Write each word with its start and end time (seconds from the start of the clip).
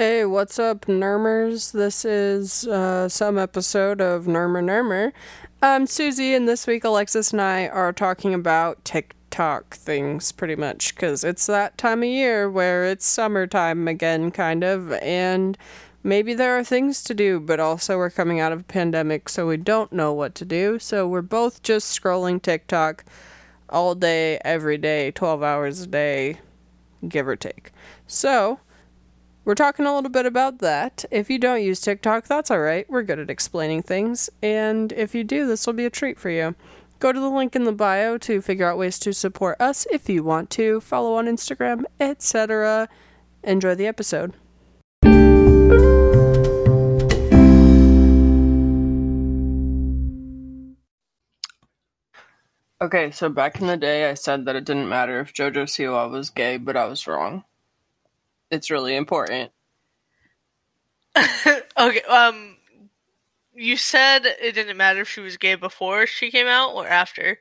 Hey, 0.00 0.24
what's 0.24 0.58
up, 0.58 0.86
Nermers? 0.86 1.72
This 1.72 2.06
is 2.06 2.66
uh, 2.66 3.06
some 3.10 3.36
episode 3.36 4.00
of 4.00 4.24
Nermer 4.24 4.64
Nermer. 4.64 5.12
I'm 5.60 5.86
Susie, 5.86 6.32
and 6.32 6.48
this 6.48 6.66
week 6.66 6.84
Alexis 6.84 7.32
and 7.32 7.42
I 7.42 7.68
are 7.68 7.92
talking 7.92 8.32
about 8.32 8.82
TikTok 8.82 9.74
things 9.74 10.32
pretty 10.32 10.56
much 10.56 10.94
because 10.94 11.22
it's 11.22 11.44
that 11.44 11.76
time 11.76 12.02
of 12.02 12.08
year 12.08 12.48
where 12.48 12.86
it's 12.86 13.04
summertime 13.04 13.86
again, 13.88 14.30
kind 14.30 14.64
of, 14.64 14.90
and 14.90 15.58
maybe 16.02 16.32
there 16.32 16.56
are 16.56 16.64
things 16.64 17.04
to 17.04 17.12
do, 17.12 17.38
but 17.38 17.60
also 17.60 17.98
we're 17.98 18.08
coming 18.08 18.40
out 18.40 18.52
of 18.52 18.60
a 18.60 18.64
pandemic, 18.64 19.28
so 19.28 19.46
we 19.46 19.58
don't 19.58 19.92
know 19.92 20.14
what 20.14 20.34
to 20.36 20.46
do. 20.46 20.78
So 20.78 21.06
we're 21.06 21.20
both 21.20 21.62
just 21.62 22.00
scrolling 22.00 22.40
TikTok 22.40 23.04
all 23.68 23.94
day, 23.94 24.40
every 24.46 24.78
day, 24.78 25.10
12 25.10 25.42
hours 25.42 25.82
a 25.82 25.86
day, 25.86 26.38
give 27.06 27.28
or 27.28 27.36
take. 27.36 27.70
So, 28.06 28.60
we're 29.50 29.54
talking 29.56 29.84
a 29.84 29.92
little 29.92 30.10
bit 30.10 30.26
about 30.26 30.60
that. 30.60 31.04
If 31.10 31.28
you 31.28 31.36
don't 31.36 31.64
use 31.64 31.80
TikTok, 31.80 32.28
that's 32.28 32.52
all 32.52 32.60
right. 32.60 32.88
We're 32.88 33.02
good 33.02 33.18
at 33.18 33.30
explaining 33.30 33.82
things. 33.82 34.30
And 34.40 34.92
if 34.92 35.12
you 35.12 35.24
do, 35.24 35.44
this 35.44 35.66
will 35.66 35.72
be 35.72 35.84
a 35.84 35.90
treat 35.90 36.20
for 36.20 36.30
you. 36.30 36.54
Go 37.00 37.10
to 37.10 37.18
the 37.18 37.28
link 37.28 37.56
in 37.56 37.64
the 37.64 37.72
bio 37.72 38.16
to 38.18 38.40
figure 38.40 38.70
out 38.70 38.78
ways 38.78 38.96
to 39.00 39.12
support 39.12 39.60
us 39.60 39.88
if 39.90 40.08
you 40.08 40.22
want 40.22 40.50
to. 40.50 40.80
Follow 40.80 41.14
on 41.14 41.26
Instagram, 41.26 41.82
etc. 41.98 42.88
Enjoy 43.42 43.74
the 43.74 43.88
episode. 43.88 44.34
Okay, 52.80 53.10
so 53.10 53.28
back 53.28 53.60
in 53.60 53.66
the 53.66 53.76
day, 53.76 54.08
I 54.08 54.14
said 54.14 54.44
that 54.44 54.54
it 54.54 54.64
didn't 54.64 54.88
matter 54.88 55.18
if 55.18 55.34
JoJo 55.34 55.64
Siwa 55.64 56.08
was 56.08 56.30
gay, 56.30 56.56
but 56.56 56.76
I 56.76 56.84
was 56.84 57.08
wrong. 57.08 57.42
It's 58.50 58.70
really 58.70 58.96
important. 58.96 59.52
okay, 61.16 62.02
um, 62.02 62.56
you 63.54 63.76
said 63.76 64.26
it 64.26 64.54
didn't 64.54 64.76
matter 64.76 65.02
if 65.02 65.08
she 65.08 65.20
was 65.20 65.36
gay 65.36 65.54
before 65.54 66.06
she 66.06 66.30
came 66.30 66.46
out 66.46 66.74
or 66.74 66.86
after. 66.86 67.38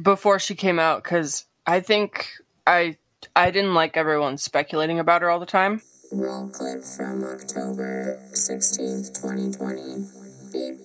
Before 0.00 0.38
she 0.38 0.54
came 0.54 0.78
out, 0.78 1.02
because 1.02 1.46
I 1.66 1.80
think 1.80 2.30
I 2.66 2.96
I 3.34 3.50
didn't 3.50 3.74
like 3.74 3.96
everyone 3.96 4.38
speculating 4.38 4.98
about 4.98 5.22
her 5.22 5.30
all 5.30 5.40
the 5.40 5.46
time. 5.46 5.82
Roll 6.12 6.48
clip 6.48 6.82
from 6.82 7.24
October 7.24 8.18
16th, 8.32 9.14
2020. 9.20 10.06
Beep, 10.52 10.78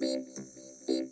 beep, 0.00 0.20
beep. 0.86 1.08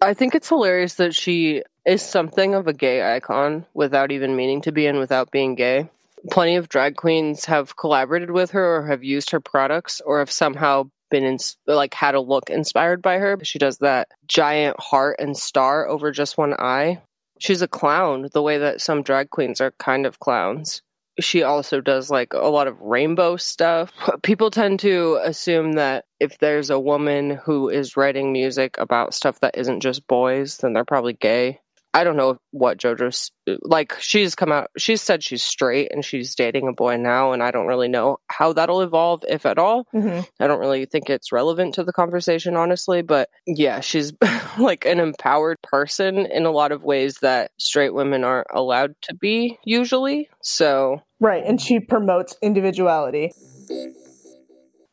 I 0.00 0.14
think 0.14 0.34
it's 0.34 0.48
hilarious 0.48 0.94
that 0.94 1.14
she 1.14 1.62
is 1.86 2.02
something 2.02 2.54
of 2.54 2.66
a 2.66 2.72
gay 2.72 3.14
icon 3.16 3.64
without 3.72 4.12
even 4.12 4.36
meaning 4.36 4.60
to 4.62 4.72
be 4.72 4.86
and 4.86 4.98
without 4.98 5.30
being 5.30 5.54
gay. 5.54 5.88
Plenty 6.30 6.56
of 6.56 6.68
drag 6.68 6.96
queens 6.96 7.46
have 7.46 7.76
collaborated 7.76 8.30
with 8.30 8.52
her 8.52 8.76
or 8.76 8.86
have 8.86 9.02
used 9.02 9.30
her 9.30 9.40
products 9.40 10.00
or 10.04 10.20
have 10.20 10.30
somehow 10.30 10.90
been 11.10 11.24
in, 11.24 11.38
like 11.66 11.94
had 11.94 12.14
a 12.14 12.20
look 12.20 12.48
inspired 12.48 13.02
by 13.02 13.18
her. 13.18 13.38
She 13.42 13.58
does 13.58 13.78
that 13.78 14.08
giant 14.26 14.78
heart 14.78 15.16
and 15.18 15.36
star 15.36 15.86
over 15.86 16.10
just 16.10 16.38
one 16.38 16.54
eye. 16.54 17.02
She's 17.38 17.62
a 17.62 17.68
clown 17.68 18.28
the 18.32 18.42
way 18.42 18.58
that 18.58 18.80
some 18.80 19.02
drag 19.02 19.30
queens 19.30 19.60
are 19.60 19.72
kind 19.78 20.06
of 20.06 20.20
clowns 20.20 20.82
she 21.20 21.42
also 21.42 21.80
does 21.80 22.10
like 22.10 22.32
a 22.32 22.48
lot 22.48 22.66
of 22.66 22.80
rainbow 22.80 23.36
stuff. 23.36 23.92
People 24.22 24.50
tend 24.50 24.80
to 24.80 25.18
assume 25.22 25.74
that 25.74 26.04
if 26.20 26.38
there's 26.38 26.70
a 26.70 26.80
woman 26.80 27.38
who 27.44 27.68
is 27.68 27.96
writing 27.96 28.32
music 28.32 28.76
about 28.78 29.14
stuff 29.14 29.40
that 29.40 29.56
isn't 29.58 29.80
just 29.80 30.06
boys, 30.06 30.58
then 30.58 30.72
they're 30.72 30.84
probably 30.84 31.12
gay. 31.12 31.60
I 31.94 32.04
don't 32.04 32.16
know 32.16 32.38
what 32.52 32.78
JoJo's 32.78 33.30
like. 33.46 33.96
She's 34.00 34.34
come 34.34 34.50
out, 34.50 34.70
She 34.78 34.96
said 34.96 35.22
she's 35.22 35.42
straight 35.42 35.92
and 35.92 36.04
she's 36.04 36.34
dating 36.34 36.68
a 36.68 36.72
boy 36.72 36.96
now, 36.96 37.32
and 37.32 37.42
I 37.42 37.50
don't 37.50 37.66
really 37.66 37.88
know 37.88 38.16
how 38.28 38.54
that'll 38.54 38.80
evolve, 38.80 39.24
if 39.28 39.44
at 39.44 39.58
all. 39.58 39.86
Mm-hmm. 39.94 40.20
I 40.40 40.46
don't 40.46 40.60
really 40.60 40.86
think 40.86 41.10
it's 41.10 41.32
relevant 41.32 41.74
to 41.74 41.84
the 41.84 41.92
conversation, 41.92 42.56
honestly. 42.56 43.02
But 43.02 43.28
yeah, 43.46 43.80
she's 43.80 44.12
like 44.58 44.86
an 44.86 45.00
empowered 45.00 45.60
person 45.62 46.26
in 46.26 46.46
a 46.46 46.50
lot 46.50 46.72
of 46.72 46.82
ways 46.82 47.18
that 47.20 47.50
straight 47.58 47.92
women 47.94 48.24
aren't 48.24 48.48
allowed 48.52 48.94
to 49.02 49.14
be 49.14 49.58
usually. 49.64 50.28
So 50.40 51.02
Right, 51.20 51.44
and 51.46 51.60
she 51.60 51.78
promotes 51.78 52.36
individuality. 52.42 53.32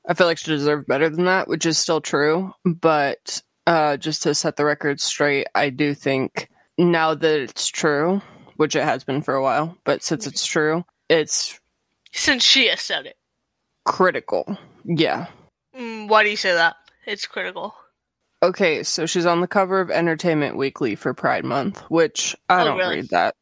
I 0.08 0.14
feel 0.14 0.28
like 0.28 0.38
she 0.38 0.52
deserved 0.52 0.86
better 0.86 1.10
than 1.10 1.26
that, 1.26 1.48
which 1.48 1.66
is 1.66 1.78
still 1.78 2.02
true. 2.02 2.54
But 2.66 3.42
uh, 3.66 3.98
just 3.98 4.24
to 4.24 4.36
set 4.36 4.56
the 4.56 4.66
record 4.66 5.00
straight, 5.00 5.48
I 5.56 5.70
do 5.70 5.94
think 5.94 6.50
now 6.80 7.14
that 7.14 7.40
it's 7.42 7.68
true, 7.68 8.22
which 8.56 8.76
it 8.76 8.84
has 8.84 9.04
been 9.04 9.22
for 9.22 9.36
a 9.36 9.44
while, 9.44 9.78
but 9.84 10.02
since 10.02 10.26
it's 10.26 10.46
true, 10.46 10.84
it's 11.10 11.60
Since 12.14 12.44
she 12.44 12.68
has 12.70 12.82
said 12.82 13.06
it. 13.06 13.18
critical. 13.86 14.58
Yeah. 14.86 15.28
Mm, 15.76 16.08
why 16.08 16.24
do 16.24 16.30
you 16.30 16.36
say 16.38 16.54
that? 16.54 16.76
It's 17.06 17.26
critical. 17.28 17.76
Okay, 18.42 18.84
so 18.84 19.06
she's 19.06 19.26
on 19.26 19.42
the 19.42 19.48
cover 19.48 19.82
of 19.82 19.92
Entertainment 19.92 20.56
Weekly 20.56 20.96
for 20.96 21.14
Pride 21.14 21.44
Month, 21.44 21.80
which 21.90 22.36
I 22.48 22.62
Oh, 22.62 22.66
don't 22.66 22.78
really? 22.78 22.96
read 22.98 23.10
that 23.10 23.36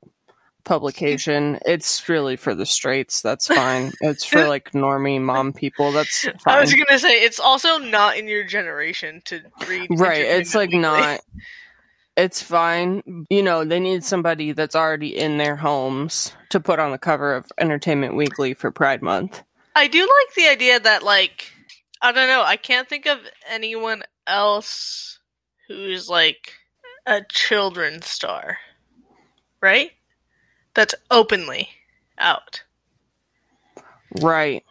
publication. 0.65 1.59
It's 1.65 2.07
really 2.09 2.35
for 2.35 2.53
the 2.55 2.65
straights. 2.65 3.21
That's 3.21 3.47
fine. 3.47 3.91
it's 4.01 4.25
for 4.25 4.47
like 4.47 4.71
normie 4.71 5.21
mom 5.21 5.53
people. 5.53 5.91
That's 5.91 6.25
I 6.47 6.59
was 6.59 6.73
gonna 6.73 6.99
say 6.99 7.23
it's 7.23 7.39
also 7.39 7.77
not 7.77 8.17
in 8.17 8.27
your 8.27 8.43
generation 8.43 9.21
to 9.25 9.41
read. 9.67 9.87
right 9.97 10.19
it's 10.21 10.55
like 10.55 10.69
Weekly. 10.69 10.81
not 10.81 11.21
it's 12.17 12.41
fine 12.41 13.25
you 13.29 13.41
know 13.41 13.63
they 13.63 13.79
need 13.79 14.03
somebody 14.03 14.51
that's 14.51 14.75
already 14.75 15.15
in 15.15 15.37
their 15.37 15.55
homes 15.55 16.33
to 16.49 16.59
put 16.59 16.79
on 16.79 16.91
the 16.91 16.97
cover 16.97 17.33
of 17.33 17.49
entertainment 17.59 18.15
weekly 18.15 18.53
for 18.53 18.71
pride 18.71 19.01
month 19.01 19.43
I 19.75 19.85
do 19.87 19.99
like 19.99 20.33
the 20.35 20.47
idea 20.47 20.79
that 20.79 21.03
like 21.03 21.51
I 22.01 22.11
don't 22.11 22.27
know. 22.27 22.41
I 22.43 22.57
can't 22.57 22.89
think 22.89 23.05
of 23.05 23.19
anyone 23.47 24.01
else 24.25 25.19
who's 25.67 26.09
like 26.09 26.53
a 27.05 27.21
children's 27.29 28.07
star, 28.07 28.57
right? 29.61 29.91
That's 30.73 30.95
openly 31.11 31.69
out. 32.17 32.63
right 34.21 34.63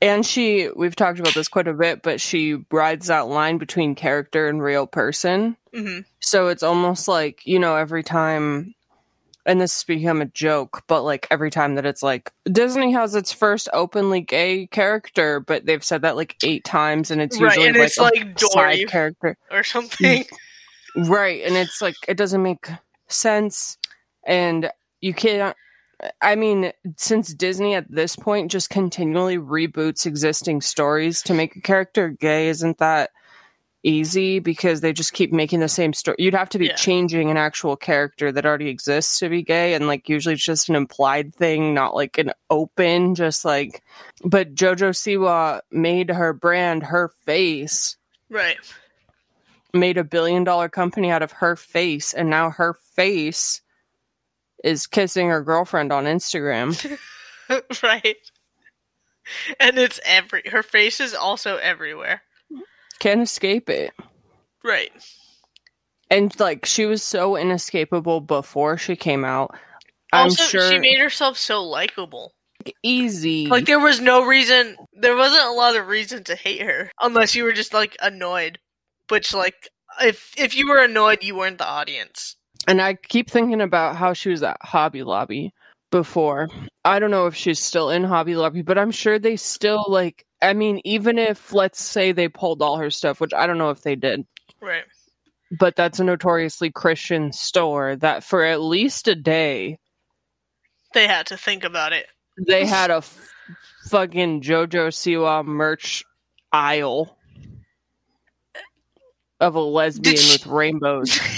and 0.00 0.24
she 0.24 0.68
we've 0.76 0.94
talked 0.94 1.18
about 1.18 1.34
this 1.34 1.48
quite 1.48 1.66
a 1.66 1.74
bit 1.74 2.02
but 2.02 2.20
she 2.20 2.64
rides 2.70 3.08
that 3.08 3.26
line 3.26 3.58
between 3.58 3.96
character 3.96 4.48
and 4.48 4.62
real 4.62 4.86
person 4.86 5.56
hmm 5.74 6.00
so 6.20 6.48
it's 6.48 6.62
almost 6.62 7.08
like 7.08 7.40
you 7.44 7.58
know 7.58 7.76
every 7.76 8.02
time 8.02 8.74
and 9.44 9.60
this 9.60 9.74
has 9.74 9.84
become 9.84 10.20
a 10.22 10.26
joke 10.26 10.82
but 10.86 11.02
like 11.02 11.26
every 11.30 11.50
time 11.50 11.74
that 11.74 11.86
it's 11.86 12.02
like 12.02 12.30
disney 12.50 12.92
has 12.92 13.14
its 13.14 13.32
first 13.32 13.68
openly 13.72 14.20
gay 14.20 14.66
character 14.66 15.40
but 15.40 15.66
they've 15.66 15.84
said 15.84 16.02
that 16.02 16.16
like 16.16 16.36
eight 16.44 16.64
times 16.64 17.10
and 17.10 17.20
it's 17.20 17.40
Right, 17.40 17.50
usually 17.50 17.68
and 17.68 17.76
like 17.76 17.86
it's 17.88 17.98
a 17.98 18.02
like 18.02 18.36
Dory. 18.36 18.50
side 18.50 18.88
character 18.88 19.36
Or 19.50 19.62
something. 19.64 20.24
Right. 20.94 21.42
And 21.44 21.56
it's 21.56 21.80
like, 21.80 21.96
it 22.06 22.16
doesn't 22.16 22.42
make 22.42 22.68
sense. 23.08 23.78
And 24.26 24.70
you 25.00 25.14
can't, 25.14 25.56
I 26.20 26.34
mean, 26.34 26.72
since 26.96 27.32
Disney 27.32 27.74
at 27.74 27.90
this 27.90 28.16
point 28.16 28.50
just 28.50 28.70
continually 28.70 29.38
reboots 29.38 30.04
existing 30.04 30.60
stories 30.60 31.22
to 31.22 31.34
make 31.34 31.56
a 31.56 31.60
character 31.60 32.10
gay, 32.10 32.48
isn't 32.48 32.78
that 32.78 33.10
easy? 33.82 34.38
Because 34.38 34.80
they 34.80 34.92
just 34.92 35.12
keep 35.12 35.32
making 35.32 35.60
the 35.60 35.68
same 35.68 35.92
story. 35.92 36.16
You'd 36.18 36.34
have 36.34 36.48
to 36.50 36.58
be 36.58 36.66
Yeah. 36.66 36.74
changing 36.76 37.30
an 37.30 37.36
actual 37.36 37.76
character 37.76 38.30
that 38.32 38.46
already 38.46 38.68
exists 38.68 39.18
to 39.18 39.28
be 39.28 39.42
gay. 39.42 39.74
And 39.74 39.86
like, 39.86 40.08
usually 40.08 40.34
it's 40.34 40.44
just 40.44 40.68
an 40.68 40.76
implied 40.76 41.34
thing, 41.34 41.74
not 41.74 41.94
like 41.94 42.18
an 42.18 42.32
open, 42.50 43.14
just 43.14 43.44
like, 43.44 43.82
but 44.24 44.54
JoJo 44.54 44.90
Siwa 44.92 45.60
made 45.70 46.10
her 46.10 46.32
brand 46.32 46.84
her 46.84 47.08
face 47.26 47.96
right. 48.30 48.58
made 49.74 49.98
a 49.98 50.04
billion 50.04 50.44
dollar 50.44 50.68
company 50.68 51.10
out 51.10 51.22
of 51.22 51.32
her 51.32 51.56
face 51.56 52.12
and 52.12 52.28
now 52.30 52.50
her 52.50 52.74
face 52.94 53.60
is 54.62 54.86
kissing 54.86 55.28
her 55.28 55.42
girlfriend 55.42 55.92
on 55.92 56.04
Instagram. 56.04 56.98
right. 57.82 58.16
And 59.60 59.78
it's 59.78 60.00
every 60.04 60.42
her 60.50 60.62
face 60.62 61.00
is 61.00 61.14
also 61.14 61.56
everywhere. 61.56 62.22
Can't 63.02 63.22
escape 63.22 63.68
it. 63.68 63.92
Right. 64.62 64.92
And 66.08 66.38
like 66.38 66.64
she 66.66 66.86
was 66.86 67.02
so 67.02 67.34
inescapable 67.34 68.20
before 68.20 68.78
she 68.78 68.94
came 68.94 69.24
out. 69.24 69.56
I'm 70.12 70.26
also, 70.26 70.44
sure 70.44 70.70
she 70.70 70.78
made 70.78 71.00
herself 71.00 71.36
so 71.36 71.64
likable. 71.64 72.32
easy. 72.84 73.48
Like 73.48 73.66
there 73.66 73.80
was 73.80 74.00
no 74.00 74.24
reason, 74.24 74.76
there 74.92 75.16
wasn't 75.16 75.48
a 75.48 75.50
lot 75.50 75.74
of 75.74 75.88
reason 75.88 76.22
to 76.22 76.36
hate 76.36 76.62
her 76.62 76.92
unless 77.00 77.34
you 77.34 77.42
were 77.42 77.52
just 77.52 77.74
like 77.74 77.96
annoyed. 78.00 78.60
Which 79.08 79.34
like 79.34 79.68
if 80.00 80.32
if 80.38 80.54
you 80.54 80.68
were 80.68 80.84
annoyed, 80.84 81.24
you 81.24 81.34
weren't 81.34 81.58
the 81.58 81.66
audience. 81.66 82.36
and 82.68 82.80
I 82.80 82.94
keep 82.94 83.28
thinking 83.28 83.60
about 83.60 83.96
how 83.96 84.12
she 84.12 84.28
was 84.28 84.44
at 84.44 84.58
Hobby 84.62 85.02
Lobby 85.02 85.52
before. 85.90 86.48
I 86.84 87.00
don't 87.00 87.10
know 87.10 87.26
if 87.26 87.34
she's 87.34 87.58
still 87.58 87.90
in 87.90 88.04
Hobby 88.04 88.36
Lobby, 88.36 88.62
but 88.62 88.78
I'm 88.78 88.92
sure 88.92 89.18
they 89.18 89.34
still 89.34 89.84
like 89.88 90.24
I 90.42 90.52
mean, 90.54 90.80
even 90.84 91.18
if 91.18 91.52
let's 91.52 91.80
say 91.82 92.12
they 92.12 92.28
pulled 92.28 92.60
all 92.62 92.76
her 92.78 92.90
stuff, 92.90 93.20
which 93.20 93.32
I 93.32 93.46
don't 93.46 93.58
know 93.58 93.70
if 93.70 93.82
they 93.82 93.94
did, 93.94 94.26
Right. 94.60 94.84
but 95.58 95.76
that's 95.76 96.00
a 96.00 96.04
notoriously 96.04 96.70
Christian 96.70 97.32
store 97.32 97.96
that 97.96 98.24
for 98.24 98.42
at 98.44 98.60
least 98.60 99.06
a 99.08 99.14
day 99.14 99.78
They 100.94 101.06
had 101.06 101.26
to 101.28 101.36
think 101.36 101.64
about 101.64 101.92
it. 101.92 102.06
they 102.46 102.66
had 102.66 102.90
a 102.90 103.02
fucking 103.88 104.40
JoJo 104.42 104.88
Siwa 104.88 105.44
merch 105.44 106.04
aisle 106.52 107.16
of 109.40 109.54
a 109.54 109.60
lesbian 109.60 110.16
she- 110.16 110.32
with 110.34 110.46
rainbows. 110.46 111.18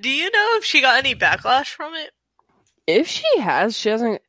Do 0.00 0.08
you 0.10 0.30
know 0.30 0.48
if 0.58 0.64
she 0.64 0.80
got 0.80 0.98
any 0.98 1.14
backlash 1.14 1.68
from 1.74 1.94
it? 1.94 2.10
If 2.86 3.08
she 3.08 3.26
has, 3.40 3.76
she 3.76 3.88
hasn't. 3.88 4.22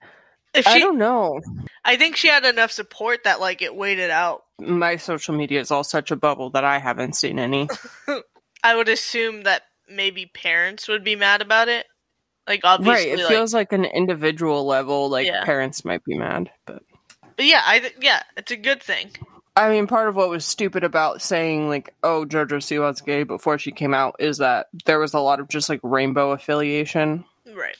If 0.53 0.65
she, 0.65 0.71
I 0.71 0.79
don't 0.79 0.97
know. 0.97 1.39
I 1.85 1.95
think 1.95 2.15
she 2.15 2.27
had 2.27 2.43
enough 2.45 2.71
support 2.71 3.23
that 3.25 3.39
like 3.39 3.61
it 3.61 3.75
waited 3.75 4.09
out. 4.09 4.43
My 4.59 4.95
social 4.97 5.35
media 5.35 5.59
is 5.59 5.71
all 5.71 5.83
such 5.83 6.11
a 6.11 6.15
bubble 6.15 6.49
that 6.51 6.63
I 6.63 6.79
haven't 6.79 7.15
seen 7.15 7.37
any. 7.39 7.69
I 8.63 8.75
would 8.75 8.89
assume 8.89 9.43
that 9.43 9.63
maybe 9.87 10.25
parents 10.25 10.87
would 10.87 11.03
be 11.03 11.15
mad 11.15 11.41
about 11.41 11.67
it. 11.69 11.85
Like 12.47 12.61
obviously, 12.63 13.11
right. 13.11 13.19
It 13.19 13.23
like- 13.23 13.27
feels 13.33 13.53
like 13.53 13.71
an 13.73 13.85
individual 13.85 14.65
level, 14.65 15.09
like 15.09 15.27
Yeah. 15.27 15.43
parents 15.45 15.85
might 15.85 16.03
be 16.03 16.17
mad, 16.17 16.49
but. 16.65 16.81
but 17.37 17.45
yeah, 17.45 17.61
I 17.65 17.79
th- 17.79 17.95
yeah, 18.01 18.23
it's 18.35 18.51
a 18.51 18.57
good 18.57 18.81
thing. 18.81 19.11
I 19.55 19.69
mean, 19.69 19.87
part 19.87 20.07
of 20.09 20.15
what 20.15 20.29
was 20.29 20.45
stupid 20.45 20.83
about 20.83 21.21
saying 21.21 21.67
like, 21.69 21.93
"Oh, 22.01 22.25
JoJo 22.25 22.63
Siwa's 22.63 23.01
gay" 23.01 23.23
before 23.23 23.59
she 23.59 23.71
came 23.71 23.93
out 23.93 24.15
is 24.19 24.37
that 24.37 24.67
there 24.85 24.99
was 24.99 25.13
a 25.13 25.19
lot 25.19 25.39
of 25.39 25.47
just 25.49 25.69
like 25.69 25.79
rainbow 25.83 26.31
affiliation 26.31 27.25
Right. 27.53 27.75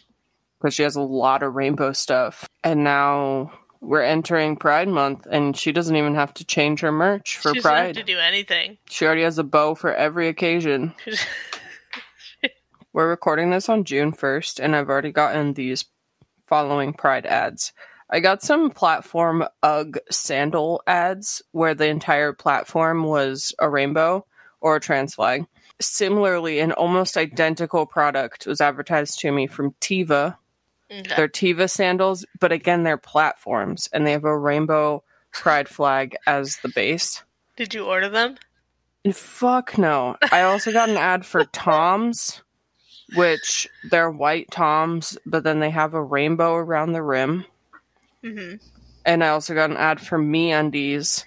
Because 0.59 0.73
she 0.73 0.83
has 0.83 0.95
a 0.95 1.01
lot 1.01 1.41
of 1.41 1.55
rainbow 1.55 1.93
stuff, 1.93 2.49
and 2.63 2.83
now 2.83 3.51
we're 3.81 4.01
entering 4.01 4.57
Pride 4.57 4.89
Month, 4.89 5.25
and 5.31 5.55
she 5.55 5.71
doesn't 5.71 5.95
even 5.95 6.15
have 6.15 6.33
to 6.35 6.45
change 6.45 6.81
her 6.81 6.91
merch 6.91 7.37
for 7.37 7.49
she 7.49 7.59
doesn't 7.59 7.71
have 7.71 7.83
Pride. 7.85 7.95
to 7.95 8.03
do 8.03 8.19
anything. 8.19 8.77
She 8.89 9.05
already 9.05 9.23
has 9.23 9.37
a 9.37 9.43
bow 9.43 9.75
for 9.75 9.93
every 9.93 10.27
occasion. 10.27 10.93
We're 12.93 13.09
recording 13.09 13.51
this 13.51 13.69
on 13.69 13.85
June 13.85 14.11
1st, 14.11 14.59
and 14.59 14.75
I've 14.75 14.89
already 14.89 15.11
gotten 15.11 15.53
these 15.53 15.85
following 16.47 16.91
Pride 16.91 17.25
ads. 17.25 17.71
I 18.09 18.19
got 18.19 18.41
some 18.41 18.71
platform 18.71 19.45
UGG 19.61 19.99
sandal 20.09 20.81
ads 20.87 21.43
where 21.51 21.75
the 21.75 21.87
entire 21.87 22.33
platform 22.33 23.03
was 23.03 23.53
a 23.59 23.69
rainbow 23.69 24.25
or 24.59 24.75
a 24.75 24.79
trans 24.79 25.13
flag. 25.13 25.45
Similarly, 25.79 26.59
an 26.59 26.71
almost 26.71 27.15
identical 27.15 27.85
product 27.85 28.47
was 28.47 28.59
advertised 28.59 29.19
to 29.19 29.31
me 29.31 29.45
from 29.47 29.75
Teva. 29.79 30.37
Okay. 30.91 31.13
They're 31.15 31.27
Teva 31.27 31.69
sandals, 31.69 32.25
but 32.39 32.51
again, 32.51 32.83
they're 32.83 32.97
platforms, 32.97 33.87
and 33.93 34.05
they 34.07 34.11
have 34.11 34.25
a 34.25 34.37
rainbow 34.37 35.03
pride 35.31 35.69
flag 35.69 36.15
as 36.25 36.57
the 36.57 36.69
base. 36.69 37.23
Did 37.55 37.73
you 37.73 37.85
order 37.85 38.09
them? 38.09 38.37
Fuck 39.13 39.77
no. 39.77 40.17
I 40.31 40.41
also 40.41 40.71
got 40.71 40.89
an 40.89 40.97
ad 40.97 41.25
for 41.25 41.45
Toms, 41.45 42.41
which 43.15 43.67
they're 43.89 44.09
white 44.11 44.49
Toms, 44.51 45.17
but 45.25 45.43
then 45.43 45.59
they 45.59 45.69
have 45.69 45.93
a 45.93 46.03
rainbow 46.03 46.53
around 46.55 46.93
the 46.93 47.03
rim. 47.03 47.45
hmm 48.23 48.55
And 49.05 49.23
I 49.23 49.29
also 49.29 49.53
got 49.53 49.69
an 49.69 49.77
ad 49.77 50.01
for 50.01 50.17
MeUndies 50.19 51.25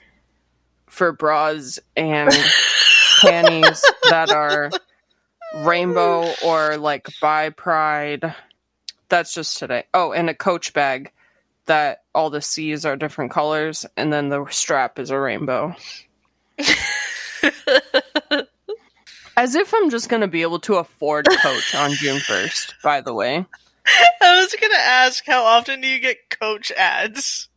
for 0.87 1.13
bras 1.13 1.79
and 1.97 2.31
panties 3.21 3.83
that 4.11 4.31
are 4.31 4.71
rainbow 5.65 6.33
or 6.45 6.77
like 6.77 7.09
by 7.21 7.51
pride. 7.51 8.35
That's 9.13 9.35
just 9.35 9.59
today. 9.59 9.85
Oh, 9.93 10.13
and 10.13 10.31
a 10.31 10.35
coach 10.35 10.73
bag 10.73 11.13
that 11.67 12.03
all 12.15 12.31
the 12.31 12.41
C's 12.41 12.87
are 12.87 12.97
different 12.97 13.31
colors, 13.31 13.85
and 13.95 14.11
then 14.11 14.31
the 14.31 14.47
strap 14.49 14.99
is 14.99 15.11
a 15.11 15.21
rainbow. 15.21 15.77
As 19.37 19.55
if 19.55 19.75
I'm 19.75 19.91
just 19.91 20.09
gonna 20.09 20.29
be 20.29 20.41
able 20.41 20.61
to 20.61 20.77
afford 20.77 21.29
Coach 21.29 21.75
on 21.75 21.93
June 21.93 22.21
1st, 22.21 22.73
by 22.83 23.03
the 23.03 23.13
way. 23.13 23.45
I 24.23 24.41
was 24.41 24.57
gonna 24.59 24.77
ask 24.77 25.27
how 25.27 25.45
often 25.45 25.83
do 25.83 25.89
you 25.89 25.99
get 25.99 26.31
Coach 26.31 26.73
ads? 26.73 27.51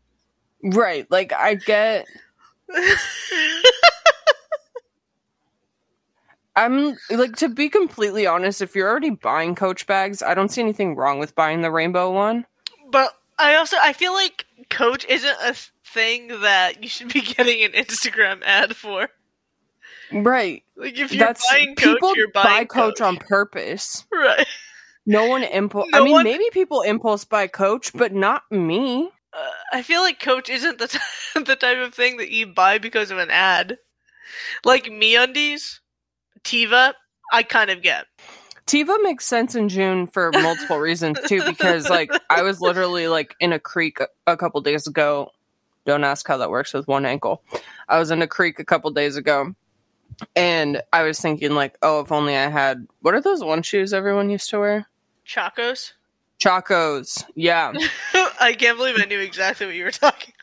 Right, 0.61 1.09
like 1.09 1.31
I 1.31 1.53
get 1.53 2.05
I'm 6.55 6.95
like 7.09 7.35
to 7.37 7.49
be 7.49 7.69
completely 7.69 8.25
honest, 8.25 8.61
if 8.61 8.75
you're 8.75 8.89
already 8.89 9.09
buying 9.09 9.55
Coach 9.55 9.85
bags, 9.87 10.21
I 10.23 10.33
don't 10.33 10.49
see 10.49 10.61
anything 10.61 10.95
wrong 10.95 11.19
with 11.19 11.35
buying 11.35 11.61
the 11.61 11.71
rainbow 11.71 12.11
one. 12.11 12.45
but 12.91 13.11
I 13.37 13.55
also 13.55 13.75
I 13.81 13.91
feel 13.93 14.13
like 14.13 14.45
Coach 14.69 15.05
isn't 15.09 15.37
a 15.43 15.53
thing 15.85 16.27
that 16.41 16.81
you 16.81 16.87
should 16.89 17.11
be 17.11 17.21
getting 17.35 17.63
an 17.63 17.71
Instagram 17.71 18.41
ad 18.43 18.75
for. 18.75 19.09
Right. 20.11 20.63
Like 20.77 20.97
if 20.97 21.11
you're 21.11 21.25
That's 21.25 21.45
buying 21.51 21.75
Coach, 21.75 21.95
people 21.95 22.15
you're 22.15 22.31
buying 22.31 22.45
buy 22.61 22.65
Coach 22.65 23.01
on 23.01 23.17
purpose. 23.17 24.05
right. 24.11 24.45
No 25.05 25.27
one 25.27 25.43
impulse 25.43 25.87
No 25.91 25.99
I 25.99 26.03
mean 26.03 26.13
one- 26.13 26.23
maybe 26.23 26.45
people 26.51 26.81
impulse 26.81 27.25
buy 27.25 27.47
Coach, 27.47 27.91
but 27.93 28.13
not 28.13 28.43
me. 28.51 29.09
Uh, 29.33 29.49
I 29.73 29.81
feel 29.81 30.01
like 30.01 30.19
Coach 30.21 30.49
isn't 30.49 30.77
the 30.79 30.87
t- 30.87 30.99
the 31.43 31.55
type 31.57 31.79
of 31.79 31.93
thing 31.93 32.17
that 32.17 32.31
you 32.31 32.47
buy 32.47 32.77
because 32.77 33.11
of 33.11 33.17
an 33.17 33.29
ad. 33.29 33.77
Like 34.63 34.85
MeUndies, 34.85 35.79
Teva, 36.45 36.94
I 37.33 37.44
kind 37.44 37.69
of 37.69 37.81
get. 37.81 38.06
Teva 38.68 38.97
makes 39.03 39.25
sense 39.25 39.56
in 39.56 39.69
June 39.69 40.07
for 40.07 40.31
multiple 40.31 40.80
reasons 40.80 41.19
too, 41.27 41.44
because 41.45 41.89
like 41.89 42.12
I 42.30 42.42
was 42.44 42.62
literally 42.62 43.07
like 43.07 43.36
in 43.39 43.51
a 43.51 43.59
creek 43.59 44.00
a, 44.00 44.07
a 44.27 44.38
couple 44.38 44.62
days 44.62 44.88
ago. 44.88 45.31
Don't 45.86 46.03
ask 46.03 46.27
how 46.27 46.38
that 46.38 46.50
works 46.50 46.74
with 46.74 46.88
one 46.88 47.06
ankle. 47.06 47.44
I 47.88 48.00
was 48.00 48.09
in 48.09 48.21
a 48.21 48.27
creek 48.27 48.59
a 48.59 48.65
couple 48.65 48.89
days 48.92 49.18
ago, 49.18 49.53
and 50.36 50.81
I 50.92 51.03
was 51.03 51.19
thinking 51.19 51.53
like, 51.53 51.77
oh, 51.83 52.00
if 52.00 52.12
only 52.12 52.36
I 52.36 52.50
had 52.50 52.88
what 53.01 53.13
are 53.13 53.21
those 53.21 53.44
one 53.44 53.62
shoes 53.62 53.94
everyone 53.94 54.30
used 54.30 54.50
to 54.51 54.59
wear? 54.59 54.88
Chacos. 55.27 55.94
Chacos. 56.39 57.24
Yeah, 57.36 57.74
I 58.39 58.56
can't 58.57 58.77
believe 58.77 58.95
I 59.00 59.06
knew 59.06 59.19
exactly 59.19 59.65
what 59.65 59.75
you 59.75 59.83
were 59.83 59.91
talking. 59.91 60.33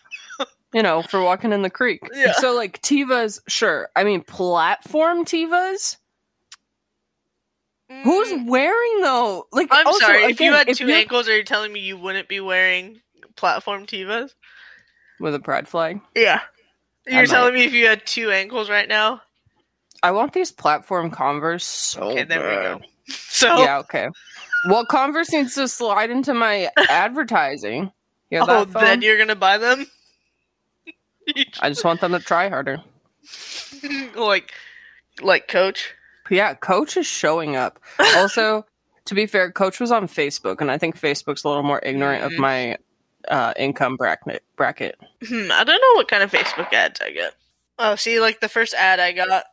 You 0.74 0.82
know, 0.82 1.02
for 1.02 1.22
walking 1.22 1.52
in 1.52 1.62
the 1.62 1.70
creek. 1.70 2.00
Yeah. 2.14 2.32
So 2.32 2.54
like 2.54 2.80
Tevas, 2.80 3.40
sure. 3.48 3.88
I 3.94 4.04
mean, 4.04 4.22
platform 4.22 5.24
Tevas. 5.24 5.98
Who's 8.04 8.28
Mm, 8.32 8.46
wearing 8.46 9.00
though? 9.02 9.46
Like, 9.52 9.68
I'm 9.70 9.86
also, 9.86 9.98
sorry. 9.98 10.24
if 10.24 10.40
you 10.40 10.52
had 10.54 10.66
2 10.74 10.86
you're- 10.86 10.98
ankles, 10.98 11.28
are 11.28 11.36
you 11.36 11.44
telling 11.44 11.70
me 11.72 11.80
you 11.80 11.98
wouldn't 11.98 12.26
be 12.28 12.40
wearing 12.40 13.00
platform 13.36 13.86
Tevas? 13.86 14.30
with 15.20 15.34
a 15.34 15.40
pride 15.40 15.68
flag. 15.68 16.00
Yeah. 16.16 16.40
You're 17.06 17.26
telling 17.26 17.54
me 17.54 17.64
if 17.64 17.72
you 17.74 17.86
had 17.86 18.04
two 18.06 18.30
ankles 18.30 18.68
right 18.70 18.88
now? 18.88 19.20
I 20.02 20.10
want 20.12 20.32
these 20.32 20.50
platform 20.50 21.10
Converse 21.12 21.64
so 21.64 22.10
Okay, 22.10 22.24
there 22.24 22.40
we 22.40 22.54
go. 22.56 22.80
So, 23.14 23.58
Yeah, 23.58 23.78
okay. 23.80 24.08
Well, 24.68 24.84
Converse 24.86 25.30
needs 25.32 25.54
to 25.56 25.68
slide 25.68 26.10
into 26.10 26.34
my 26.34 26.70
advertising. 26.88 27.92
You 28.30 28.40
oh, 28.40 28.64
then 28.64 29.02
you're 29.02 29.18
gonna 29.18 29.36
buy 29.36 29.58
them? 29.58 29.86
I 31.60 31.68
just 31.68 31.84
want 31.84 32.00
them 32.00 32.12
to 32.12 32.18
try 32.20 32.48
harder. 32.48 32.82
like, 34.14 34.52
like 35.20 35.48
Coach. 35.48 35.94
Yeah, 36.30 36.54
Coach 36.54 36.96
is 36.96 37.06
showing 37.06 37.56
up. 37.56 37.78
Also, 38.16 38.64
to 39.06 39.14
be 39.14 39.26
fair, 39.26 39.50
Coach 39.50 39.80
was 39.80 39.90
on 39.90 40.06
Facebook, 40.08 40.60
and 40.60 40.70
I 40.70 40.78
think 40.78 40.98
Facebook's 40.98 41.44
a 41.44 41.48
little 41.48 41.62
more 41.62 41.80
ignorant 41.82 42.24
of 42.24 42.32
Mhm. 42.32 42.38
my 42.38 42.78
uh, 43.28 43.52
income 43.56 43.96
bracket. 43.96 44.42
Bracket. 44.56 44.96
Hmm, 45.26 45.50
I 45.52 45.62
don't 45.64 45.80
know 45.80 45.94
what 45.94 46.08
kind 46.08 46.22
of 46.22 46.30
Facebook 46.32 46.72
ads 46.72 47.00
I 47.00 47.10
get. 47.12 47.34
Oh, 47.78 47.94
see, 47.96 48.20
like 48.20 48.40
the 48.40 48.48
first 48.48 48.74
ad 48.74 48.98
I 49.00 49.12
got. 49.12 49.44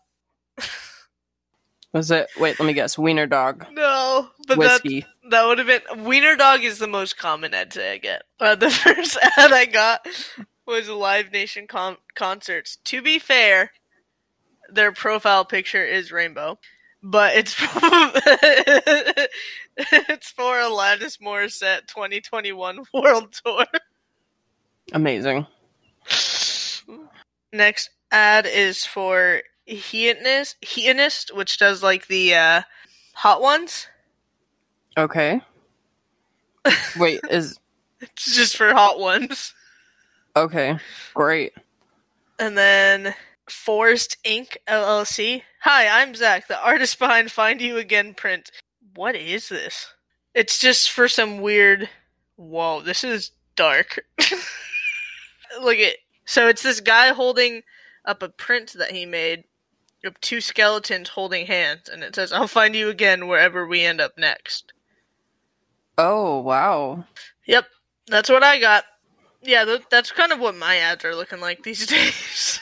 Was 1.93 2.11
it? 2.11 2.27
Wait, 2.38 2.59
let 2.59 2.65
me 2.67 2.73
guess. 2.73 2.97
Wiener 2.99 3.25
dog 3.25 3.65
No, 3.71 4.29
but 4.47 4.59
that 4.59 4.83
whiskey. 4.83 5.05
that 5.31 5.45
would 5.45 5.57
have 5.57 5.65
been 5.67 6.03
Wiener 6.03 6.35
Dog 6.35 6.63
is 6.63 6.77
the 6.77 6.88
most 6.88 7.17
common 7.17 7.53
ad 7.55 7.75
I 7.79 7.97
get. 7.97 8.23
Uh, 8.39 8.53
the 8.55 8.69
first 8.69 9.17
ad 9.38 9.51
I 9.51 9.65
got 9.65 10.05
was 10.69 10.88
Live 10.88 11.31
Nation 11.31 11.67
con- 11.67 11.97
concerts. 12.13 12.77
To 12.85 13.01
be 13.01 13.17
fair, 13.19 13.71
their 14.71 14.91
profile 14.91 15.43
picture 15.43 15.83
is 15.83 16.11
rainbow, 16.11 16.59
but 17.01 17.35
it's 17.35 17.55
it's 19.77 20.29
for 20.29 20.53
Alanis 20.55 21.19
Morissette 21.19 21.88
2021 21.88 22.83
World 22.93 23.33
Tour. 23.43 23.65
Amazing. 24.93 25.47
Next 27.51 27.89
ad 28.11 28.45
is 28.45 28.85
for 28.85 29.41
Heatonist, 29.67 30.55
Heatonist, 30.63 31.35
which 31.35 31.57
does 31.57 31.81
like 31.81 32.07
the 32.07 32.35
uh, 32.35 32.61
hot 33.13 33.41
ones. 33.41 33.88
Okay. 34.97 35.41
Wait, 36.97 37.21
is 37.31 37.59
It's 38.01 38.35
just 38.35 38.55
for 38.55 38.71
hot 38.71 38.99
ones. 38.99 39.53
Okay. 40.36 40.77
Great. 41.13 41.53
And 42.39 42.57
then 42.57 43.13
Forest 43.50 44.17
Inc. 44.24 44.57
LLC. 44.67 45.41
Hi, 45.62 46.01
I'm 46.01 46.15
Zach, 46.15 46.48
the 46.48 46.62
artist 46.62 47.00
behind 47.00 47.31
Find 47.31 47.62
You 47.62 47.77
Again 47.77 48.13
print. 48.13 48.51
What 48.95 49.15
is 49.15 49.50
this? 49.50 49.93
It's 50.33 50.59
just 50.59 50.91
for 50.91 51.07
some 51.07 51.41
weird. 51.41 51.89
Whoa, 52.36 52.81
this 52.81 53.03
is 53.03 53.31
dark. 53.55 54.05
Look 55.62 55.77
at. 55.77 55.95
So 56.25 56.48
it's 56.48 56.63
this 56.63 56.79
guy 56.79 57.09
holding 57.09 57.63
up 58.05 58.24
a 58.24 58.29
print 58.29 58.74
that 58.77 58.91
he 58.91 59.05
made 59.05 59.43
of 60.05 60.19
two 60.21 60.39
skeletons 60.39 61.09
holding 61.09 61.45
hands, 61.48 61.89
and 61.89 62.03
it 62.03 62.15
says, 62.15 62.31
I'll 62.31 62.48
find 62.48 62.75
you 62.75 62.89
again 62.89 63.27
wherever 63.27 63.67
we 63.67 63.83
end 63.83 64.00
up 64.00 64.17
next. 64.17 64.71
Oh 65.98 66.39
wow. 66.39 67.03
Yep. 67.45 67.65
That's 68.07 68.29
what 68.29 68.43
I 68.43 68.59
got. 68.59 68.86
Yeah, 69.41 69.65
th- 69.65 69.84
that's 69.89 70.12
kind 70.12 70.31
of 70.31 70.39
what 70.39 70.55
my 70.55 70.75
ads 70.77 71.05
are 71.05 71.15
looking 71.15 71.39
like 71.39 71.63
these 71.63 71.86
days. 71.88 72.60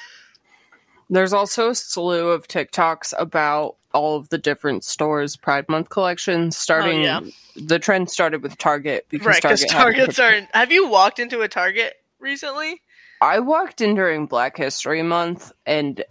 There's 1.09 1.33
also 1.33 1.69
a 1.69 1.75
slew 1.75 2.29
of 2.29 2.47
TikToks 2.47 3.13
about 3.17 3.75
all 3.93 4.17
of 4.17 4.29
the 4.29 4.37
different 4.37 4.83
stores' 4.83 5.35
Pride 5.37 5.67
Month 5.69 5.89
collections. 5.89 6.55
Oh, 6.55 6.59
starting, 6.59 7.01
yeah. 7.01 7.21
the 7.55 7.79
trend 7.79 8.11
started 8.11 8.43
with 8.43 8.57
Target 8.57 9.05
because 9.09 9.25
right, 9.25 9.41
because 9.41 9.65
Target 9.65 10.13
Targets 10.15 10.19
are. 10.53 10.57
Have 10.57 10.71
you 10.71 10.87
walked 10.89 11.19
into 11.19 11.41
a 11.41 11.47
Target 11.47 11.93
recently? 12.19 12.81
I 13.21 13.39
walked 13.39 13.81
in 13.81 13.95
during 13.95 14.25
Black 14.27 14.57
History 14.57 15.01
Month, 15.01 15.51
and 15.65 16.03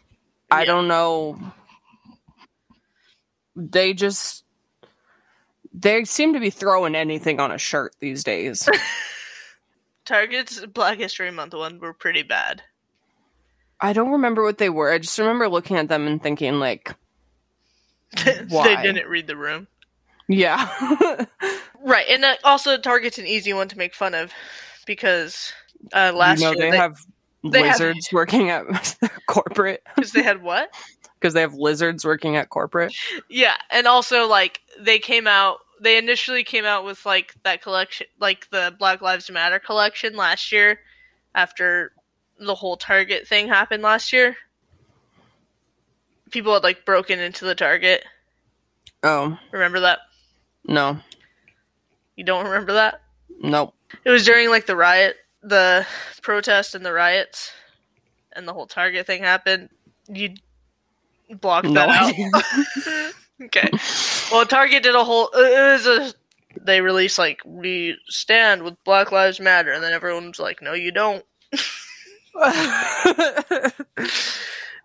I 0.50 0.60
Yeah. 0.60 0.64
don't 0.66 0.88
know. 0.88 1.38
They 3.54 3.92
just 3.94 4.44
they 5.72 6.04
seem 6.04 6.32
to 6.32 6.40
be 6.40 6.50
throwing 6.50 6.94
anything 6.94 7.38
on 7.38 7.52
a 7.52 7.58
shirt 7.58 7.94
these 8.00 8.24
days. 8.24 8.68
Target's 10.06 10.64
Black 10.66 10.98
History 10.98 11.30
Month 11.30 11.54
one 11.54 11.78
were 11.78 11.92
pretty 11.92 12.22
bad. 12.22 12.62
I 13.80 13.92
don't 13.92 14.12
remember 14.12 14.42
what 14.42 14.58
they 14.58 14.70
were. 14.70 14.90
I 14.90 14.98
just 14.98 15.18
remember 15.18 15.48
looking 15.48 15.76
at 15.76 15.88
them 15.88 16.06
and 16.06 16.22
thinking, 16.22 16.58
like, 16.58 16.94
they 18.24 18.76
didn't 18.82 19.08
read 19.08 19.26
the 19.26 19.36
room. 19.36 19.66
yeah, 20.28 21.26
Right, 21.82 22.06
and 22.08 22.24
uh, 22.24 22.36
also 22.42 22.78
Target's 22.78 23.18
an 23.18 23.26
easy 23.26 23.52
one 23.52 23.68
to 23.68 23.78
make 23.78 23.94
fun 23.94 24.14
of 24.14 24.32
because 24.86 25.52
uh, 25.92 26.12
last 26.14 26.40
you 26.40 26.46
know 26.46 26.52
year 26.52 26.64
they, 26.64 26.70
they, 26.70 26.76
have 26.76 26.98
they 27.44 27.62
have- 27.62 27.78
lizards 27.78 28.08
working 28.12 28.50
at 28.50 28.96
corporate 29.26 29.82
because 29.94 30.12
they 30.12 30.22
had 30.22 30.42
what? 30.42 30.70
because 31.20 31.34
they 31.34 31.40
have 31.40 31.54
lizards 31.54 32.04
working 32.04 32.36
at 32.36 32.48
corporate. 32.50 32.94
Yeah, 33.28 33.56
and 33.70 33.86
also 33.86 34.26
like 34.26 34.60
they 34.78 34.98
came 34.98 35.26
out. 35.26 35.58
They 35.80 35.98
initially 35.98 36.42
came 36.44 36.64
out 36.64 36.84
with 36.84 37.04
like 37.04 37.34
that 37.44 37.62
collection, 37.62 38.06
like 38.18 38.48
the 38.50 38.74
Black 38.78 39.02
Lives 39.02 39.30
Matter 39.30 39.58
collection 39.58 40.16
last 40.16 40.50
year, 40.52 40.80
after 41.34 41.92
the 42.38 42.54
whole 42.54 42.76
Target 42.76 43.26
thing 43.28 43.48
happened 43.48 43.82
last 43.82 44.12
year. 44.12 44.36
People 46.30 46.54
had 46.54 46.62
like 46.62 46.84
broken 46.84 47.18
into 47.18 47.44
the 47.44 47.54
Target. 47.54 48.04
Oh 49.02 49.38
Remember 49.52 49.80
that? 49.80 50.00
no, 50.66 50.98
You 52.16 52.24
don't 52.24 52.44
remember 52.46 52.72
that? 52.72 53.02
nope. 53.40 53.74
It 54.04 54.10
was 54.10 54.24
during 54.24 54.48
like 54.50 54.66
the 54.66 54.74
riot, 54.76 55.16
the 55.42 55.86
protest 56.22 56.74
and 56.74 56.84
the 56.84 56.92
riots, 56.92 57.52
and 58.32 58.48
the 58.48 58.52
whole 58.52 58.66
Target 58.66 59.06
thing 59.06 59.22
happened. 59.22 59.68
You 60.08 60.34
blocked 61.40 61.68
No 61.68 61.74
that 61.86 62.34
out. 62.34 63.12
okay. 63.44 63.70
Well, 64.30 64.46
Target 64.46 64.82
did 64.82 64.94
a 64.94 65.04
whole. 65.04 65.30
It 65.34 65.72
was 65.72 65.86
a. 65.86 66.12
They 66.60 66.80
released 66.80 67.18
like 67.18 67.40
we 67.44 67.96
stand 68.08 68.62
with 68.62 68.82
Black 68.84 69.12
Lives 69.12 69.40
Matter, 69.40 69.72
and 69.72 69.82
then 69.82 69.92
everyone's 69.92 70.38
like, 70.38 70.62
"No, 70.62 70.72
you 70.72 70.90
don't." 70.90 71.24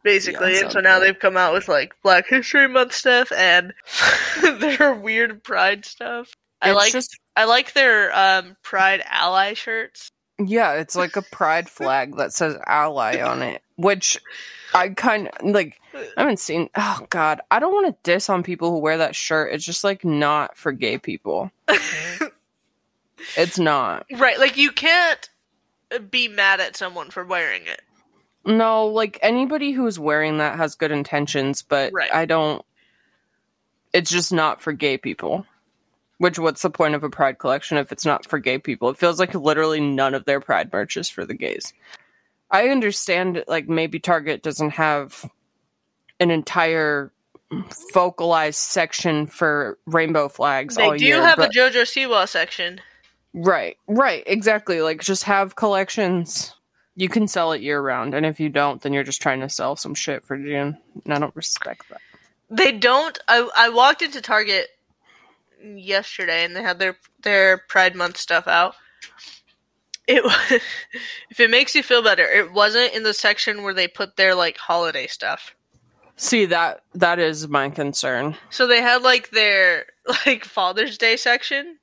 Basically, 0.03 0.53
Yeah, 0.53 0.63
and 0.63 0.71
so 0.71 0.79
now 0.79 0.99
they've 0.99 1.17
come 1.17 1.37
out 1.37 1.53
with 1.53 1.67
like 1.67 1.93
Black 2.03 2.27
History 2.27 2.67
Month 2.67 2.93
stuff 2.93 3.31
and 3.31 3.73
their 4.59 4.95
weird 4.95 5.43
Pride 5.43 5.85
stuff. 5.85 6.31
I 6.61 6.73
like 6.73 6.91
just 6.91 7.17
I 7.35 7.45
like 7.45 7.73
their 7.73 8.15
um, 8.15 8.57
Pride 8.63 9.03
ally 9.05 9.53
shirts. 9.53 10.11
Yeah, 10.39 10.73
it's 10.73 10.95
like 10.95 11.15
a 11.15 11.21
pride 11.21 11.69
flag 11.69 12.17
that 12.17 12.33
says 12.33 12.57
ally 12.65 13.21
on 13.21 13.43
it, 13.43 13.61
which 13.81 14.19
I 14.73 14.89
kind 14.89 15.27
of 15.27 15.45
like. 15.53 15.77
I 15.93 16.21
haven't 16.21 16.39
seen. 16.39 16.69
Oh 16.75 17.05
God, 17.09 17.41
I 17.51 17.59
don't 17.59 17.73
want 17.73 17.87
to 17.87 18.09
diss 18.09 18.29
on 18.29 18.43
people 18.43 18.71
who 18.71 18.79
wear 18.79 18.97
that 18.99 19.15
shirt. 19.15 19.53
It's 19.53 19.65
just 19.65 19.83
like 19.83 20.05
not 20.05 20.55
for 20.55 20.71
gay 20.71 20.97
people. 20.97 21.51
It's 23.37 23.59
not. 23.59 24.05
Right, 24.17 24.39
like 24.39 24.57
you 24.57 24.71
can't 24.71 25.29
uh, 25.93 25.99
be 25.99 26.27
mad 26.27 26.59
at 26.59 26.75
someone 26.75 27.09
for 27.09 27.23
wearing 27.23 27.65
it. 27.65 27.81
No, 28.45 28.87
like 28.87 29.19
anybody 29.21 29.71
who's 29.71 29.99
wearing 29.99 30.37
that 30.39 30.57
has 30.57 30.75
good 30.75 30.91
intentions, 30.91 31.61
but 31.61 31.93
Right. 31.93 32.11
I 32.13 32.25
don't. 32.25 32.63
It's 33.93 34.09
just 34.09 34.31
not 34.31 34.61
for 34.61 34.73
gay 34.73 34.97
people. 34.97 35.45
Which, 36.17 36.39
what's 36.39 36.61
the 36.61 36.69
point 36.69 36.95
of 36.95 37.03
a 37.03 37.09
pride 37.09 37.39
collection 37.39 37.77
if 37.77 37.91
it's 37.91 38.05
not 38.05 38.27
for 38.27 38.39
gay 38.39 38.59
people? 38.59 38.89
It 38.89 38.97
feels 38.97 39.19
like 39.19 39.33
literally 39.33 39.81
none 39.81 40.13
of 40.13 40.25
their 40.25 40.39
pride 40.39 40.71
merch 40.71 40.95
is 40.95 41.09
for 41.09 41.25
the 41.25 41.33
gays. 41.33 41.73
I 42.51 42.67
understand, 42.69 43.43
like 43.47 43.69
maybe 43.69 43.99
Target 43.99 44.43
doesn't 44.43 44.71
have 44.71 45.25
an 46.19 46.31
entire 46.31 47.11
focalized 47.93 48.59
section 48.59 49.25
for 49.27 49.77
rainbow 49.85 50.29
flags 50.29 50.75
They 50.75 50.97
do 50.97 51.05
year, 51.05 51.21
have 51.21 51.37
but- 51.37 51.55
a 51.55 51.57
JoJo 51.57 51.83
Siwa 51.83 52.27
section. 52.27 52.81
Right, 53.33 53.77
right, 53.87 54.23
exactly. 54.27 54.81
Like 54.81 55.01
just 55.01 55.23
have 55.23 55.55
collections. 55.55 56.53
You 56.97 57.07
can 57.07 57.29
sell 57.29 57.53
it 57.53 57.61
year 57.61 57.81
round, 57.81 58.13
and 58.13 58.25
if 58.25 58.41
you 58.41 58.49
don't, 58.49 58.81
then 58.81 58.91
you're 58.91 59.05
just 59.05 59.21
trying 59.21 59.39
to 59.39 59.47
sell 59.47 59.77
some 59.77 59.95
shit 59.95 60.25
for 60.25 60.37
June. 60.37 60.77
And 61.05 61.13
I 61.13 61.17
don't 61.17 61.35
respect 61.35 61.87
that. 61.89 62.01
They 62.49 62.73
don't. 62.73 63.17
I 63.29 63.49
I 63.55 63.69
walked 63.69 64.01
into 64.01 64.19
Target 64.21 64.67
yesterday 65.63 66.43
and 66.43 66.53
they 66.53 66.61
had 66.61 66.79
their 66.79 66.97
their 67.21 67.59
Pride 67.59 67.95
Month 67.95 68.17
stuff 68.17 68.49
out. 68.49 68.75
It 70.11 70.61
if 71.29 71.39
it 71.39 71.49
makes 71.49 71.75
you 71.75 71.83
feel 71.83 72.01
better, 72.03 72.23
it 72.23 72.51
wasn't 72.53 72.93
in 72.93 73.03
the 73.03 73.13
section 73.13 73.63
where 73.63 73.73
they 73.73 73.87
put 73.87 74.15
their 74.15 74.35
like 74.35 74.57
holiday 74.57 75.07
stuff. 75.07 75.55
See 76.17 76.45
that 76.45 76.83
that 76.93 77.19
is 77.19 77.47
my 77.47 77.69
concern. 77.69 78.35
So 78.49 78.67
they 78.67 78.81
had 78.81 79.01
like 79.01 79.31
their 79.31 79.85
like 80.25 80.45
Father's 80.45 80.97
Day 80.97 81.17
section, 81.17 81.77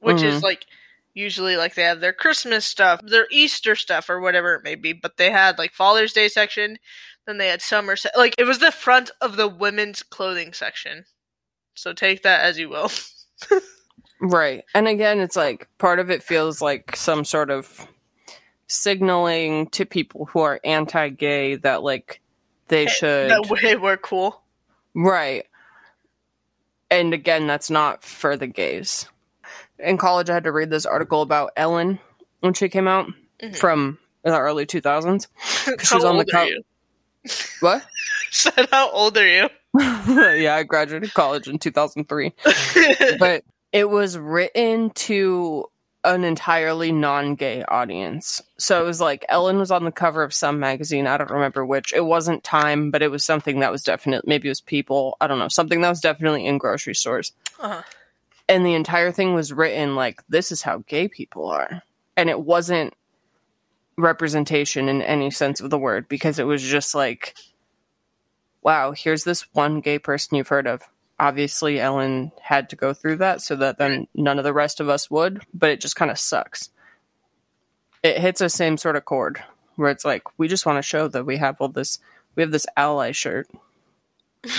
which 0.00 0.22
is 0.22 0.40
Mhm. 0.40 0.42
like 0.42 0.66
usually 1.14 1.56
like 1.56 1.74
they 1.74 1.82
have 1.84 2.00
their 2.00 2.12
Christmas 2.12 2.66
stuff, 2.66 3.00
their 3.04 3.28
Easter 3.30 3.76
stuff, 3.76 4.10
or 4.10 4.20
whatever 4.20 4.54
it 4.54 4.64
may 4.64 4.74
be. 4.74 4.92
But 4.92 5.16
they 5.16 5.30
had 5.30 5.58
like 5.58 5.72
Father's 5.72 6.12
Day 6.12 6.28
section, 6.28 6.78
then 7.26 7.38
they 7.38 7.48
had 7.48 7.62
summer 7.62 7.94
se- 7.96 8.10
like 8.16 8.34
it 8.38 8.44
was 8.44 8.58
the 8.58 8.72
front 8.72 9.10
of 9.20 9.36
the 9.36 9.46
women's 9.48 10.02
clothing 10.02 10.52
section. 10.52 11.04
So 11.74 11.92
take 11.92 12.22
that 12.22 12.40
as 12.40 12.58
you 12.58 12.68
will. 12.68 12.90
Right. 14.24 14.64
And 14.74 14.88
again, 14.88 15.20
it's 15.20 15.36
like 15.36 15.68
part 15.78 15.98
of 15.98 16.10
it 16.10 16.22
feels 16.22 16.62
like 16.62 16.96
some 16.96 17.24
sort 17.24 17.50
of 17.50 17.86
signaling 18.66 19.68
to 19.68 19.84
people 19.84 20.24
who 20.26 20.40
are 20.40 20.58
anti-gay 20.64 21.56
that 21.56 21.82
like 21.82 22.20
they 22.68 22.86
should 22.86 23.30
that 23.30 23.48
way 23.50 23.76
we're 23.76 23.98
cool. 23.98 24.42
Right. 24.94 25.44
And 26.90 27.12
again, 27.12 27.46
that's 27.46 27.68
not 27.70 28.02
for 28.02 28.36
the 28.36 28.46
gays. 28.46 29.06
In 29.78 29.98
college, 29.98 30.30
I 30.30 30.34
had 30.34 30.44
to 30.44 30.52
read 30.52 30.70
this 30.70 30.86
article 30.86 31.20
about 31.20 31.50
Ellen 31.56 31.98
when 32.40 32.54
she 32.54 32.68
came 32.68 32.88
out 32.88 33.08
Mhm. 33.42 33.56
from 33.56 33.98
the 34.22 34.38
early 34.38 34.64
2000s. 34.64 35.26
How 35.66 35.76
She's 35.78 36.04
on 36.04 36.16
the 36.16 36.46
you? 36.48 36.62
What? 37.60 37.84
Said 38.30 38.68
how 38.70 38.90
old 38.90 39.16
are 39.16 39.26
you? 39.26 39.48
yeah, 39.78 40.56
I 40.56 40.62
graduated 40.62 41.14
college 41.14 41.46
in 41.48 41.58
2003. 41.58 42.32
But 43.18 43.44
it 43.74 43.90
was 43.90 44.16
written 44.16 44.90
to 44.90 45.66
an 46.04 46.22
entirely 46.22 46.92
non 46.92 47.34
gay 47.34 47.64
audience. 47.64 48.40
So 48.56 48.80
it 48.80 48.86
was 48.86 49.00
like 49.00 49.26
Ellen 49.28 49.58
was 49.58 49.72
on 49.72 49.84
the 49.84 49.90
cover 49.90 50.22
of 50.22 50.32
some 50.32 50.60
magazine. 50.60 51.08
I 51.08 51.16
don't 51.16 51.30
remember 51.30 51.66
which. 51.66 51.92
It 51.92 52.04
wasn't 52.04 52.44
Time, 52.44 52.90
but 52.92 53.02
it 53.02 53.10
was 53.10 53.24
something 53.24 53.60
that 53.60 53.72
was 53.72 53.82
definitely, 53.82 54.28
maybe 54.28 54.48
it 54.48 54.52
was 54.52 54.60
People. 54.60 55.16
I 55.20 55.26
don't 55.26 55.40
know. 55.40 55.48
Something 55.48 55.80
that 55.80 55.88
was 55.88 56.00
definitely 56.00 56.46
in 56.46 56.56
grocery 56.56 56.94
stores. 56.94 57.32
uh-huh. 57.58 57.82
and 58.48 58.64
the 58.64 58.74
entire 58.74 59.10
thing 59.10 59.34
was 59.34 59.52
written 59.52 59.96
like 59.96 60.22
this 60.28 60.52
is 60.52 60.62
how 60.62 60.84
gay 60.86 61.08
people 61.08 61.46
are 61.46 61.82
and 62.16 62.30
it 62.30 62.40
wasn't 62.40 62.94
representation 63.96 64.88
in 64.88 65.02
any 65.02 65.30
sense 65.30 65.60
of 65.60 65.70
the 65.70 65.78
word 65.78 66.08
because 66.08 66.38
it 66.38 66.44
was 66.44 66.62
just 66.62 66.94
like 66.94 67.34
wow 68.62 68.90
here's 68.92 69.24
this 69.24 69.46
one 69.54 69.80
gay 69.80 69.98
person 69.98 70.36
you've 70.36 70.48
heard 70.48 70.66
of 70.66 70.82
obviously 71.24 71.80
ellen 71.80 72.30
had 72.42 72.68
to 72.68 72.76
go 72.76 72.92
through 72.92 73.16
that 73.16 73.40
so 73.40 73.56
that 73.56 73.78
then 73.78 74.06
none 74.14 74.38
of 74.38 74.44
the 74.44 74.52
rest 74.52 74.80
of 74.80 74.88
us 74.88 75.10
would 75.10 75.42
but 75.54 75.70
it 75.70 75.80
just 75.80 75.96
kind 75.96 76.10
of 76.10 76.18
sucks 76.18 76.70
it 78.02 78.18
hits 78.18 78.40
the 78.40 78.48
same 78.48 78.76
sort 78.76 78.96
of 78.96 79.04
chord 79.04 79.42
where 79.76 79.90
it's 79.90 80.04
like 80.04 80.22
we 80.38 80.48
just 80.48 80.66
want 80.66 80.76
to 80.76 80.82
show 80.82 81.08
that 81.08 81.24
we 81.24 81.36
have 81.38 81.60
all 81.60 81.68
this 81.68 81.98
we 82.34 82.42
have 82.42 82.52
this 82.52 82.66
ally 82.76 83.10
shirt 83.12 83.48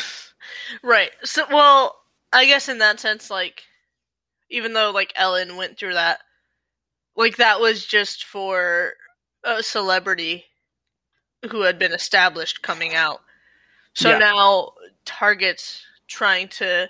Right. 0.83 1.11
So, 1.23 1.45
well, 1.51 1.95
I 2.33 2.45
guess 2.45 2.69
in 2.69 2.79
that 2.79 2.99
sense, 2.99 3.29
like, 3.29 3.63
even 4.49 4.73
though 4.73 4.91
like 4.91 5.13
Ellen 5.15 5.57
went 5.57 5.77
through 5.77 5.93
that, 5.93 6.19
like 7.15 7.37
that 7.37 7.59
was 7.59 7.85
just 7.85 8.25
for 8.25 8.93
a 9.43 9.63
celebrity 9.63 10.45
who 11.49 11.61
had 11.61 11.79
been 11.79 11.93
established 11.93 12.61
coming 12.61 12.93
out. 12.95 13.21
So 13.93 14.09
Yeah. 14.09 14.17
now 14.17 14.73
Target's 15.05 15.83
trying 16.07 16.47
to 16.49 16.83
uh, 16.83 16.87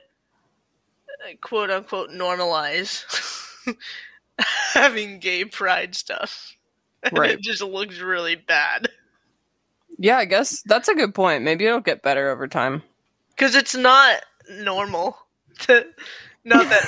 quote 1.41 1.69
unquote 1.69 2.09
normalize 2.11 3.03
having 4.73 5.19
gay 5.19 5.45
pride 5.45 5.95
stuff. 5.95 6.51
Right. 7.11 7.31
it 7.31 7.41
just 7.41 7.61
looks 7.61 7.99
really 7.99 8.35
bad. 8.35 8.89
yeah 9.99 10.17
i 10.17 10.25
guess 10.25 10.63
that's 10.65 10.87
a 10.87 10.95
good 10.95 11.13
point 11.13 11.43
maybe 11.43 11.63
it'll 11.67 11.79
get 11.79 12.01
better 12.01 12.31
over 12.31 12.47
time 12.47 12.81
Because 13.29 13.53
it's 13.53 13.75
not 13.75 14.21
normal 14.49 15.15
to. 15.59 15.85
Not 16.43 16.67
that. 16.69 16.83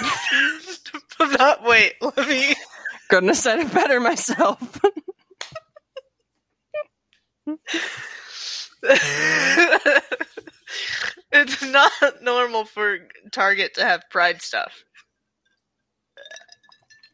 not, 1.39 1.63
wait, 1.63 1.93
let 2.01 2.27
me. 2.27 2.55
Couldn't 3.09 3.29
have 3.29 3.37
said 3.37 3.59
it 3.59 3.71
better 3.73 3.99
myself. 3.99 4.79
It's 11.31 11.61
not 11.63 11.91
normal 12.21 12.65
for 12.65 12.97
Target 13.31 13.73
to 13.75 13.83
have 13.83 14.03
Pride 14.09 14.41
stuff. 14.41 14.83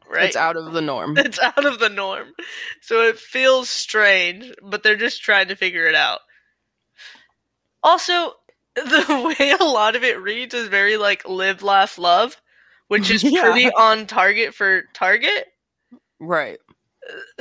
Right? 0.10 0.25
It's 0.25 0.36
out 0.36 0.58
of 0.58 0.74
the 0.74 0.82
norm. 0.82 1.17
It's 1.17 1.39
out 1.39 1.65
of 1.65 1.79
the 1.79 1.89
norm. 1.89 2.34
So 2.82 3.01
it 3.01 3.17
feels 3.17 3.70
strange, 3.70 4.51
but 4.62 4.84
they're 4.84 4.96
just 4.96 5.24
trying 5.24 5.48
to 5.48 5.55
figure 5.55 5.88
it 5.88 5.96
out. 5.96 6.20
Also, 7.82 8.34
the 8.75 9.36
way 9.39 9.51
a 9.60 9.63
lot 9.63 9.96
of 9.96 10.03
it 10.03 10.22
reads 10.22 10.53
is 10.53 10.67
very 10.67 10.98
like 10.98 11.27
live, 11.27 11.63
laugh, 11.63 11.98
love, 11.98 12.39
which 12.88 13.10
is 13.10 13.24
Yeah. 13.24 13.41
pretty 13.41 13.72
on 13.72 14.05
target 14.05 14.53
for 14.53 14.84
Target. 14.93 15.48
Right. 16.20 16.60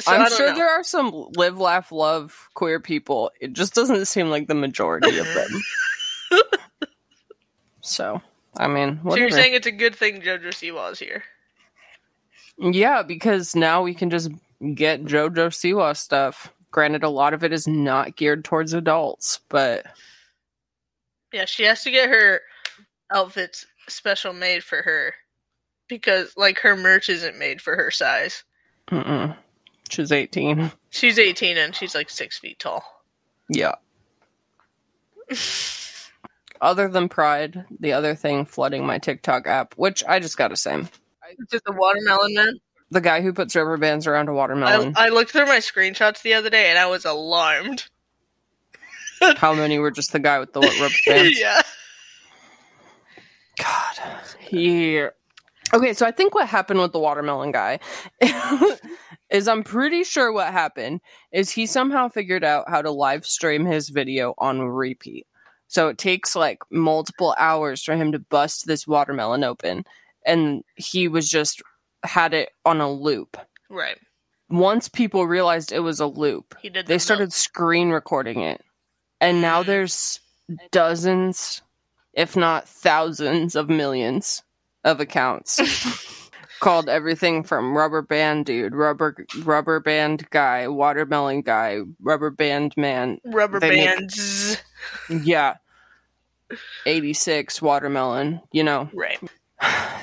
So 0.01 0.13
I'm 0.13 0.29
sure 0.31 0.51
know. 0.51 0.57
there 0.57 0.71
are 0.71 0.83
some 0.83 1.13
live, 1.37 1.59
laugh, 1.59 1.93
love 1.93 2.49
queer 2.55 2.81
people. 2.81 3.31
It 3.41 3.53
just 3.53 3.75
doesn't 3.75 4.07
seem 4.07 4.29
like 4.29 4.49
the 4.49 4.55
majority 4.55 5.19
of 5.19 5.27
them. 5.35 5.61
So, 7.93 8.21
I 8.57 8.67
mean, 8.69 9.01
So 9.09 9.17
you're 9.17 9.31
saying 9.31 9.55
it's 9.55 9.67
a 9.67 9.73
good 9.73 9.95
thing 9.95 10.21
JoJo 10.23 10.49
Siwa 10.49 10.93
is 10.93 10.99
here? 10.99 11.23
yeah, 12.59 13.03
because 13.03 13.55
now 13.57 13.83
we 13.83 13.95
can 13.95 14.11
just 14.11 14.31
get 14.75 15.05
JoJo 15.05 15.49
Siwa 15.49 15.97
stuff. 15.97 16.53
Granted, 16.71 17.03
a 17.05 17.09
lot 17.09 17.35
of 17.35 17.45
it 17.45 17.53
is 17.53 17.67
not 17.69 18.17
geared 18.17 18.45
towards 18.45 18.73
adults, 18.73 19.41
but 19.49 19.85
Yeah, 21.33 21.45
she 21.45 21.65
has 21.65 21.83
to 21.85 21.91
get 21.91 22.09
her 22.09 22.41
outfits 23.13 23.67
special 23.89 24.33
made 24.33 24.65
for 24.65 24.81
her 24.83 25.15
because 25.89 26.33
like 26.37 26.59
her 26.61 26.77
merch 26.77 27.09
isn't 27.11 27.39
made 27.39 27.61
for 27.61 27.77
her 27.77 27.91
size. 27.91 28.45
mm-mm. 28.91 29.37
she's 29.91 30.13
18. 30.13 30.71
She's 30.91 31.19
18 31.19 31.59
and 31.59 31.75
she's 31.75 31.95
like 31.95 32.09
six 32.09 32.39
feet 32.39 32.59
tall. 32.59 32.83
Yeah. 33.51 33.75
Other 36.63 36.89
than 36.89 37.09
Pride, 37.09 37.65
the 37.81 37.93
other 37.93 38.15
thing 38.15 38.47
flooding 38.47 38.87
my 38.87 38.99
TikTok 38.99 39.47
app, 39.49 39.75
which 39.77 40.03
I 40.09 40.21
just 40.21 40.39
gotta 40.39 40.57
say, 40.57 40.83
Just 41.51 41.65
the 41.65 41.73
watermelon 41.73 42.35
man. 42.35 42.61
the 42.91 43.01
guy 43.01 43.21
who 43.21 43.33
puts 43.33 43.57
rubber 43.57 43.77
bands 43.77 44.07
around 44.07 44.29
a 44.29 44.33
watermelon, 44.33 44.95
I 44.97 45.09
looked 45.09 45.33
through 45.33 45.47
my 45.47 45.59
screenshots 45.59 46.23
the 46.23 46.35
other 46.35 46.51
day 46.51 46.71
and 46.71 46.79
I 46.79 46.87
was 46.87 47.05
alarmed. 47.05 47.87
how 49.37 49.53
many 49.55 49.79
were 49.81 49.91
just 49.91 50.13
the 50.13 50.21
guy 50.21 50.39
with 50.39 50.53
the 50.53 50.61
rubber 50.61 50.95
bands? 51.07 51.39
yeah. 51.39 51.63
God. 53.59 53.99
He. 54.39 55.03
Okay, 55.75 55.95
so 55.95 56.07
I 56.07 56.11
think 56.11 56.35
what 56.35 56.49
happened 56.49 56.81
with 56.81 56.93
the 56.93 56.99
watermelon 56.99 57.51
guy 57.51 57.81
is 59.31 59.49
I'm 59.49 59.65
pretty 59.65 60.05
sure 60.05 60.33
what 60.33 60.53
happened 60.53 61.01
is 61.33 61.51
he 61.51 61.67
somehow 61.67 62.09
figured 62.09 62.45
out 62.45 62.69
how 62.69 62.83
to 62.83 62.91
live 62.91 63.25
stream 63.27 63.65
his 63.65 63.89
video 63.89 64.35
on 64.39 64.61
repeat. 64.63 65.27
So 65.73 65.89
it 65.89 65.97
takes 65.97 66.37
like 66.37 66.59
multiple 66.71 67.35
hours 67.39 67.83
for 67.83 67.97
him 67.97 68.13
to 68.13 68.19
bust 68.19 68.67
this 68.67 68.87
watermelon 68.87 69.43
open. 69.43 69.85
And 70.27 70.63
he 70.77 71.09
was 71.09 71.31
just 71.31 71.63
had 72.05 72.35
it 72.35 72.51
on 72.67 72.81
a 72.83 72.91
loop. 72.93 73.39
Right. 73.71 73.99
Once 74.51 74.89
people 74.91 75.27
realized 75.27 75.73
it 75.73 75.81
was 75.81 75.99
a 75.99 76.07
loop, 76.07 76.55
He 76.61 76.69
did. 76.69 76.87
they 76.87 76.99
started 76.99 77.33
screen 77.33 77.89
recording 77.89 78.43
it 78.43 78.61
and 79.23 79.41
now 79.41 79.63
mm. 79.63 79.67
there's 79.67 80.21
dozens 80.71 81.63
if 82.13 82.37
not 82.37 82.69
thousands 82.69 83.55
of 83.57 83.71
millions 83.71 84.43
of 84.85 85.01
accounts 85.01 85.59
called 86.61 86.89
everything 86.89 87.43
from 87.43 87.75
rubber 87.75 88.03
band 88.03 88.45
dude 88.45 88.75
rubber 88.75 89.17
rubber 89.45 89.81
band 89.81 90.29
guy 90.31 90.69
watermelon 90.69 91.41
guy 91.41 91.79
rubber 92.03 92.31
band 92.31 92.75
man 92.77 93.19
rubber 93.25 93.59
they 93.61 93.71
make- 93.71 93.97
bands. 93.99 94.59
Yeah 95.09 95.57
86 96.87 97.63
watermelon 97.63 98.41
you 98.53 98.63
know 98.65 98.91
Right. 98.93 99.19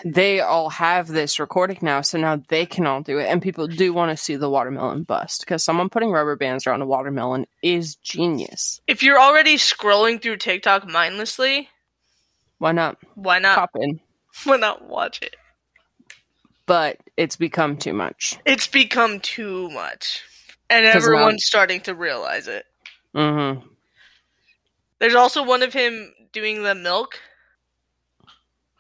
they 0.06 0.40
all 0.40 0.70
have 0.70 1.08
this 1.08 1.40
recording 1.40 1.78
now 1.82 2.02
so 2.02 2.18
now 2.18 2.42
they 2.48 2.66
can 2.66 2.88
all 2.88 3.02
do 3.02 3.20
it 3.20 3.26
and 3.26 3.42
people 3.42 3.68
do 3.68 3.92
want 3.94 4.10
to 4.10 4.18
see 4.18 4.36
the 4.36 4.50
watermelon 4.50 5.04
bust 5.04 5.42
because 5.42 5.64
someone 5.64 5.90
putting 5.90 6.12
rubber 6.12 6.36
bands 6.36 6.66
around 6.66 6.82
a 6.82 6.86
watermelon 6.86 7.46
is 7.62 7.96
genius 7.96 8.82
If 8.88 9.04
you're 9.04 9.20
already 9.20 9.58
scrolling 9.58 10.22
through 10.22 10.38
TikTok 10.38 10.88
mindlessly, 10.88 11.70
why 12.58 12.72
not 12.72 12.98
why 13.16 13.40
not? 13.40 13.56
pop 13.58 13.72
in 13.76 14.00
Why 14.46 14.58
not 14.58 14.88
watch 14.88 15.22
it? 15.22 15.36
but 16.66 16.98
it's 17.18 17.36
become 17.36 17.76
too 17.78 17.94
much. 17.94 18.38
It's 18.46 18.68
become 18.68 19.20
too 19.22 19.70
much, 19.72 20.22
And 20.70 20.86
everyone's 20.86 21.44
starting 21.44 21.82
to 21.82 21.96
realize 21.96 22.48
it. 22.48 22.64
Mm-hmm. 23.16 23.68
There's 25.00 25.16
also 25.16 25.44
one 25.44 25.64
of 25.64 25.74
him 25.74 26.14
doing 26.32 26.64
the 26.64 26.76
milk. 26.76 27.20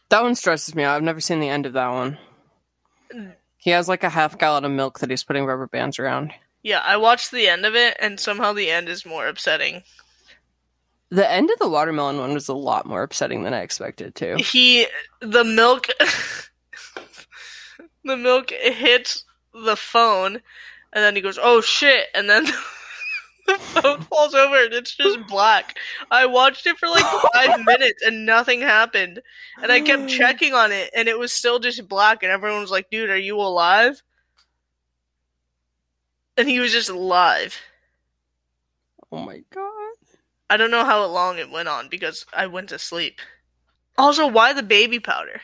That 0.09 0.23
one 0.23 0.35
stresses 0.35 0.75
me 0.75 0.83
out. 0.83 0.95
I've 0.95 1.03
never 1.03 1.21
seen 1.21 1.39
the 1.39 1.49
end 1.49 1.65
of 1.65 1.73
that 1.73 1.89
one. 1.89 2.17
He 3.57 3.71
has 3.71 3.87
like 3.87 4.03
a 4.03 4.09
half 4.09 4.37
gallon 4.37 4.65
of 4.65 4.71
milk 4.71 4.99
that 4.99 5.09
he's 5.09 5.23
putting 5.23 5.45
rubber 5.45 5.67
bands 5.67 5.99
around. 5.99 6.33
Yeah, 6.61 6.81
I 6.83 6.97
watched 6.97 7.31
the 7.31 7.47
end 7.47 7.65
of 7.65 7.75
it, 7.75 7.95
and 7.99 8.19
somehow 8.19 8.53
the 8.53 8.69
end 8.69 8.89
is 8.89 9.05
more 9.05 9.27
upsetting. 9.27 9.83
The 11.09 11.29
end 11.29 11.49
of 11.49 11.59
the 11.59 11.69
watermelon 11.69 12.17
one 12.17 12.33
was 12.33 12.49
a 12.49 12.53
lot 12.53 12.85
more 12.85 13.03
upsetting 13.03 13.43
than 13.43 13.53
I 13.53 13.61
expected 13.61 14.13
too. 14.13 14.35
He, 14.37 14.87
the 15.21 15.43
milk, 15.43 15.87
the 18.03 18.17
milk 18.17 18.51
hits 18.51 19.23
the 19.53 19.75
phone, 19.75 20.41
and 20.93 21.03
then 21.03 21.15
he 21.15 21.21
goes, 21.21 21.39
"Oh 21.41 21.61
shit!" 21.61 22.07
and 22.13 22.29
then 22.29 22.45
the 23.53 23.59
phone 23.81 24.01
falls 24.01 24.33
over, 24.33 24.63
and 24.63 24.73
it's 24.73 24.95
just 24.95 25.25
black. 25.27 25.77
I 26.11 26.25
watched 26.25 26.65
it 26.67 26.77
for 26.77 26.87
like 26.87 27.05
five 27.33 27.59
minutes, 27.65 28.03
and 28.05 28.25
nothing 28.25 28.61
happened, 28.61 29.21
and 29.61 29.71
I 29.71 29.81
kept 29.81 30.09
checking 30.09 30.53
on 30.53 30.71
it, 30.71 30.89
and 30.95 31.07
it 31.07 31.17
was 31.17 31.31
still 31.31 31.59
just 31.59 31.87
black, 31.87 32.23
and 32.23 32.31
everyone 32.31 32.61
was 32.61 32.71
like, 32.71 32.89
"Dude, 32.89 33.09
are 33.09 33.17
you 33.17 33.37
alive?" 33.37 34.01
And 36.37 36.47
he 36.47 36.59
was 36.59 36.71
just 36.71 36.89
alive. 36.89 37.59
Oh 39.11 39.19
my 39.19 39.43
god. 39.49 39.95
I 40.49 40.57
don't 40.57 40.71
know 40.71 40.85
how 40.85 41.05
long 41.05 41.37
it 41.37 41.51
went 41.51 41.67
on 41.67 41.89
because 41.89 42.25
I 42.33 42.47
went 42.47 42.69
to 42.69 42.79
sleep. 42.79 43.19
Also, 43.97 44.27
why 44.27 44.53
the 44.53 44.63
baby 44.63 44.99
powder? 44.99 45.41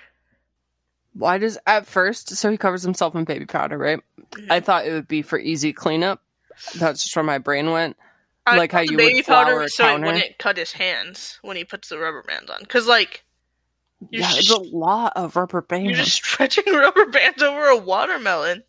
Why 1.13 1.37
does 1.37 1.57
at 1.67 1.85
first 1.85 2.35
so 2.35 2.49
he 2.49 2.57
covers 2.57 2.83
himself 2.83 3.15
in 3.15 3.23
baby 3.23 3.45
powder, 3.45 3.77
right? 3.77 3.99
Mm-hmm. 4.31 4.51
I 4.51 4.59
thought 4.59 4.85
it 4.85 4.91
would 4.91 5.07
be 5.07 5.21
for 5.21 5.37
easy 5.37 5.73
cleanup. 5.73 6.21
That's 6.77 7.03
just 7.03 7.15
where 7.15 7.23
my 7.23 7.37
brain 7.37 7.71
went. 7.71 7.97
I 8.45 8.57
Like 8.57 8.71
how 8.71 8.81
you 8.81 8.91
would 8.91 8.97
baby 8.97 9.21
flour 9.21 9.45
powder 9.45 9.67
so 9.67 9.83
it 9.85 9.87
counter? 9.87 10.05
wouldn't 10.07 10.37
cut 10.37 10.57
his 10.57 10.73
hands 10.73 11.39
when 11.41 11.57
he 11.57 11.63
puts 11.63 11.89
the 11.89 11.97
rubber 11.97 12.21
bands 12.23 12.49
on. 12.51 12.63
Cause 12.65 12.87
like 12.87 13.23
yeah, 14.11 14.29
it's 14.33 14.51
a 14.51 14.59
lot 14.59 15.13
of 15.15 15.35
rubber 15.35 15.61
bands. 15.61 15.85
you're 15.85 15.95
just 16.05 16.17
stretching 16.17 16.63
rubber 16.73 17.05
bands 17.07 17.41
over 17.41 17.65
a 17.67 17.77
watermelon, 17.77 18.63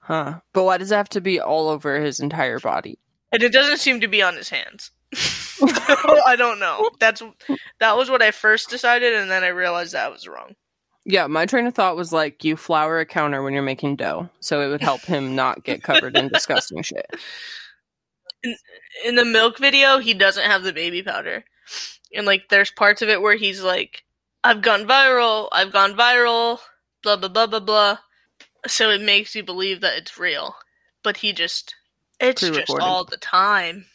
Huh. 0.00 0.40
But 0.52 0.64
why 0.64 0.78
does 0.78 0.90
it 0.90 0.96
have 0.96 1.08
to 1.10 1.20
be 1.20 1.38
all 1.40 1.68
over 1.68 2.00
his 2.00 2.18
entire 2.20 2.58
body? 2.58 2.98
and 3.32 3.44
it 3.44 3.52
doesn't 3.52 3.78
seem 3.78 4.00
to 4.00 4.08
be 4.08 4.22
on 4.22 4.34
his 4.34 4.48
hands. 4.48 4.90
I 5.62 6.34
don't 6.36 6.58
know. 6.58 6.90
That's 6.98 7.22
that 7.78 7.96
was 7.96 8.10
what 8.10 8.22
I 8.22 8.32
first 8.32 8.70
decided, 8.70 9.14
and 9.14 9.30
then 9.30 9.44
I 9.44 9.48
realized 9.48 9.92
that 9.92 10.10
was 10.10 10.26
wrong. 10.26 10.56
Yeah, 11.06 11.26
my 11.26 11.46
train 11.46 11.66
of 11.66 11.74
thought 11.74 11.96
was 11.96 12.12
like 12.12 12.44
you 12.44 12.56
flour 12.56 13.00
a 13.00 13.06
counter 13.06 13.42
when 13.42 13.54
you're 13.54 13.62
making 13.62 13.96
dough, 13.96 14.28
so 14.40 14.60
it 14.60 14.68
would 14.68 14.82
help 14.82 15.00
him 15.02 15.34
not 15.34 15.64
get 15.64 15.82
covered 15.82 16.16
in 16.16 16.28
disgusting 16.28 16.82
shit. 16.82 17.06
in 19.04 19.14
the 19.14 19.24
milk 19.24 19.58
video, 19.58 19.98
he 19.98 20.14
doesn't 20.14 20.44
have 20.44 20.62
the 20.62 20.72
baby 20.72 21.02
powder. 21.02 21.44
And 22.14 22.26
like 22.26 22.48
there's 22.48 22.70
parts 22.70 23.02
of 23.02 23.08
it 23.08 23.22
where 23.22 23.36
he's 23.36 23.62
like, 23.62 24.04
I've 24.44 24.62
gone 24.62 24.86
viral, 24.86 25.48
I've 25.52 25.72
gone 25.72 25.94
viral, 25.94 26.58
blah 27.02 27.16
blah 27.16 27.28
blah 27.28 27.46
blah 27.46 27.60
blah. 27.60 27.98
So 28.66 28.90
it 28.90 29.00
makes 29.00 29.34
you 29.34 29.42
believe 29.42 29.80
that 29.80 29.96
it's 29.96 30.18
real. 30.18 30.54
But 31.02 31.18
he 31.18 31.32
just 31.32 31.74
it's 32.18 32.42
just 32.42 32.70
all 32.70 33.04
the 33.04 33.16
time. 33.16 33.86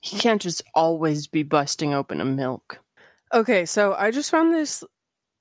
He 0.00 0.18
can't 0.18 0.42
just 0.42 0.62
always 0.74 1.26
be 1.26 1.42
busting 1.42 1.94
open 1.94 2.20
a 2.20 2.24
milk. 2.24 2.80
Okay, 3.32 3.64
so 3.64 3.94
I 3.94 4.10
just 4.10 4.30
found 4.30 4.54
this 4.54 4.84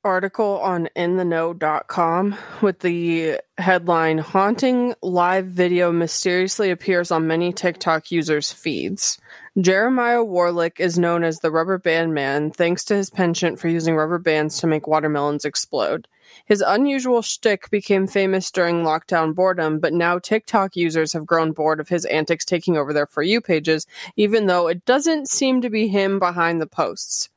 article 0.05 0.59
on 0.59 0.87
intheknow.com 0.95 2.37
with 2.61 2.79
the 2.79 3.39
headline 3.57 4.19
Haunting 4.19 4.93
live 5.01 5.47
video 5.47 5.91
mysteriously 5.91 6.69
appears 6.69 7.09
on 7.09 7.27
many 7.27 7.51
TikTok 7.51 8.11
users' 8.11 8.51
feeds. 8.51 9.17
Jeremiah 9.59 10.23
Warlick 10.23 10.79
is 10.79 10.99
known 10.99 11.23
as 11.23 11.39
the 11.39 11.49
Rubber 11.49 11.79
Band 11.79 12.13
Man 12.13 12.51
thanks 12.51 12.83
to 12.85 12.95
his 12.95 13.09
penchant 13.09 13.59
for 13.59 13.67
using 13.67 13.95
rubber 13.95 14.19
bands 14.19 14.59
to 14.59 14.67
make 14.67 14.85
watermelons 14.85 15.43
explode. 15.43 16.07
His 16.45 16.61
unusual 16.61 17.23
shtick 17.23 17.69
became 17.71 18.05
famous 18.05 18.51
during 18.51 18.83
lockdown 18.83 19.33
boredom, 19.33 19.79
but 19.79 19.93
now 19.93 20.19
TikTok 20.19 20.75
users 20.75 21.13
have 21.13 21.25
grown 21.25 21.51
bored 21.51 21.79
of 21.79 21.89
his 21.89 22.05
antics 22.05 22.45
taking 22.45 22.77
over 22.77 22.93
their 22.93 23.07
For 23.07 23.23
You 23.23 23.41
pages, 23.41 23.87
even 24.15 24.45
though 24.45 24.67
it 24.67 24.85
doesn't 24.85 25.29
seem 25.29 25.61
to 25.61 25.69
be 25.69 25.87
him 25.87 26.19
behind 26.19 26.61
the 26.61 26.67
posts. 26.67 27.29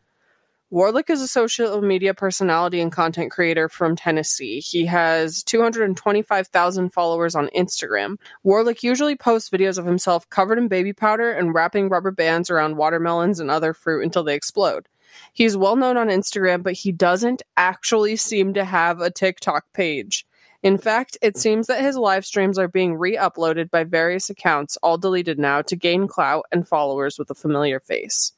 Warlick 0.70 1.08
is 1.08 1.22
a 1.22 1.28
social 1.28 1.80
media 1.80 2.12
personality 2.12 2.78
and 2.82 2.92
content 2.92 3.30
creator 3.30 3.70
from 3.70 3.96
Tennessee. 3.96 4.60
He 4.60 4.84
has 4.84 5.42
225,000 5.44 6.92
followers 6.92 7.34
on 7.34 7.48
Instagram. 7.56 8.18
Warlick 8.44 8.82
usually 8.82 9.16
posts 9.16 9.48
videos 9.48 9.78
of 9.78 9.86
himself 9.86 10.28
covered 10.28 10.58
in 10.58 10.68
baby 10.68 10.92
powder 10.92 11.32
and 11.32 11.54
wrapping 11.54 11.88
rubber 11.88 12.10
bands 12.10 12.50
around 12.50 12.76
watermelons 12.76 13.40
and 13.40 13.50
other 13.50 13.72
fruit 13.72 14.04
until 14.04 14.24
they 14.24 14.34
explode. 14.34 14.86
He's 15.32 15.56
well 15.56 15.74
known 15.74 15.96
on 15.96 16.08
Instagram, 16.08 16.62
but 16.62 16.74
he 16.74 16.92
doesn't 16.92 17.40
actually 17.56 18.16
seem 18.16 18.52
to 18.52 18.66
have 18.66 19.00
a 19.00 19.10
TikTok 19.10 19.64
page. 19.72 20.26
In 20.62 20.76
fact, 20.76 21.16
it 21.22 21.38
seems 21.38 21.68
that 21.68 21.80
his 21.80 21.96
live 21.96 22.26
streams 22.26 22.58
are 22.58 22.68
being 22.68 22.96
re 22.96 23.16
uploaded 23.16 23.70
by 23.70 23.84
various 23.84 24.28
accounts, 24.28 24.76
all 24.82 24.98
deleted 24.98 25.38
now, 25.38 25.62
to 25.62 25.76
gain 25.76 26.06
clout 26.06 26.44
and 26.52 26.68
followers 26.68 27.18
with 27.18 27.30
a 27.30 27.34
familiar 27.34 27.80
face. 27.80 28.32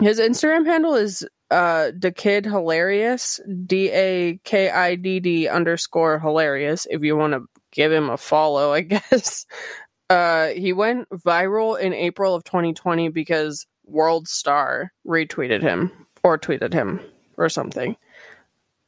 His 0.00 0.18
Instagram 0.18 0.66
handle 0.66 0.94
is 0.94 1.26
uh 1.50 1.90
Dakid 1.98 2.44
Hilarious, 2.44 3.38
D 3.66 3.90
A 3.90 4.40
K 4.44 4.70
I 4.70 4.94
D 4.94 5.20
D 5.20 5.46
underscore 5.46 6.18
hilarious, 6.18 6.86
if 6.88 7.02
you 7.02 7.16
want 7.16 7.34
to 7.34 7.42
give 7.70 7.92
him 7.92 8.08
a 8.08 8.16
follow, 8.16 8.72
I 8.72 8.80
guess. 8.82 9.46
Uh 10.08 10.48
he 10.48 10.72
went 10.72 11.08
viral 11.10 11.78
in 11.78 11.92
April 11.92 12.34
of 12.34 12.44
2020 12.44 13.10
because 13.10 13.66
World 13.84 14.26
Star 14.26 14.92
retweeted 15.06 15.60
him 15.60 15.92
or 16.24 16.38
tweeted 16.38 16.72
him 16.72 17.00
or 17.36 17.48
something. 17.48 17.96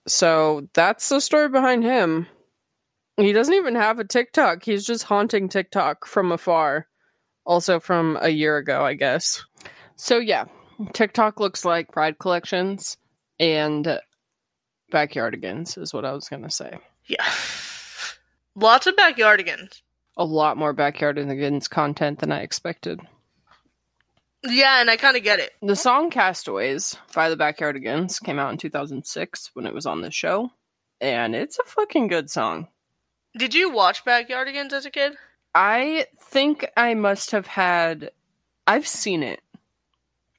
So 0.07 0.69
that's 0.73 1.09
the 1.11 1.21
story 1.21 1.49
behind 1.49 1.85
him. 1.85 2.27
He 3.19 3.33
doesn't 3.33 3.55
even 3.55 3.75
have 3.75 3.99
a 3.99 4.05
TikTok. 4.05 4.65
He's 4.65 4.87
just 4.87 5.05
haunting 5.05 5.49
TikTok 5.49 6.07
from 6.07 6.33
afar. 6.33 6.87
Also 7.45 7.81
from 7.81 8.17
a 8.21 8.29
year 8.29 8.57
ago, 8.57 8.85
I 8.85 8.95
guess. 8.95 9.45
So 9.97 10.19
yeah, 10.19 10.45
TikTok 10.93 11.41
looks 11.41 11.65
like 11.65 11.93
Pride 11.93 12.19
collections 12.19 12.97
and 13.39 14.01
backyardigans 14.93 15.79
is 15.79 15.93
what 15.93 16.05
I 16.05 16.13
was 16.13 16.29
gonna 16.29 16.51
say. 16.51 16.79
Yeah. 17.07 17.25
Lots 18.55 18.87
of 18.87 18.97
backyardigans. 18.97 19.83
A 20.17 20.25
lot 20.25 20.57
more 20.57 20.75
backyardigans 20.75 21.69
content 21.71 22.19
than 22.19 22.31
I 22.31 22.41
expected. 22.41 23.01
Yeah, 24.45 24.81
and 24.81 24.91
I 24.91 24.97
kind 24.97 25.17
of 25.17 25.23
get 25.23 25.39
it. 25.39 25.53
The 25.63 25.77
song 25.77 26.11
Castaways 26.11 26.97
by 27.15 27.29
the 27.29 27.37
Backyardigans 27.37 28.21
came 28.21 28.41
out 28.41 28.51
in 28.51 28.59
2006 28.59 29.51
when 29.55 29.67
it 29.67 29.75
was 29.75 29.87
on 29.87 30.01
the 30.01 30.11
show, 30.11 30.51
and 31.01 31.35
it's 31.35 31.61
a 31.61 31.65
fucking 31.65 32.09
good 32.09 32.29
song. 32.29 32.67
Did 33.39 33.55
you 33.55 33.71
watch 33.71 34.05
Backyardigans 34.05 34.73
as 34.73 34.85
a 34.85 34.91
kid? 34.91 35.15
I 35.55 36.07
think 36.21 36.69
I 36.77 36.95
must 36.95 37.31
have 37.31 37.47
had. 37.47 38.11
I've 38.67 38.87
seen 38.87 39.23
it. 39.23 39.41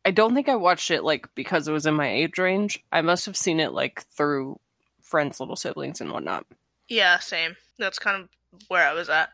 I 0.05 0.11
don't 0.11 0.35
think 0.35 0.49
I 0.49 0.55
watched 0.55 0.91
it 0.91 1.03
like 1.03 1.27
because 1.35 1.67
it 1.67 1.71
was 1.71 1.85
in 1.85 1.93
my 1.93 2.09
age 2.09 2.37
range. 2.37 2.83
I 2.91 3.01
must 3.01 3.25
have 3.25 3.37
seen 3.37 3.59
it 3.59 3.71
like 3.71 4.03
through 4.07 4.59
friends' 5.01 5.39
little 5.39 5.55
siblings 5.55 6.01
and 6.01 6.11
whatnot. 6.11 6.45
Yeah, 6.89 7.19
same. 7.19 7.55
That's 7.79 7.99
kind 7.99 8.23
of 8.23 8.29
where 8.67 8.87
I 8.87 8.93
was 8.93 9.09
at. 9.09 9.29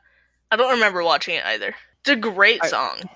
I 0.51 0.55
don't 0.55 0.73
remember 0.73 1.03
watching 1.03 1.35
it 1.35 1.45
either. 1.45 1.75
It's 2.01 2.09
a 2.09 2.15
great 2.15 2.59
I- 2.63 2.67
song. 2.67 3.09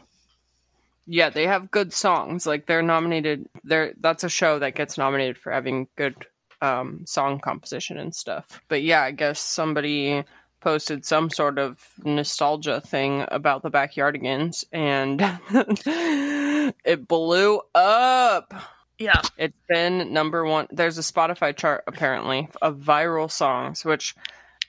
Yeah, 1.05 1.29
they 1.29 1.47
have 1.47 1.69
good 1.69 1.91
songs. 1.91 2.45
Like 2.45 2.65
they're 2.65 2.81
nominated. 2.81 3.49
They're 3.65 3.93
that's 3.99 4.23
a 4.23 4.29
show 4.29 4.59
that 4.59 4.75
gets 4.75 4.97
nominated 4.97 5.37
for 5.37 5.51
having 5.51 5.87
good 5.97 6.15
um, 6.61 7.01
song 7.05 7.39
composition 7.39 7.97
and 7.97 8.15
stuff. 8.15 8.61
But 8.69 8.83
yeah, 8.83 9.01
I 9.01 9.11
guess 9.11 9.39
somebody 9.41 10.23
posted 10.63 11.05
some 11.05 11.29
sort 11.29 11.59
of 11.59 11.77
nostalgia 12.05 12.79
thing 12.79 13.25
about 13.27 13.63
the 13.63 13.69
Backyardigans, 13.69 14.63
and 14.71 15.21
it 16.85 17.07
blew 17.07 17.61
up. 17.75 18.53
Yeah. 18.97 19.21
It's 19.37 19.57
been 19.67 20.13
number 20.13 20.45
one. 20.45 20.67
There's 20.71 20.97
a 20.97 21.01
Spotify 21.01 21.55
chart 21.55 21.83
apparently 21.85 22.47
of 22.61 22.77
viral 22.77 23.29
songs, 23.29 23.83
which 23.83 24.15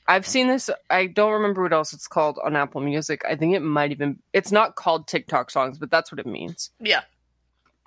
I've 0.09 0.27
seen 0.27 0.49
this. 0.49 0.69
I 0.91 1.07
don't 1.07 1.35
remember 1.35 1.63
what 1.63 1.73
else 1.73 1.93
it's 1.93 2.09
called 2.09 2.41
on 2.45 2.57
Apple 2.57 2.81
Music. 2.81 3.23
I 3.25 3.37
think 3.37 3.55
it 3.55 3.63
might 3.63 3.93
even. 3.93 4.19
It's 4.33 4.51
not 4.51 4.75
called 4.75 5.07
TikTok 5.07 5.51
songs, 5.51 5.79
but 5.79 5.93
that's 5.93 6.11
what 6.11 6.19
it 6.19 6.27
means. 6.27 6.71
Yeah. 6.81 7.03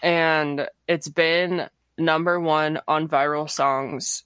And 0.02 0.70
it's 0.88 1.10
been 1.10 1.70
number 1.98 2.40
one 2.40 2.80
on 2.88 3.10
viral 3.10 3.50
songs 3.50 4.24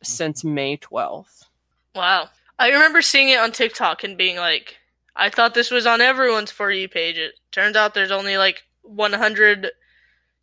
since 0.00 0.44
May 0.44 0.76
12th. 0.76 1.46
Wow. 1.94 2.28
I 2.58 2.68
remember 2.68 3.02
seeing 3.02 3.28
it 3.28 3.38
on 3.38 3.52
TikTok 3.52 4.04
and 4.04 4.16
being 4.16 4.36
like, 4.36 4.76
I 5.14 5.30
thought 5.30 5.54
this 5.54 5.70
was 5.70 5.86
on 5.86 6.00
everyone's 6.00 6.50
For 6.50 6.70
You 6.70 6.88
page. 6.88 7.18
It 7.18 7.34
turns 7.52 7.76
out 7.76 7.94
there's 7.94 8.10
only 8.10 8.36
like 8.36 8.62
100 8.82 9.70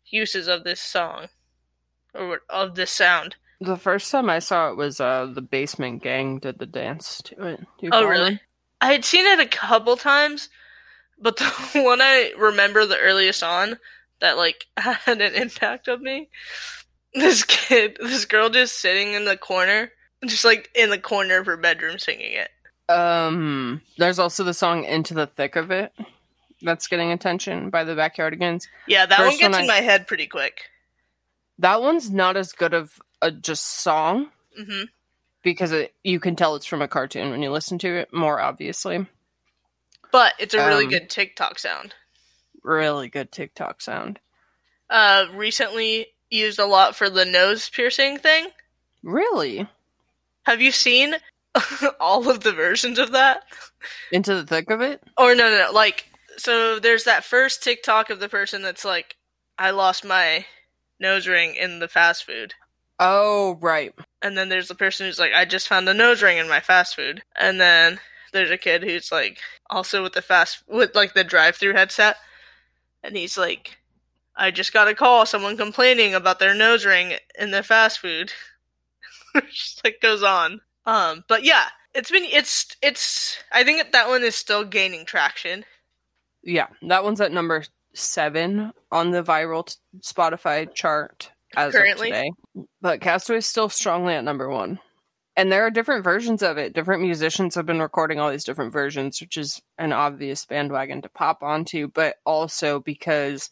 uses 0.06 0.48
of 0.48 0.64
this 0.64 0.80
song 0.80 1.28
or 2.14 2.42
of 2.48 2.74
this 2.74 2.90
sound. 2.90 3.36
The 3.60 3.76
first 3.76 4.10
time 4.10 4.28
I 4.28 4.40
saw 4.40 4.70
it 4.70 4.76
was 4.76 5.00
uh 5.00 5.30
the 5.32 5.40
Basement 5.40 6.02
Gang 6.02 6.38
did 6.38 6.58
the 6.58 6.66
dance 6.66 7.22
to 7.24 7.46
it. 7.46 7.60
You 7.80 7.90
Oh, 7.92 8.04
really? 8.06 8.30
them? 8.30 8.40
I 8.80 8.92
had 8.92 9.04
seen 9.04 9.24
it 9.26 9.40
a 9.40 9.46
couple 9.46 9.96
times, 9.96 10.48
but 11.18 11.36
the 11.72 11.82
one 11.82 12.00
I 12.02 12.32
remember 12.36 12.84
the 12.84 12.98
earliest 12.98 13.42
on 13.42 13.78
that 14.20 14.36
like 14.36 14.66
had 14.76 15.20
an 15.20 15.34
impact 15.34 15.88
on 15.88 16.02
me. 16.02 16.28
This 17.14 17.44
kid, 17.44 17.96
this 18.00 18.24
girl 18.24 18.50
just 18.50 18.80
sitting 18.80 19.12
in 19.12 19.24
the 19.24 19.36
corner, 19.36 19.92
just 20.24 20.44
like 20.44 20.70
in 20.74 20.90
the 20.90 20.98
corner 20.98 21.38
of 21.38 21.46
her 21.46 21.56
bedroom 21.56 21.98
singing 21.98 22.32
it. 22.32 22.50
Um, 22.88 23.80
there's 23.98 24.18
also 24.18 24.44
the 24.44 24.54
song 24.54 24.84
"Into 24.84 25.14
the 25.14 25.26
Thick 25.26 25.56
of 25.56 25.70
It" 25.70 25.92
that's 26.62 26.86
getting 26.88 27.12
attention 27.12 27.70
by 27.70 27.84
the 27.84 27.94
Backyardigans. 27.94 28.66
Yeah, 28.86 29.06
that 29.06 29.16
First 29.18 29.30
one 29.32 29.38
gets 29.38 29.52
one 29.56 29.64
in 29.64 29.70
I- 29.70 29.74
my 29.80 29.80
head 29.80 30.06
pretty 30.06 30.26
quick. 30.26 30.62
That 31.58 31.80
one's 31.82 32.10
not 32.10 32.36
as 32.36 32.52
good 32.52 32.74
of 32.74 33.00
a 33.22 33.30
just 33.30 33.64
song 33.64 34.30
hmm 34.56 34.82
because 35.42 35.72
it, 35.72 35.94
you 36.02 36.18
can 36.20 36.36
tell 36.36 36.56
it's 36.56 36.64
from 36.66 36.80
a 36.82 36.88
cartoon 36.88 37.30
when 37.30 37.42
you 37.42 37.50
listen 37.50 37.78
to 37.78 37.96
it. 37.98 38.12
More 38.12 38.40
obviously, 38.40 39.06
But 40.10 40.32
it's 40.38 40.54
a 40.54 40.66
really 40.66 40.84
Um, 40.84 40.90
good 40.90 41.10
TikTok 41.10 41.58
sound. 41.58 41.94
really 42.62 43.08
good 43.08 43.30
TikTok 43.30 43.80
sound. 43.82 44.20
Uh, 44.90 45.26
recently 45.34 46.06
used 46.30 46.58
a 46.58 46.66
lot 46.66 46.96
for 46.96 47.08
the 47.10 47.24
nose 47.24 47.68
piercing 47.68 48.18
thing. 48.18 48.48
Really, 49.02 49.68
Have 50.44 50.60
you 50.60 50.72
seen 50.72 51.16
all 52.00 52.28
of 52.28 52.40
the 52.40 52.52
versions 52.52 52.98
of 52.98 53.12
that? 53.12 53.44
into 54.12 54.34
the 54.34 54.46
thick 54.46 54.70
of 54.70 54.80
it. 54.80 55.02
Or 55.18 55.34
no, 55.34 55.50
no, 55.50 55.66
no. 55.66 55.72
Like, 55.72 56.10
so 56.36 56.78
there's 56.78 57.04
that 57.04 57.24
first 57.24 57.62
TikTok 57.62 58.10
of 58.10 58.20
the 58.20 58.28
person 58.28 58.62
that's 58.62 58.84
like, 58.84 59.16
I 59.58 59.70
lost 59.70 60.04
my 60.04 60.46
nose 60.98 61.26
ring 61.26 61.54
in 61.54 61.78
the 61.78 61.88
fast 61.88 62.24
food. 62.24 62.54
Oh, 62.98 63.58
right. 63.60 63.94
And 64.22 64.36
then 64.38 64.48
there's 64.48 64.68
the 64.68 64.74
person 64.74 65.06
who's 65.06 65.18
like, 65.18 65.32
I 65.34 65.44
just 65.44 65.68
found 65.68 65.88
a 65.88 65.94
nose 65.94 66.22
ring 66.22 66.38
in 66.38 66.48
my 66.48 66.60
fast 66.60 66.94
food. 66.96 67.22
And 67.36 67.60
then 67.60 68.00
there's 68.32 68.50
a 68.50 68.58
kid 68.58 68.82
who's 68.82 69.10
like, 69.12 69.38
also 69.70 70.02
with 70.02 70.12
the 70.12 70.22
fast, 70.22 70.62
with 70.68 70.94
like 70.94 71.14
the 71.14 71.24
drive 71.24 71.56
through 71.56 71.74
headset. 71.74 72.16
And 73.02 73.16
he's 73.16 73.36
like, 73.36 73.78
I 74.36 74.50
just 74.50 74.72
got 74.72 74.88
a 74.88 74.94
call, 74.94 75.26
someone 75.26 75.56
complaining 75.56 76.14
about 76.14 76.38
their 76.38 76.54
nose 76.54 76.84
ring 76.84 77.14
in 77.38 77.50
their 77.50 77.62
fast 77.62 78.00
food. 78.00 78.32
just 79.50 79.82
like 79.84 80.00
goes 80.00 80.22
on. 80.22 80.60
Um, 80.86 81.24
but 81.28 81.44
yeah, 81.44 81.64
it's 81.94 82.10
been, 82.10 82.24
it's, 82.24 82.76
it's, 82.82 83.38
I 83.52 83.64
think 83.64 83.92
that 83.92 84.08
one 84.08 84.22
is 84.22 84.34
still 84.34 84.64
gaining 84.64 85.04
traction. 85.06 85.64
Yeah, 86.42 86.66
that 86.82 87.04
one's 87.04 87.20
at 87.20 87.32
number 87.32 87.64
seven 87.94 88.72
on 88.90 89.10
the 89.10 89.22
viral 89.22 89.66
t- 89.66 89.74
Spotify 90.00 90.72
chart 90.72 91.30
as 91.56 91.72
Currently? 91.72 92.10
of 92.10 92.16
today. 92.16 92.30
But 92.80 93.00
Castaway 93.00 93.38
is 93.38 93.46
still 93.46 93.68
strongly 93.68 94.14
at 94.14 94.24
number 94.24 94.48
one. 94.48 94.78
And 95.36 95.50
there 95.50 95.64
are 95.66 95.70
different 95.70 96.04
versions 96.04 96.42
of 96.42 96.58
it. 96.58 96.74
Different 96.74 97.02
musicians 97.02 97.56
have 97.56 97.66
been 97.66 97.80
recording 97.80 98.20
all 98.20 98.30
these 98.30 98.44
different 98.44 98.72
versions, 98.72 99.20
which 99.20 99.36
is 99.36 99.60
an 99.78 99.92
obvious 99.92 100.44
bandwagon 100.44 101.02
to 101.02 101.08
pop 101.08 101.42
onto, 101.42 101.88
but 101.88 102.16
also 102.24 102.78
because 102.78 103.50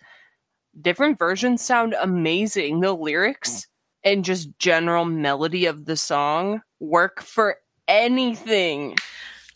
different 0.81 1.19
versions 1.19 1.61
sound 1.61 1.97
amazing. 2.01 2.81
The 2.81 2.93
lyrics 2.93 3.67
and 4.05 4.25
just 4.25 4.59
general 4.59 5.05
melody 5.05 5.67
of 5.67 5.85
the 5.85 5.97
song 5.97 6.63
work 6.81 7.23
for 7.23 7.57
anything. 7.89 8.97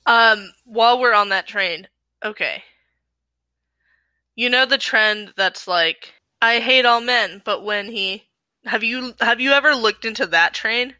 Um, 0.06 0.52
while 0.64 1.00
we're 1.00 1.14
on 1.14 1.30
that 1.30 1.46
train, 1.46 1.88
okay. 2.24 2.62
You 4.34 4.50
know 4.50 4.66
the 4.66 4.78
trend 4.78 5.32
that's 5.36 5.66
like, 5.66 6.14
I 6.40 6.60
hate 6.60 6.84
all 6.84 7.00
men, 7.00 7.42
but 7.44 7.64
when 7.64 7.86
he 7.86 8.24
have 8.64 8.82
you 8.82 9.14
have 9.20 9.40
you 9.40 9.52
ever 9.52 9.74
looked 9.74 10.04
into 10.04 10.26
that 10.26 10.52
train? 10.52 10.94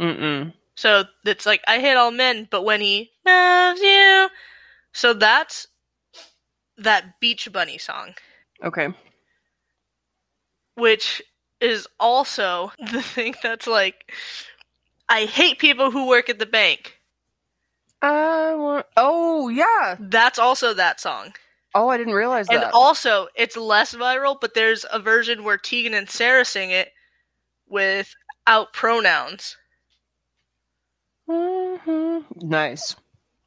Mm-mm. 0.00 0.52
So 0.74 1.04
it's 1.24 1.46
like 1.46 1.62
I 1.66 1.78
hate 1.78 1.94
all 1.94 2.10
men, 2.10 2.48
but 2.50 2.64
when 2.64 2.80
he 2.80 3.10
loves 3.24 3.80
you. 3.80 4.28
So 4.92 5.12
that's 5.12 5.68
that 6.78 7.20
Beach 7.20 7.50
Bunny 7.52 7.78
song, 7.78 8.14
Okay. 8.64 8.88
which 10.74 11.22
is 11.60 11.86
also 12.00 12.72
the 12.78 13.02
thing 13.02 13.34
that's 13.42 13.66
like 13.66 14.12
I 15.08 15.24
hate 15.26 15.58
people 15.58 15.90
who 15.90 16.08
work 16.08 16.28
at 16.28 16.38
the 16.38 16.46
bank. 16.46 16.98
I 18.02 18.54
want. 18.54 18.86
Oh 18.96 19.48
yeah, 19.48 19.96
That's 19.98 20.38
also 20.38 20.74
that 20.74 21.00
song. 21.00 21.34
Oh, 21.74 21.88
I 21.88 21.96
didn't 21.96 22.14
realize 22.14 22.48
And 22.48 22.62
that. 22.62 22.72
also, 22.72 23.28
it's 23.34 23.56
less 23.56 23.94
viral, 23.94 24.36
but 24.40 24.54
there's 24.54 24.86
a 24.92 25.00
version 25.00 25.42
where 25.42 25.58
Tegan 25.58 25.94
and 25.94 26.08
Sara 26.08 26.44
sing 26.44 26.70
it 26.70 26.92
without 27.68 28.72
pronouns. 28.72 29.56
Mhm. 31.28 32.24
Nice. 32.42 32.94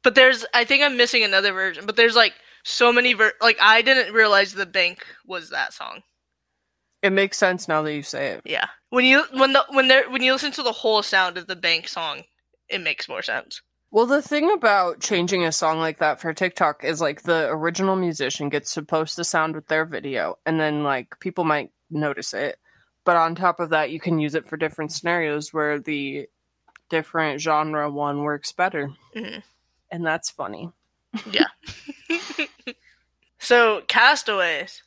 But 0.02 0.14
there's, 0.14 0.44
I 0.54 0.64
think 0.64 0.82
I'm 0.82 0.96
missing 0.96 1.24
another 1.24 1.52
version. 1.52 1.86
But 1.86 1.96
there's 1.96 2.16
like 2.16 2.34
so 2.64 2.92
many 2.92 3.14
ver- 3.14 3.32
like 3.40 3.56
I 3.60 3.82
didn't 3.82 4.12
realize 4.12 4.52
the 4.52 4.66
bank 4.66 5.04
was 5.26 5.50
that 5.50 5.72
song. 5.72 6.02
It 7.02 7.10
makes 7.10 7.38
sense 7.38 7.68
now 7.68 7.82
that 7.82 7.94
you 7.94 8.02
say 8.02 8.28
it. 8.28 8.42
Yeah, 8.44 8.66
when 8.90 9.04
you 9.04 9.24
when 9.32 9.52
the 9.52 9.64
when 9.70 9.88
there 9.88 10.10
when 10.10 10.22
you 10.22 10.32
listen 10.32 10.52
to 10.52 10.62
the 10.62 10.72
whole 10.72 11.02
sound 11.02 11.38
of 11.38 11.46
the 11.46 11.56
bank 11.56 11.88
song, 11.88 12.24
it 12.68 12.80
makes 12.80 13.08
more 13.08 13.22
sense. 13.22 13.62
Well, 13.90 14.06
the 14.06 14.20
thing 14.20 14.50
about 14.52 15.00
changing 15.00 15.44
a 15.44 15.52
song 15.52 15.78
like 15.78 15.98
that 15.98 16.20
for 16.20 16.34
TikTok 16.34 16.84
is 16.84 17.00
like 17.00 17.22
the 17.22 17.48
original 17.48 17.96
musician 17.96 18.50
gets 18.50 18.70
supposed 18.70 18.88
to 18.88 18.96
post 18.96 19.16
the 19.16 19.24
sound 19.24 19.54
with 19.54 19.68
their 19.68 19.84
video, 19.84 20.38
and 20.44 20.60
then 20.60 20.82
like 20.82 21.18
people 21.20 21.44
might 21.44 21.70
notice 21.90 22.34
it. 22.34 22.58
But 23.04 23.16
on 23.16 23.34
top 23.34 23.60
of 23.60 23.70
that, 23.70 23.90
you 23.90 24.00
can 24.00 24.18
use 24.18 24.34
it 24.34 24.46
for 24.46 24.56
different 24.58 24.92
scenarios 24.92 25.54
where 25.54 25.78
the 25.78 26.28
different 26.90 27.40
genre 27.40 27.90
one 27.90 28.22
works 28.22 28.52
better. 28.52 28.90
Mhm. 29.14 29.42
And 29.90 30.04
that's 30.04 30.30
funny. 30.30 30.70
Yeah. 31.30 31.46
so 33.38 33.82
Castaways 33.88 34.82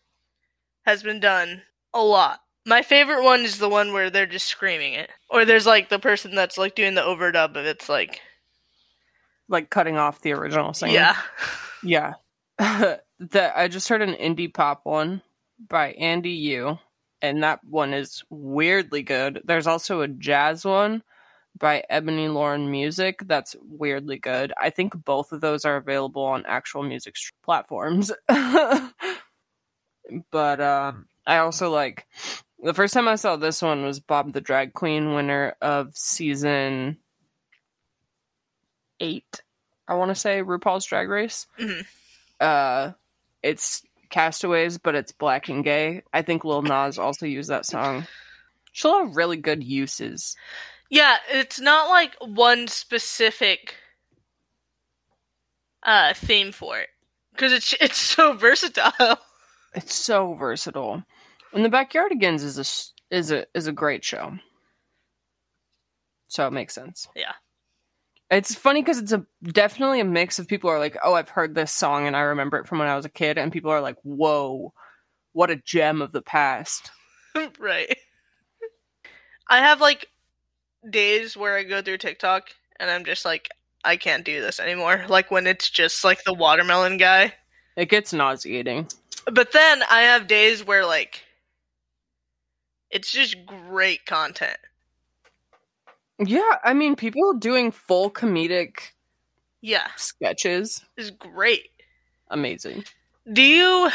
has 0.86 1.02
been 1.02 1.20
done 1.20 1.64
a 1.94 2.02
lot. 2.04 2.40
My 2.66 2.82
favorite 2.84 3.24
one 3.24 3.42
is 3.42 3.58
the 3.58 3.70
one 3.70 3.92
where 3.94 4.10
they're 4.10 4.26
just 4.28 4.48
screaming 4.48 4.94
it, 4.94 5.10
or 5.30 5.46
there's 5.46 5.66
like 5.66 5.90
the 5.90 6.00
person 6.00 6.36
that's 6.36 6.58
like 6.58 6.76
doing 6.76 6.94
the 6.94 7.02
overdub 7.02 7.52
of 7.56 7.66
it's 7.66 7.90
like 7.90 8.22
Like 9.50 9.70
cutting 9.70 9.98
off 9.98 10.22
the 10.22 10.34
original 10.34 10.74
singer. 10.74 10.94
yeah. 10.94 11.16
Yeah. 11.84 12.14
that 12.60 13.54
I 13.56 13.68
just 13.68 13.90
heard 13.90 14.02
an 14.04 14.14
indie 14.14 14.54
pop 14.54 14.82
one 14.84 15.22
by 15.68 15.92
Andy 15.94 16.30
Yu, 16.32 16.78
and 17.22 17.42
that 17.44 17.64
one 17.64 17.94
is 17.96 18.24
weirdly 18.30 19.02
good. 19.02 19.42
There's 19.44 19.68
also 19.68 20.02
a 20.02 20.08
jazz 20.08 20.64
one 20.64 21.02
by 21.58 21.84
Ebony 21.90 22.28
Lauren 22.30 22.70
Music 22.72 23.24
that's 23.26 23.56
weirdly 23.62 24.18
good. 24.20 24.54
I 24.60 24.70
think 24.70 24.94
both 25.04 25.32
of 25.32 25.42
those 25.42 25.66
are 25.66 25.78
available 25.78 26.24
on 26.24 26.46
actual 26.46 26.84
music 26.84 27.18
st- 27.18 27.34
platforms. 27.44 28.12
but 30.32 30.62
um 30.62 31.08
I 31.26 31.38
also 31.38 31.70
like 31.70 32.08
the 32.64 32.74
first 32.74 32.94
time 32.94 33.08
I 33.08 33.16
saw 33.16 33.36
this 33.36 33.62
one 33.62 33.84
was 33.84 34.00
Bob 34.00 34.34
the 34.34 34.42
Drag 34.42 34.74
Queen 34.74 35.14
winner 35.14 35.56
of 35.62 35.96
season 35.96 36.98
8 39.00 39.42
I 39.88 39.96
want 39.96 40.10
to 40.10 40.16
say 40.16 40.42
RuPaul's 40.42 40.86
Drag 40.86 41.10
Race. 41.10 41.48
Mhm. 41.60 41.86
Uh, 42.40 42.92
it's 43.44 43.84
Castaways, 44.10 44.78
but 44.78 44.96
it's 44.96 45.12
black 45.12 45.50
and 45.50 45.64
gay. 45.64 46.04
I 46.14 46.22
think 46.22 46.46
Lil 46.46 46.62
Nas 46.62 46.98
also 46.98 47.26
used 47.26 47.50
that 47.50 47.66
song. 47.66 48.08
She'll 48.72 49.06
have 49.06 49.16
really 49.16 49.38
good 49.38 49.64
uses. 49.64 50.36
Yeah, 50.90 51.18
it's 51.30 51.60
not 51.60 51.90
like 51.90 52.16
one 52.20 52.68
specific 52.68 53.76
uh 55.84 56.14
theme 56.14 56.52
for 56.52 56.78
it 56.78 56.90
because 57.34 57.52
it's 57.52 57.74
it's 57.82 57.98
so 57.98 58.34
versatile. 58.34 59.18
It's 59.74 59.94
so 59.94 60.34
versatile. 60.34 61.04
And 61.54 61.66
the 61.66 61.70
Backyardigans 61.70 62.44
is 62.44 62.58
a 62.58 63.16
is 63.16 63.32
a 63.32 63.46
is 63.54 63.68
a 63.68 63.72
great 63.72 64.04
show. 64.04 64.34
So 66.28 66.48
it 66.48 66.54
makes 66.54 66.74
sense. 66.74 67.08
Yeah. 67.16 67.34
It's 68.30 68.56
funny 68.56 68.82
because 68.82 69.00
it's 69.00 69.12
a 69.12 69.26
definitely 69.44 70.00
a 70.00 70.06
mix 70.06 70.40
of 70.40 70.48
people 70.48 70.70
are 70.70 70.80
like, 70.80 70.98
oh, 71.04 71.14
I've 71.14 71.28
heard 71.28 71.54
this 71.54 71.74
song 71.74 72.08
and 72.08 72.16
I 72.16 72.22
remember 72.22 72.58
it 72.58 72.68
from 72.68 72.80
when 72.80 72.88
I 72.88 72.96
was 72.96 73.04
a 73.04 73.10
kid, 73.10 73.38
and 73.38 73.52
people 73.52 73.72
are 73.72 73.82
like, 73.82 73.98
whoa, 74.04 74.74
what 75.34 75.52
a 75.52 75.58
gem 75.58 76.02
of 76.02 76.14
the 76.14 76.22
past. 76.22 76.92
right. 77.60 77.94
I 79.50 79.58
have 79.58 79.82
like 79.82 80.08
days 80.90 81.36
where 81.36 81.58
I 81.58 81.64
go 81.64 81.82
through 81.82 81.98
TikTok 81.98 82.50
and 82.80 82.90
I'm 82.90 83.04
just 83.04 83.26
like, 83.26 83.50
I 83.84 83.98
can't 83.98 84.24
do 84.24 84.42
this 84.42 84.62
anymore. 84.62 85.06
Like 85.10 85.30
when 85.30 85.48
it's 85.48 85.70
just 85.70 86.06
like 86.06 86.24
the 86.24 86.34
watermelon 86.34 86.96
guy. 86.96 87.34
It 87.76 87.90
gets 87.90 88.14
nauseating. 88.14 88.88
But 89.26 89.52
then 89.52 89.84
I 89.90 90.02
have 90.02 90.28
days 90.28 90.66
where 90.66 90.86
like 90.86 91.24
it's 92.90 93.12
just 93.12 93.46
great 93.46 94.06
content. 94.06 94.58
Yeah, 96.20 96.58
I 96.64 96.74
mean, 96.74 96.96
people 96.96 97.34
doing 97.34 97.72
full 97.72 98.12
comedic 98.12 98.92
Yeah, 99.62 99.88
sketches, 99.96 100.84
is 100.98 101.12
great. 101.12 101.70
amazing. 102.30 102.84
Do 103.32 103.42
you 103.42 103.90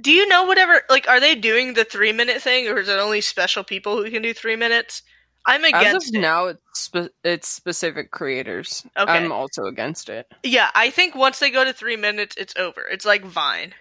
do 0.00 0.10
you 0.12 0.26
know 0.28 0.44
whatever 0.44 0.82
like 0.90 1.08
are 1.08 1.20
they 1.20 1.34
doing 1.34 1.74
the 1.74 1.84
3 1.84 2.12
minute 2.12 2.42
thing 2.42 2.68
or 2.68 2.78
is 2.78 2.88
it 2.88 2.98
only 2.98 3.20
special 3.20 3.64
people 3.64 3.96
who 3.96 4.10
can 4.10 4.22
do 4.22 4.32
3 4.34 4.56
minutes? 4.56 5.02
I'm 5.46 5.64
As 5.64 5.70
against 5.80 6.08
of 6.08 6.14
it. 6.16 6.20
now, 6.20 6.46
it's 6.46 6.60
spe- 6.72 7.14
it's 7.22 7.48
specific 7.48 8.10
creators. 8.10 8.84
Okay. 8.98 9.10
I'm 9.12 9.30
also 9.30 9.64
against 9.66 10.08
it. 10.08 10.26
Yeah, 10.42 10.70
I 10.74 10.90
think 10.90 11.14
once 11.14 11.38
they 11.38 11.50
go 11.50 11.64
to 11.64 11.72
three 11.72 11.96
minutes, 11.96 12.34
it's 12.36 12.54
over. 12.56 12.82
It's 12.90 13.04
like 13.04 13.24
Vine, 13.24 13.72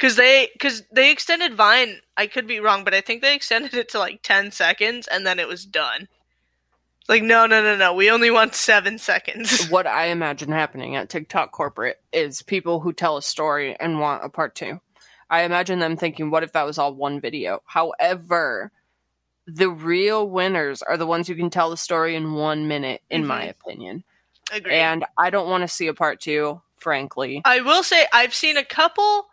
because 0.00 0.16
they 0.16 0.48
because 0.54 0.82
they 0.90 1.10
extended 1.10 1.54
Vine. 1.54 2.00
I 2.16 2.26
could 2.26 2.46
be 2.46 2.60
wrong, 2.60 2.84
but 2.84 2.94
I 2.94 3.00
think 3.02 3.20
they 3.20 3.34
extended 3.34 3.74
it 3.74 3.90
to 3.90 3.98
like 3.98 4.22
ten 4.22 4.50
seconds, 4.50 5.06
and 5.06 5.26
then 5.26 5.38
it 5.38 5.48
was 5.48 5.66
done. 5.66 6.08
It's 7.00 7.08
like 7.08 7.22
no, 7.22 7.46
no, 7.46 7.62
no, 7.62 7.76
no. 7.76 7.92
We 7.92 8.10
only 8.10 8.30
want 8.30 8.54
seven 8.54 8.98
seconds. 8.98 9.66
what 9.70 9.86
I 9.86 10.06
imagine 10.06 10.50
happening 10.52 10.96
at 10.96 11.10
TikTok 11.10 11.52
corporate 11.52 12.00
is 12.12 12.42
people 12.42 12.80
who 12.80 12.92
tell 12.92 13.16
a 13.16 13.22
story 13.22 13.76
and 13.78 14.00
want 14.00 14.24
a 14.24 14.28
part 14.28 14.54
two. 14.54 14.80
I 15.28 15.42
imagine 15.42 15.78
them 15.78 15.96
thinking, 15.96 16.30
what 16.30 16.42
if 16.42 16.52
that 16.52 16.66
was 16.66 16.78
all 16.78 16.92
one 16.94 17.20
video? 17.20 17.62
However, 17.64 18.72
the 19.46 19.70
real 19.70 20.28
winners 20.28 20.82
are 20.82 20.96
the 20.96 21.06
ones 21.06 21.28
who 21.28 21.36
can 21.36 21.50
tell 21.50 21.70
the 21.70 21.76
story 21.76 22.16
in 22.16 22.32
one 22.34 22.66
minute, 22.66 23.02
in 23.10 23.24
my 23.26 23.46
Mhm. 23.46 23.50
opinion. 23.50 24.04
Agreed. 24.50 24.74
And 24.74 25.04
I 25.16 25.30
don't 25.30 25.48
want 25.48 25.62
to 25.62 25.68
see 25.68 25.86
a 25.86 25.94
part 25.94 26.20
two, 26.20 26.60
frankly. 26.78 27.42
I 27.44 27.60
will 27.60 27.84
say 27.84 28.06
I've 28.12 28.34
seen 28.34 28.56
a 28.56 28.64
couple. 28.64 29.29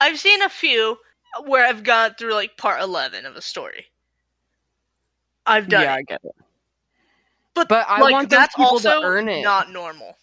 I've 0.00 0.18
seen 0.18 0.42
a 0.42 0.48
few 0.48 0.98
where 1.44 1.66
I've 1.66 1.82
gone 1.82 2.14
through 2.18 2.34
like 2.34 2.56
part 2.56 2.80
eleven 2.80 3.26
of 3.26 3.36
a 3.36 3.42
story. 3.42 3.86
I've 5.46 5.68
done 5.68 5.82
yeah, 5.82 5.94
it, 5.94 5.96
I 5.96 6.02
get 6.02 6.20
it. 6.24 6.34
but, 7.54 7.68
but 7.68 7.86
I 7.88 8.00
like, 8.00 8.12
want 8.12 8.30
those 8.30 8.38
that's 8.38 8.54
people 8.54 8.78
to 8.80 9.00
earn 9.02 9.28
it. 9.28 9.42
Not 9.42 9.70
normal. 9.72 10.16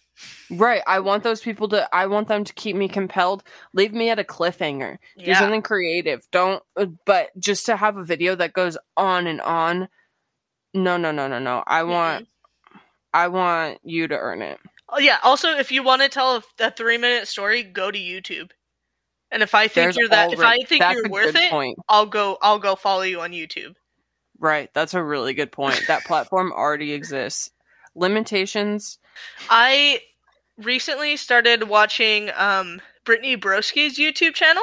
Right. 0.50 0.82
I 0.86 1.00
want 1.00 1.24
those 1.24 1.40
people 1.40 1.68
to, 1.70 1.94
I 1.94 2.06
want 2.06 2.28
them 2.28 2.44
to 2.44 2.52
keep 2.54 2.76
me 2.76 2.88
compelled. 2.88 3.42
Leave 3.74 3.92
me 3.92 4.08
at 4.08 4.18
a 4.18 4.24
cliffhanger. 4.24 4.98
Do 5.18 5.24
Yeah. 5.24 5.38
something 5.38 5.62
creative. 5.62 6.26
Don't, 6.30 6.62
uh, 6.76 6.86
but 7.04 7.30
just 7.38 7.66
to 7.66 7.76
have 7.76 7.96
a 7.96 8.04
video 8.04 8.34
that 8.36 8.52
goes 8.52 8.78
on 8.96 9.26
and 9.26 9.40
on. 9.40 9.88
No, 10.72 10.96
no, 10.96 11.10
no, 11.10 11.26
no, 11.26 11.38
no. 11.38 11.64
I 11.66 11.82
want, 11.82 12.28
I 13.12 13.28
want 13.28 13.80
you 13.82 14.08
to 14.08 14.16
earn 14.16 14.42
it. 14.42 14.60
Oh, 14.88 14.98
yeah. 14.98 15.18
Also, 15.24 15.50
if 15.50 15.72
you 15.72 15.82
want 15.82 16.02
to 16.02 16.08
tell 16.08 16.36
a, 16.36 16.42
a 16.60 16.70
three 16.70 16.98
minute 16.98 17.26
story, 17.26 17.62
go 17.64 17.90
to 17.90 17.98
YouTube. 17.98 18.52
And 19.30 19.42
if 19.42 19.54
I 19.54 19.68
think 19.68 19.74
There's 19.74 19.96
you're 19.96 20.08
that, 20.08 20.32
if 20.32 20.40
I 20.40 20.58
think 20.58 20.80
that's 20.80 20.96
you're 20.96 21.08
worth 21.10 21.34
it, 21.34 21.50
Point. 21.50 21.78
I'll 21.88 22.06
go. 22.06 22.38
I'll 22.40 22.58
go 22.58 22.76
follow 22.76 23.02
you 23.02 23.20
on 23.20 23.32
YouTube. 23.32 23.74
Right. 24.38 24.70
That's 24.74 24.94
a 24.94 25.02
really 25.02 25.34
good 25.34 25.50
point. 25.50 25.82
That 25.88 26.04
platform 26.04 26.52
already 26.52 26.92
exists. 26.92 27.50
Limitations. 27.94 28.98
I 29.50 30.00
recently 30.58 31.16
started 31.16 31.64
watching 31.64 32.30
um 32.36 32.80
Brittany 33.04 33.36
Broski's 33.36 33.98
YouTube 33.98 34.34
channel, 34.34 34.62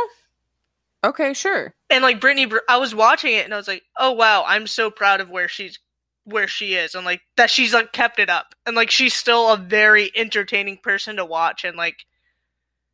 Okay, 1.04 1.34
sure. 1.34 1.74
and 1.90 2.04
like 2.04 2.20
Brittany, 2.22 2.46
Br- 2.46 2.58
I 2.70 2.78
was 2.78 2.94
watching 2.94 3.34
it, 3.34 3.46
and 3.46 3.54
I 3.54 3.58
was 3.58 3.68
like, 3.68 3.84
oh 3.98 4.12
wow, 4.12 4.44
I'm 4.46 4.68
so 4.68 4.90
proud 4.92 5.20
of 5.22 5.30
where 5.30 5.48
she's 5.48 5.80
where 6.26 6.48
she 6.48 6.76
is, 6.76 6.96
and 6.96 7.04
like 7.06 7.22
that 7.38 7.50
she's 7.50 7.74
like 7.74 7.92
kept 7.92 8.20
it 8.20 8.30
up, 8.30 8.54
and 8.66 8.76
like 8.76 8.92
she's 8.92 9.14
still 9.14 9.50
a 9.52 9.58
very 9.58 10.12
entertaining 10.16 10.78
person 10.78 11.16
to 11.18 11.26
watch, 11.26 11.64
and 11.66 11.76
like 11.78 12.06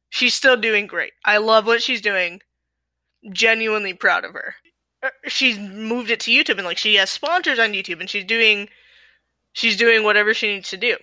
she's 0.09 0.33
still 0.33 0.57
doing 0.57 0.87
great. 0.87 1.13
I 1.25 1.37
love 1.37 1.65
what 1.65 1.81
she's 1.81 2.01
doing. 2.01 2.41
Genuinely 3.31 3.93
proud 3.93 4.23
of 4.25 4.33
her. 4.33 4.55
Uh, 5.03 5.09
She's 5.27 5.57
moved 5.59 6.09
it 6.09 6.19
to 6.21 6.31
YouTube, 6.31 6.57
and 6.57 6.65
like 6.65 6.77
she 6.77 6.95
has 6.95 7.09
sponsors 7.09 7.59
on 7.59 7.73
YouTube, 7.73 7.99
and 7.99 8.09
she's 8.09 8.23
doing 8.25 8.69
she's 9.53 9.75
doing 9.77 10.03
whatever 10.03 10.33
she 10.33 10.47
needs 10.53 10.69
to 10.69 10.77
do 10.77 10.95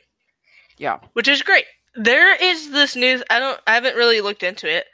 Yeah. 0.78 0.98
which 1.14 1.28
is 1.28 1.42
great. 1.42 1.64
There 1.94 2.34
is 2.36 2.70
this 2.70 2.94
news 2.96 3.22
I 3.30 3.38
don't 3.38 3.60
I 3.66 3.74
haven't 3.74 3.96
really 3.96 4.20
looked 4.20 4.42
into 4.42 4.66
it, 4.70 4.86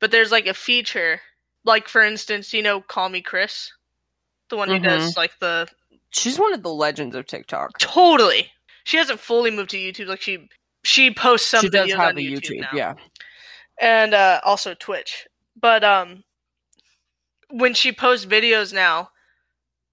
but 0.00 0.10
there's 0.10 0.32
like 0.32 0.46
a 0.46 0.54
feature 0.54 1.20
like 1.64 1.88
for 1.88 2.02
instance, 2.02 2.52
you 2.52 2.62
know 2.62 2.80
Call 2.80 3.08
Me 3.08 3.20
Chris, 3.22 3.72
the 4.50 4.56
one 4.56 4.68
who 4.68 4.74
Mm-hmm. 4.74 4.84
does 4.84 5.16
like 5.16 5.38
the 5.40 5.66
She's 6.10 6.38
one 6.38 6.52
of 6.52 6.62
the 6.62 6.72
legends 6.72 7.14
of 7.14 7.26
TikTok. 7.26 7.78
totally. 7.78 8.50
She 8.84 8.96
hasn't 8.96 9.20
fully 9.20 9.50
moved 9.50 9.70
to 9.70 9.78
YouTube 9.78 10.08
like 10.08 10.20
she 10.20 10.46
she 10.82 11.10
posts 11.12 11.46
some 11.48 11.62
she 11.62 11.70
does 11.70 11.90
have 11.92 12.00
on 12.00 12.18
a 12.18 12.20
YouTube, 12.20 12.60
YouTube. 12.60 12.72
Yeah. 12.74 12.94
And 13.80 14.14
uh 14.14 14.40
also 14.44 14.74
Twitch. 14.74 15.26
But 15.60 15.84
um 15.84 16.24
when 17.50 17.74
she 17.74 17.92
posts 17.92 18.26
videos 18.26 18.72
now, 18.72 19.10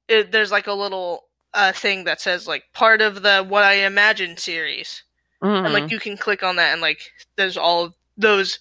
it, 0.08 0.32
there's 0.32 0.52
like 0.52 0.68
a 0.68 0.74
little 0.74 1.26
uh 1.54 1.72
thing 1.72 2.04
that 2.06 2.22
says 2.22 2.48
like 2.48 2.66
part 2.74 3.02
of 3.02 3.22
the 3.24 3.44
What 3.44 3.64
I 3.64 3.74
Imagine 3.74 4.38
series. 4.38 5.04
and 5.42 5.66
Mhm. 5.66 5.74
like 5.74 5.92
you 5.92 6.00
can 6.00 6.18
click 6.18 6.44
on 6.44 6.56
that 6.58 6.74
and 6.74 6.82
like 6.82 7.00
there's 7.36 7.58
all 7.58 7.94
those 8.18 8.60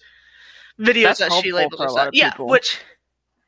videos 0.79 1.03
That's 1.03 1.19
that 1.19 1.33
she 1.33 1.51
labels 1.51 1.79
for 1.79 1.87
a 1.87 1.91
lot 1.91 2.05
that. 2.05 2.15
Yeah, 2.15 2.31
people. 2.31 2.47
which, 2.49 2.79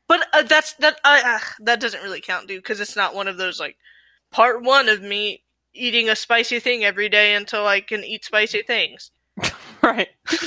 but 0.08 0.26
uh, 0.32 0.42
that's 0.42 0.74
that. 0.74 1.00
Uh, 1.04 1.38
that 1.60 1.80
doesn't 1.80 2.02
really 2.02 2.20
count, 2.20 2.48
dude, 2.48 2.62
because 2.62 2.80
it's 2.80 2.96
not 2.96 3.14
one 3.14 3.28
of 3.28 3.36
those 3.36 3.60
like 3.60 3.76
part 4.32 4.62
one 4.62 4.88
of 4.88 5.02
me 5.02 5.42
eating 5.72 6.08
a 6.08 6.16
spicy 6.16 6.58
thing 6.60 6.84
every 6.84 7.08
day 7.08 7.34
until 7.34 7.66
I 7.66 7.80
can 7.80 8.04
eat 8.04 8.24
spicy 8.24 8.62
things. 8.62 9.10
right. 9.82 10.08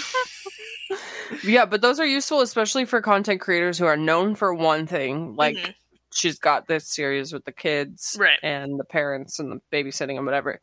yeah, 1.43 1.65
but 1.65 1.81
those 1.81 1.99
are 1.99 2.05
useful, 2.05 2.41
especially 2.41 2.85
for 2.85 3.01
content 3.01 3.41
creators 3.41 3.77
who 3.77 3.85
are 3.85 3.97
known 3.97 4.35
for 4.35 4.53
one 4.53 4.87
thing. 4.87 5.35
Like 5.35 5.55
Mhm. 5.57 5.73
she's 6.13 6.39
got 6.39 6.67
this 6.67 6.87
series 6.87 7.33
with 7.33 7.45
the 7.45 7.51
kids 7.51 8.15
Right. 8.19 8.39
and 8.43 8.79
the 8.79 8.83
parents 8.85 9.39
and 9.39 9.51
the 9.51 9.61
babysitting 9.71 10.17
and 10.17 10.25
whatever. 10.25 10.59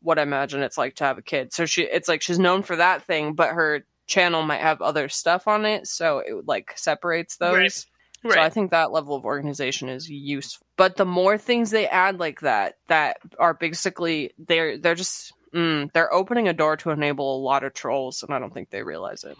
What 0.00 0.18
I 0.18 0.22
imagine 0.22 0.62
it's 0.62 0.78
like 0.78 0.96
to 0.96 1.04
have 1.04 1.18
a 1.18 1.22
kid. 1.22 1.52
So 1.52 1.66
she, 1.66 1.82
it's 1.82 2.08
like 2.08 2.22
she's 2.22 2.38
known 2.38 2.62
for 2.62 2.76
that 2.76 3.04
thing, 3.04 3.32
but 3.34 3.50
her 3.50 3.84
channel 4.06 4.42
might 4.42 4.60
have 4.60 4.82
other 4.82 5.08
stuff 5.08 5.48
on 5.48 5.64
it, 5.64 5.86
so 5.86 6.18
it 6.18 6.46
like 6.46 6.72
separates 6.76 7.36
those. 7.38 7.86
Right. 8.22 8.34
So 8.34 8.40
I 8.40 8.48
think 8.50 8.70
that 8.70 8.90
level 8.90 9.14
of 9.16 9.24
organization 9.26 9.88
is 9.90 10.08
useful. 10.08 10.66
But 10.76 10.96
the 10.96 11.04
more 11.04 11.36
things 11.36 11.70
they 11.70 11.86
add 11.86 12.18
like 12.18 12.40
that, 12.40 12.76
that 12.88 13.18
are 13.38 13.52
basically 13.54 14.32
they're 14.38 14.78
they're 14.78 14.94
just 14.94 15.32
mm, 15.54 15.92
they're 15.92 16.12
opening 16.12 16.48
a 16.48 16.54
door 16.54 16.76
to 16.78 16.90
enable 16.90 17.36
a 17.36 17.42
lot 17.42 17.64
of 17.64 17.74
trolls, 17.74 18.22
and 18.22 18.32
I 18.34 18.38
don't 18.38 18.52
think 18.52 18.70
they 18.70 18.82
realize 18.82 19.24
it. 19.24 19.36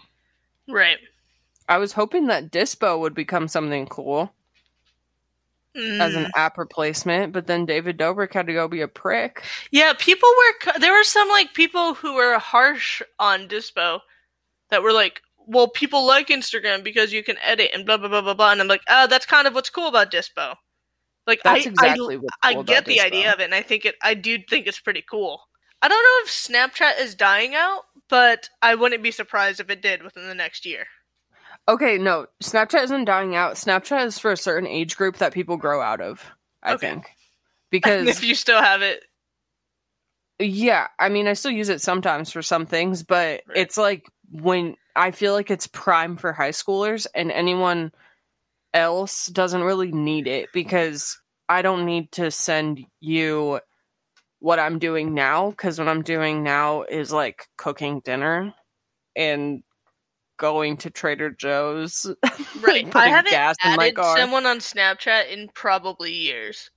Right. 0.68 0.98
I 1.68 1.78
was 1.78 1.92
hoping 1.94 2.26
that 2.26 2.50
Dispo 2.50 2.98
would 3.00 3.14
become 3.14 3.48
something 3.48 3.86
cool 3.86 4.32
as 5.98 6.14
an 6.14 6.26
Mm. 6.26 6.30
app 6.36 6.56
replacement, 6.58 7.32
but 7.32 7.46
then 7.46 7.66
David 7.66 7.98
Dobrik 7.98 8.32
had 8.32 8.46
to 8.46 8.52
go 8.52 8.68
be 8.68 8.80
a 8.80 8.88
prick. 8.88 9.42
Yeah, 9.70 9.92
people 9.98 10.28
were. 10.28 10.72
There 10.78 10.92
were 10.92 11.04
some 11.04 11.28
like 11.28 11.52
people 11.54 11.94
who 11.94 12.14
were 12.14 12.38
harsh 12.38 13.02
on 13.18 13.48
Dispo, 13.48 14.00
that 14.70 14.82
were 14.82 14.92
like, 14.92 15.22
"Well, 15.46 15.68
people 15.68 16.06
like 16.06 16.28
Instagram 16.28 16.84
because 16.84 17.12
you 17.12 17.24
can 17.24 17.38
edit 17.38 17.70
and 17.74 17.84
blah 17.86 17.96
blah 17.96 18.08
blah 18.08 18.20
blah 18.20 18.34
blah." 18.34 18.52
And 18.52 18.60
I'm 18.60 18.68
like, 18.68 18.82
"Oh, 18.88 19.06
that's 19.06 19.26
kind 19.26 19.46
of 19.48 19.54
what's 19.54 19.70
cool 19.70 19.88
about 19.88 20.10
Dispo." 20.12 20.56
Like, 21.26 21.40
That's 21.42 21.66
I, 21.66 21.70
exactly 21.70 22.16
I, 22.16 22.18
what's 22.18 22.36
I 22.42 22.62
get 22.62 22.84
the 22.84 22.98
Dispo. 22.98 23.04
idea 23.06 23.32
of 23.32 23.40
it, 23.40 23.44
and 23.44 23.54
I 23.54 23.62
think 23.62 23.84
it. 23.86 23.96
I 24.02 24.14
do 24.14 24.38
think 24.48 24.66
it's 24.66 24.80
pretty 24.80 25.02
cool. 25.10 25.48
I 25.82 25.88
don't 25.88 26.02
know 26.02 26.24
if 26.24 26.30
Snapchat 26.30 27.00
is 27.00 27.14
dying 27.14 27.54
out, 27.54 27.82
but 28.08 28.48
I 28.62 28.74
wouldn't 28.74 29.02
be 29.02 29.10
surprised 29.10 29.60
if 29.60 29.70
it 29.70 29.82
did 29.82 30.02
within 30.02 30.26
the 30.26 30.34
next 30.34 30.66
year. 30.66 30.86
Okay, 31.68 31.96
no, 31.98 32.26
Snapchat 32.42 32.84
isn't 32.84 33.06
dying 33.06 33.34
out. 33.34 33.54
Snapchat 33.54 34.06
is 34.06 34.18
for 34.18 34.32
a 34.32 34.36
certain 34.36 34.68
age 34.68 34.96
group 34.96 35.16
that 35.18 35.32
people 35.32 35.56
grow 35.56 35.80
out 35.80 36.00
of. 36.00 36.22
I 36.62 36.74
Okay. 36.74 36.88
think 36.88 37.06
because 37.70 38.08
if 38.08 38.22
you 38.22 38.34
still 38.34 38.60
have 38.62 38.82
it, 38.82 39.04
Yeah, 40.38 40.88
I 40.98 41.08
mean, 41.08 41.28
I 41.28 41.34
still 41.34 41.52
use 41.52 41.68
it 41.68 41.80
sometimes 41.80 42.30
for 42.32 42.42
some 42.42 42.66
things, 42.66 43.02
but 43.02 43.42
Right. 43.48 43.56
it's 43.56 43.78
like 43.78 44.04
when 44.30 44.76
I 44.96 45.10
feel 45.12 45.32
like 45.32 45.50
it's 45.50 45.66
prime 45.68 46.16
for 46.16 46.32
high 46.32 46.50
schoolers 46.50 47.06
and 47.14 47.30
anyone 47.30 47.92
else 48.72 49.26
doesn't 49.26 49.62
really 49.62 49.92
need 49.92 50.26
it 50.26 50.50
because 50.52 51.18
I 51.48 51.62
don't 51.62 51.86
need 51.86 52.10
to 52.12 52.30
send 52.30 52.84
you 53.00 53.60
what 54.44 54.58
I'm 54.58 54.78
doing 54.78 55.14
now 55.14 55.48
because 55.52 55.78
what 55.78 55.88
I'm 55.88 56.02
doing 56.02 56.42
now 56.42 56.82
is 56.82 57.10
like 57.10 57.46
cooking 57.56 58.00
dinner 58.04 58.52
and 59.16 59.62
going 60.36 60.76
to 60.76 60.90
Trader 60.90 61.30
Joe's. 61.30 62.04
right? 62.62 62.86
I 62.94 63.08
haven't 63.08 63.30
gas 63.32 63.56
in 63.64 63.74
my 63.74 63.84
added 63.84 63.96
car. 63.96 64.18
someone 64.18 64.44
on 64.44 64.58
Snapchat 64.58 65.30
in 65.30 65.48
probably 65.54 66.12
years. 66.12 66.70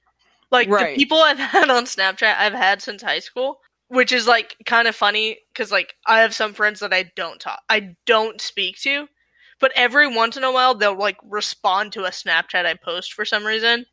Like 0.49 0.69
Right. 0.69 0.95
the 0.95 1.01
people 1.01 1.17
I've 1.17 1.37
had 1.39 1.69
on 1.69 1.83
Snapchat, 1.83 2.37
I've 2.37 2.53
had 2.53 2.81
since 2.81 3.01
high 3.01 3.19
school, 3.19 3.59
which 3.89 4.13
is 4.13 4.27
like 4.27 4.55
kind 4.65 4.87
of 4.87 4.95
funny 4.95 5.37
because 5.51 5.69
like 5.69 5.93
I 6.05 6.21
have 6.21 6.33
some 6.33 6.53
friends 6.53 6.79
that 6.79 6.93
I 6.93 7.11
don't 7.17 7.41
talk, 7.41 7.59
I 7.67 7.97
don't 8.05 8.39
speak 8.39 8.77
to, 8.83 9.09
but 9.59 9.73
every 9.75 10.07
once 10.07 10.37
in 10.37 10.45
a 10.45 10.53
while 10.53 10.73
they'll 10.73 10.97
like 10.97 11.17
respond 11.21 11.91
to 11.93 12.05
a 12.05 12.11
Snapchat 12.11 12.65
I 12.65 12.75
post 12.75 13.11
for 13.11 13.25
some 13.25 13.45
reason, 13.45 13.85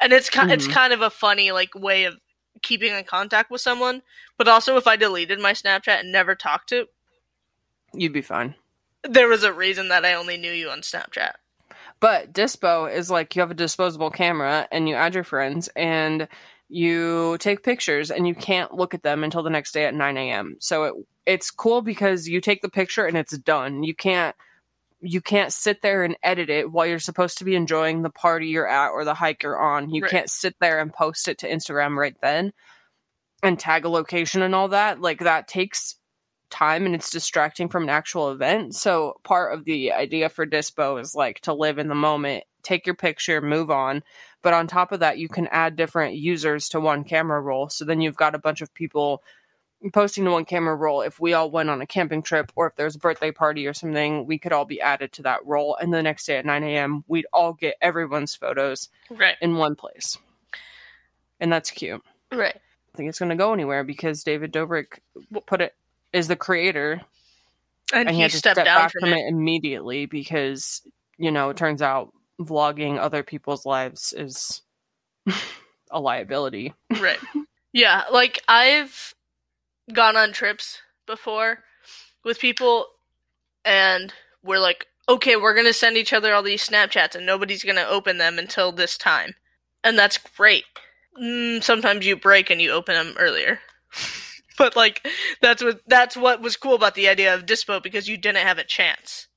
and 0.00 0.12
it's 0.12 0.30
kind 0.30 0.48
it's 0.52 0.68
Mhm. 0.68 0.72
kind 0.72 0.92
of 0.92 1.00
a 1.02 1.10
funny 1.10 1.50
like 1.50 1.74
way 1.74 2.04
of 2.04 2.14
keeping 2.62 2.92
in 2.94 3.04
contact 3.04 3.50
with 3.50 3.60
someone. 3.60 4.02
But 4.38 4.48
also, 4.48 4.76
if 4.76 4.86
I 4.86 4.96
deleted 4.96 5.40
my 5.40 5.52
Snapchat 5.52 6.00
and 6.00 6.12
never 6.12 6.34
talked 6.34 6.68
to, 6.70 6.86
You'd 7.94 8.12
be 8.12 8.22
fine. 8.22 8.54
there 9.08 9.28
was 9.28 9.42
a 9.42 9.52
reason 9.52 9.88
that 9.88 10.04
I 10.04 10.14
only 10.14 10.36
knew 10.36 10.52
you 10.52 10.68
on 10.70 10.80
Snapchat. 10.80 11.32
But 12.00 12.32
Dispo 12.32 12.92
is 12.92 13.10
like 13.10 13.34
you 13.34 13.40
have 13.40 13.50
a 13.50 13.54
disposable 13.54 14.10
camera 14.10 14.68
and 14.70 14.88
you 14.88 14.94
add 14.94 15.14
your 15.14 15.24
friends 15.24 15.68
and 15.74 16.28
you 16.68 17.38
take 17.38 17.62
pictures 17.62 18.10
and 18.10 18.26
you 18.28 18.34
can't 18.34 18.74
look 18.74 18.92
at 18.92 19.02
them 19.02 19.24
until 19.24 19.42
the 19.42 19.50
next 19.50 19.72
day 19.72 19.86
at 19.86 19.94
9 19.94 20.16
a.m. 20.18 20.56
So 20.58 20.84
it 20.84 20.94
it's 21.24 21.50
cool 21.50 21.82
because 21.82 22.28
you 22.28 22.40
take 22.40 22.60
the 22.62 22.68
picture 22.68 23.06
and 23.06 23.16
it's 23.16 23.36
done. 23.38 23.82
You 23.82 23.94
can't 23.94 24.36
you 25.00 25.20
can't 25.20 25.52
sit 25.52 25.82
there 25.82 26.04
and 26.04 26.16
edit 26.22 26.48
it 26.50 26.70
while 26.70 26.86
you're 26.86 26.98
supposed 26.98 27.38
to 27.38 27.44
be 27.44 27.54
enjoying 27.54 28.02
the 28.02 28.10
party 28.10 28.48
you're 28.48 28.68
at 28.68 28.90
or 28.90 29.04
the 29.04 29.14
hike 29.14 29.42
you're 29.42 29.60
on. 29.60 29.90
You 29.90 30.02
Right. 30.02 30.10
can't 30.10 30.30
sit 30.30 30.56
there 30.60 30.80
and 30.80 30.92
post 30.92 31.28
it 31.28 31.38
to 31.38 31.50
Instagram 31.50 31.96
right 31.96 32.16
then 32.22 32.52
and 33.42 33.58
tag 33.58 33.84
a 33.84 33.88
location 33.88 34.42
and 34.42 34.54
all 34.54 34.68
that. 34.68 35.00
Like 35.00 35.20
that 35.20 35.48
takes 35.48 35.96
time 36.50 36.86
and 36.86 36.94
it's 36.94 37.10
distracting 37.10 37.68
from 37.68 37.84
an 37.84 37.88
actual 37.90 38.30
event. 38.30 38.74
So 38.74 39.20
part 39.24 39.52
of 39.52 39.64
the 39.64 39.92
idea 39.92 40.28
for 40.28 40.46
Dispo 40.46 41.00
is 41.00 41.14
like 41.14 41.40
to 41.40 41.52
live 41.52 41.78
in 41.78 41.88
the 41.88 41.94
moment, 41.94 42.44
take 42.62 42.86
your 42.86 42.94
picture, 42.94 43.40
move 43.40 43.70
on. 43.70 44.02
But 44.42 44.54
on 44.54 44.66
top 44.66 44.92
of 44.92 45.00
that, 45.00 45.18
you 45.18 45.28
can 45.28 45.48
add 45.48 45.76
different 45.76 46.14
users 46.14 46.68
to 46.70 46.80
one 46.80 47.04
camera 47.04 47.40
roll. 47.40 47.68
So 47.68 47.84
then 47.84 48.00
you've 48.00 48.16
got 48.16 48.34
a 48.34 48.38
bunch 48.38 48.60
of 48.62 48.72
people 48.74 49.22
posting 49.92 50.24
to 50.24 50.30
one 50.30 50.44
camera 50.44 50.74
roll. 50.74 51.02
If 51.02 51.20
we 51.20 51.32
all 51.34 51.50
went 51.50 51.70
on 51.70 51.80
a 51.80 51.86
camping 51.86 52.22
trip 52.22 52.50
or 52.56 52.66
if 52.66 52.76
there's 52.76 52.96
a 52.96 52.98
birthday 52.98 53.30
party 53.30 53.66
or 53.66 53.74
something, 53.74 54.26
we 54.26 54.38
could 54.38 54.52
all 54.52 54.64
be 54.64 54.80
added 54.80 55.12
to 55.14 55.22
that 55.22 55.44
roll. 55.46 55.76
And 55.80 55.92
the 55.92 56.02
next 56.02 56.26
day 56.26 56.38
at 56.38 56.46
9 56.46 56.62
a.m., 56.64 57.04
we'd 57.08 57.26
all 57.32 57.52
get 57.52 57.76
everyone's 57.80 58.34
photos 58.34 58.88
Right. 59.10 59.36
in 59.40 59.56
one 59.56 59.74
place. 59.76 60.18
And 61.40 61.52
that's 61.52 61.70
cute. 61.70 62.02
Right. 62.32 62.56
I 62.56 62.96
think 62.96 63.08
it's 63.10 63.18
going 63.18 63.28
to 63.30 63.36
go 63.36 63.52
anywhere 63.52 63.84
because 63.84 64.22
David 64.24 64.52
Dobrik 64.52 65.00
put 65.46 65.60
it 65.60 65.74
is 66.12 66.28
the 66.28 66.36
creator 66.36 67.02
And, 67.92 68.08
and 68.08 68.10
he 68.10 68.16
he 68.16 68.22
had 68.22 68.30
to 68.30 68.38
stepped 68.38 68.56
step 68.56 68.64
down 68.64 68.78
back 68.84 68.92
from 68.98 69.10
it. 69.12 69.26
immediately 69.28 70.06
because 70.06 70.80
you 71.18 71.30
know 71.30 71.50
it 71.50 71.56
turns 71.58 71.82
out 71.82 72.12
vlogging 72.40 72.98
other 72.98 73.22
people's 73.22 73.66
lives 73.66 74.14
is 74.16 74.62
a 75.90 76.00
liability. 76.00 76.72
Right. 77.00 77.18
Yeah, 77.72 78.04
like 78.10 78.40
I've 78.48 79.14
gone 79.92 80.16
on 80.16 80.32
trips 80.32 80.80
before 81.06 81.60
with 82.24 82.38
people 82.40 82.86
and 83.64 84.12
we're 84.42 84.58
like, 84.58 84.86
okay, 85.08 85.36
we're 85.36 85.54
going 85.54 85.66
to 85.66 85.72
send 85.72 85.96
each 85.96 86.12
other 86.12 86.34
all 86.34 86.42
these 86.42 86.66
Snapchats 86.66 87.14
and 87.14 87.26
nobody's 87.26 87.64
going 87.64 87.76
to 87.76 87.88
open 87.88 88.18
them 88.18 88.38
until 88.38 88.72
this 88.72 88.98
time. 88.98 89.34
And 89.84 89.98
that's 89.98 90.18
great. 90.18 90.64
Mm, 91.20 91.62
sometimes 91.62 92.04
you 92.04 92.16
break 92.16 92.50
and 92.50 92.60
you 92.60 92.72
open 92.72 92.94
them 92.94 93.14
earlier. 93.18 93.60
but 94.58 94.76
like 94.76 95.06
that's 95.40 95.62
what 95.62 95.80
that's 95.86 96.16
what 96.16 96.40
was 96.40 96.56
cool 96.56 96.74
about 96.74 96.94
the 96.94 97.08
idea 97.08 97.34
of 97.34 97.46
Dispo 97.46 97.82
because 97.82 98.08
you 98.08 98.16
didn't 98.16 98.46
have 98.46 98.58
a 98.58 98.64
chance. 98.64 99.28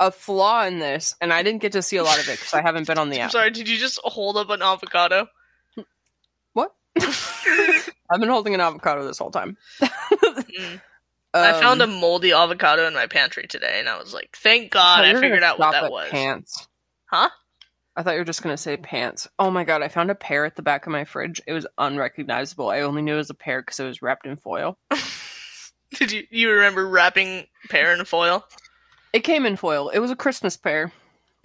A 0.00 0.10
flaw 0.10 0.64
in 0.64 0.78
this, 0.78 1.14
and 1.20 1.32
I 1.32 1.42
didn't 1.42 1.62
get 1.62 1.72
to 1.72 1.82
see 1.82 1.96
a 1.96 2.02
lot 2.02 2.18
of 2.18 2.28
it 2.28 2.38
because 2.38 2.54
I 2.54 2.62
haven't 2.62 2.86
been 2.86 2.98
on 2.98 3.10
the 3.10 3.16
I'm 3.20 3.26
app. 3.26 3.32
sorry, 3.32 3.50
did 3.50 3.68
you 3.68 3.78
just 3.78 4.00
hold 4.02 4.36
up 4.36 4.50
an 4.50 4.62
avocado? 4.62 5.28
I've 7.00 8.20
been 8.20 8.28
holding 8.28 8.54
an 8.54 8.60
avocado 8.60 9.06
this 9.06 9.18
whole 9.18 9.30
time. 9.30 9.56
Mm. 9.80 10.80
I 11.34 11.58
found 11.60 11.80
a 11.80 11.84
Um, 11.84 11.94
moldy 11.98 12.32
avocado 12.32 12.86
in 12.86 12.92
my 12.92 13.06
pantry 13.06 13.46
today 13.46 13.78
and 13.80 13.88
I 13.88 13.98
was 13.98 14.12
like, 14.12 14.36
thank 14.36 14.70
God 14.70 15.06
you 15.06 15.16
I 15.16 15.20
figured 15.20 15.42
out 15.42 15.58
what 15.58 15.72
that 15.72 15.90
was. 15.90 16.10
Pants. 16.10 16.68
Huh? 17.06 17.30
I 17.96 18.02
thought 18.02 18.12
you 18.12 18.20
were 18.20 18.24
just 18.24 18.42
gonna 18.42 18.56
say 18.56 18.76
pants. 18.76 19.28
Oh 19.38 19.50
my 19.50 19.64
god! 19.64 19.82
I 19.82 19.88
found 19.88 20.10
a 20.10 20.14
pear 20.14 20.44
at 20.46 20.56
the 20.56 20.62
back 20.62 20.86
of 20.86 20.92
my 20.92 21.04
fridge. 21.04 21.42
It 21.46 21.52
was 21.52 21.66
unrecognizable. 21.76 22.70
I 22.70 22.80
only 22.80 23.02
knew 23.02 23.14
it 23.14 23.18
was 23.18 23.28
a 23.30 23.34
pear 23.34 23.60
because 23.60 23.80
it 23.80 23.86
was 23.86 24.00
wrapped 24.00 24.26
in 24.26 24.36
foil. 24.36 24.78
Did 25.94 26.10
you 26.10 26.26
you 26.30 26.50
remember 26.50 26.86
wrapping 26.88 27.46
pear 27.68 27.92
in 27.92 28.04
foil? 28.06 28.46
It 29.12 29.20
came 29.20 29.44
in 29.44 29.56
foil. 29.56 29.90
It 29.90 29.98
was 29.98 30.10
a 30.10 30.16
Christmas 30.16 30.56
pear. 30.56 30.90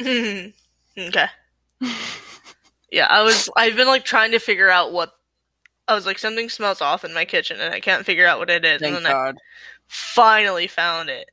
okay. 0.01 1.27
Yeah, 2.89 3.07
I 3.09 3.23
was 3.23 3.49
I've 3.57 3.75
been 3.75 3.87
like 3.87 4.05
trying 4.05 4.31
to 4.31 4.39
figure 4.39 4.69
out 4.69 4.93
what 4.93 5.11
I 5.87 5.95
was 5.95 6.05
like 6.05 6.19
something 6.19 6.49
smells 6.49 6.81
off 6.81 7.05
in 7.05 7.13
my 7.13 7.25
kitchen 7.25 7.59
and 7.61 7.73
I 7.73 7.79
can't 7.79 8.05
figure 8.05 8.27
out 8.27 8.39
what 8.39 8.49
it 8.49 8.65
is. 8.65 8.81
Thank 8.81 8.95
and 8.95 9.05
then 9.05 9.11
I 9.11 9.13
God. 9.15 9.37
finally 9.87 10.67
found 10.67 11.09
it. 11.09 11.29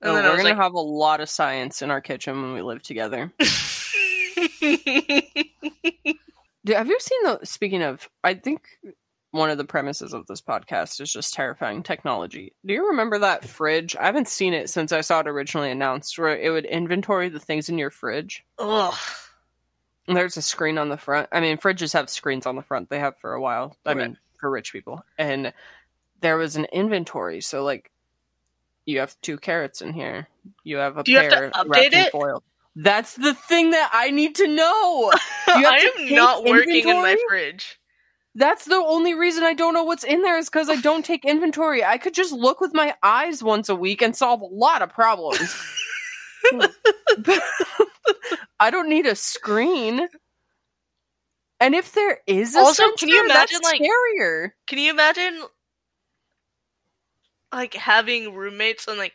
And 0.00 0.10
No, 0.12 0.14
then 0.16 0.24
I 0.24 0.28
we're 0.28 0.36
gonna 0.36 0.48
like 0.50 0.58
have 0.58 0.74
a 0.74 0.80
lot 0.80 1.20
of 1.20 1.28
science 1.30 1.82
in 1.82 1.90
our 1.90 2.00
kitchen 2.00 2.40
when 2.40 2.52
we 2.54 2.62
live 2.62 2.82
together. 2.82 3.32
Do, 6.64 6.74
have 6.74 6.88
you 6.88 6.98
seen 7.00 7.22
the? 7.24 7.40
Speaking 7.44 7.82
of, 7.82 8.08
I 8.22 8.34
think 8.34 8.68
one 9.30 9.50
of 9.50 9.58
the 9.58 9.64
premises 9.64 10.12
of 10.12 10.26
this 10.26 10.40
podcast 10.40 11.00
is 11.00 11.12
just 11.12 11.32
terrifying 11.34 11.82
technology. 11.82 12.52
Do 12.66 12.74
you 12.74 12.88
remember 12.88 13.18
that 13.20 13.44
fridge? 13.44 13.96
I 13.96 14.04
haven't 14.06 14.28
seen 14.28 14.52
it 14.54 14.68
since 14.68 14.92
I 14.92 15.00
saw 15.00 15.20
it 15.20 15.28
originally 15.28 15.70
announced, 15.70 16.18
where 16.18 16.38
it 16.38 16.50
would 16.50 16.66
inventory 16.66 17.28
the 17.28 17.40
things 17.40 17.68
in 17.68 17.78
your 17.78 17.90
fridge. 17.90 18.44
Ugh. 18.58 18.94
There's 20.08 20.36
a 20.38 20.42
screen 20.42 20.78
on 20.78 20.88
the 20.88 20.96
front. 20.98 21.28
I 21.32 21.40
mean, 21.40 21.58
fridges 21.58 21.94
have 21.94 22.10
screens 22.10 22.46
on 22.46 22.56
the 22.56 22.62
front. 22.62 22.90
They 22.90 23.00
have 23.00 23.18
for 23.20 23.34
a 23.34 23.40
while. 23.40 23.76
I 23.86 23.94
Right. 23.94 24.08
mean, 24.08 24.18
for 24.40 24.50
rich 24.50 24.72
people. 24.72 25.04
And 25.18 25.52
there 26.20 26.36
was 26.36 26.56
an 26.56 26.66
inventory. 26.66 27.40
So, 27.42 27.64
like, 27.64 27.90
you 28.86 29.00
have 29.00 29.14
two 29.22 29.38
carrots 29.38 29.82
in 29.82 29.92
here. 29.92 30.28
You 30.64 30.78
have 30.78 30.96
a 30.98 31.04
Do 31.04 31.12
you 31.12 31.18
have 31.18 31.28
pear 31.30 31.50
to 31.52 31.60
update 31.60 31.92
in 31.94 32.04
it? 32.06 32.12
foil. 32.12 32.42
That's 32.76 33.14
the 33.16 33.34
thing 33.34 33.70
that 33.72 33.90
I 33.92 34.10
need 34.10 34.36
to 34.36 34.46
know. 34.48 35.12
you 35.56 35.64
have 35.66 35.74
I 35.74 35.78
am 35.98 36.14
not 36.14 36.44
working 36.44 36.88
in 36.88 37.02
my 37.02 37.16
fridge. 37.28 37.78
That's 38.34 38.64
the 38.66 38.76
only 38.76 39.14
reason 39.14 39.44
I 39.44 39.54
don't 39.54 39.74
know 39.74 39.84
what's 39.84 40.04
in 40.04 40.22
there 40.22 40.38
is 40.38 40.48
because 40.48 40.70
I 40.70 40.76
don't 40.76 41.04
take 41.04 41.24
inventory. 41.24 41.84
I 41.84 41.98
could 41.98 42.14
just 42.14 42.32
look 42.32 42.60
with 42.60 42.72
my 42.74 42.94
eyes 43.02 43.42
once 43.42 43.68
a 43.68 43.74
week 43.74 44.00
and 44.02 44.14
solve 44.16 44.40
a 44.42 44.46
lot 44.46 44.82
of 44.82 44.90
problems. 44.90 45.56
I 48.60 48.70
don't 48.70 48.88
need 48.88 49.06
a 49.06 49.14
screen. 49.14 50.08
And 51.60 51.74
if 51.74 51.92
there 51.92 52.18
is 52.26 52.54
a 52.54 52.60
Also, 52.60 52.84
sensor, 52.84 52.96
can 52.98 53.08
you 53.08 53.24
imagine, 53.24 53.58
that's 53.62 53.64
like- 53.64 53.80
scarier? 53.82 54.50
Can 54.66 54.78
you 54.78 54.90
imagine 54.90 55.42
like 57.52 57.74
having 57.74 58.34
roommates 58.34 58.86
and 58.88 58.98
like 58.98 59.14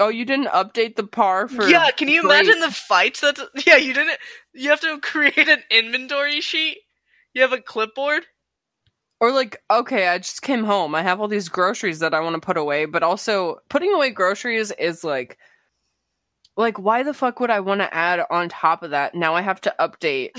Oh, 0.00 0.08
you 0.08 0.24
didn't 0.24 0.46
update 0.48 0.94
the 0.94 1.02
par 1.04 1.48
for 1.48 1.68
Yeah, 1.68 1.90
can 1.90 2.06
you 2.08 2.22
Great. 2.22 2.42
imagine 2.44 2.60
the 2.60 2.70
fights 2.70 3.20
that 3.20 3.38
Yeah, 3.66 3.76
you 3.76 3.92
didn't 3.92 4.18
you 4.52 4.70
have 4.70 4.80
to 4.82 4.98
create 5.00 5.48
an 5.48 5.62
inventory 5.70 6.40
sheet? 6.40 6.78
You 7.34 7.42
have 7.42 7.52
a 7.52 7.60
clipboard? 7.60 8.24
Or 9.20 9.32
like, 9.32 9.60
okay, 9.68 10.06
I 10.08 10.18
just 10.18 10.42
came 10.42 10.62
home. 10.62 10.94
I 10.94 11.02
have 11.02 11.20
all 11.20 11.26
these 11.26 11.48
groceries 11.48 11.98
that 11.98 12.14
I 12.14 12.20
want 12.20 12.34
to 12.34 12.40
put 12.40 12.56
away, 12.56 12.84
but 12.84 13.02
also 13.02 13.58
putting 13.68 13.92
away 13.92 14.10
groceries 14.10 14.70
is 14.72 15.02
like 15.02 15.38
like 16.58 16.78
why 16.78 17.04
the 17.04 17.14
fuck 17.14 17.40
would 17.40 17.50
I 17.50 17.60
want 17.60 17.80
to 17.80 17.94
add 17.94 18.20
on 18.30 18.48
top 18.48 18.82
of 18.82 18.90
that? 18.90 19.14
Now 19.14 19.34
I 19.34 19.40
have 19.40 19.60
to 19.62 19.74
update 19.78 20.32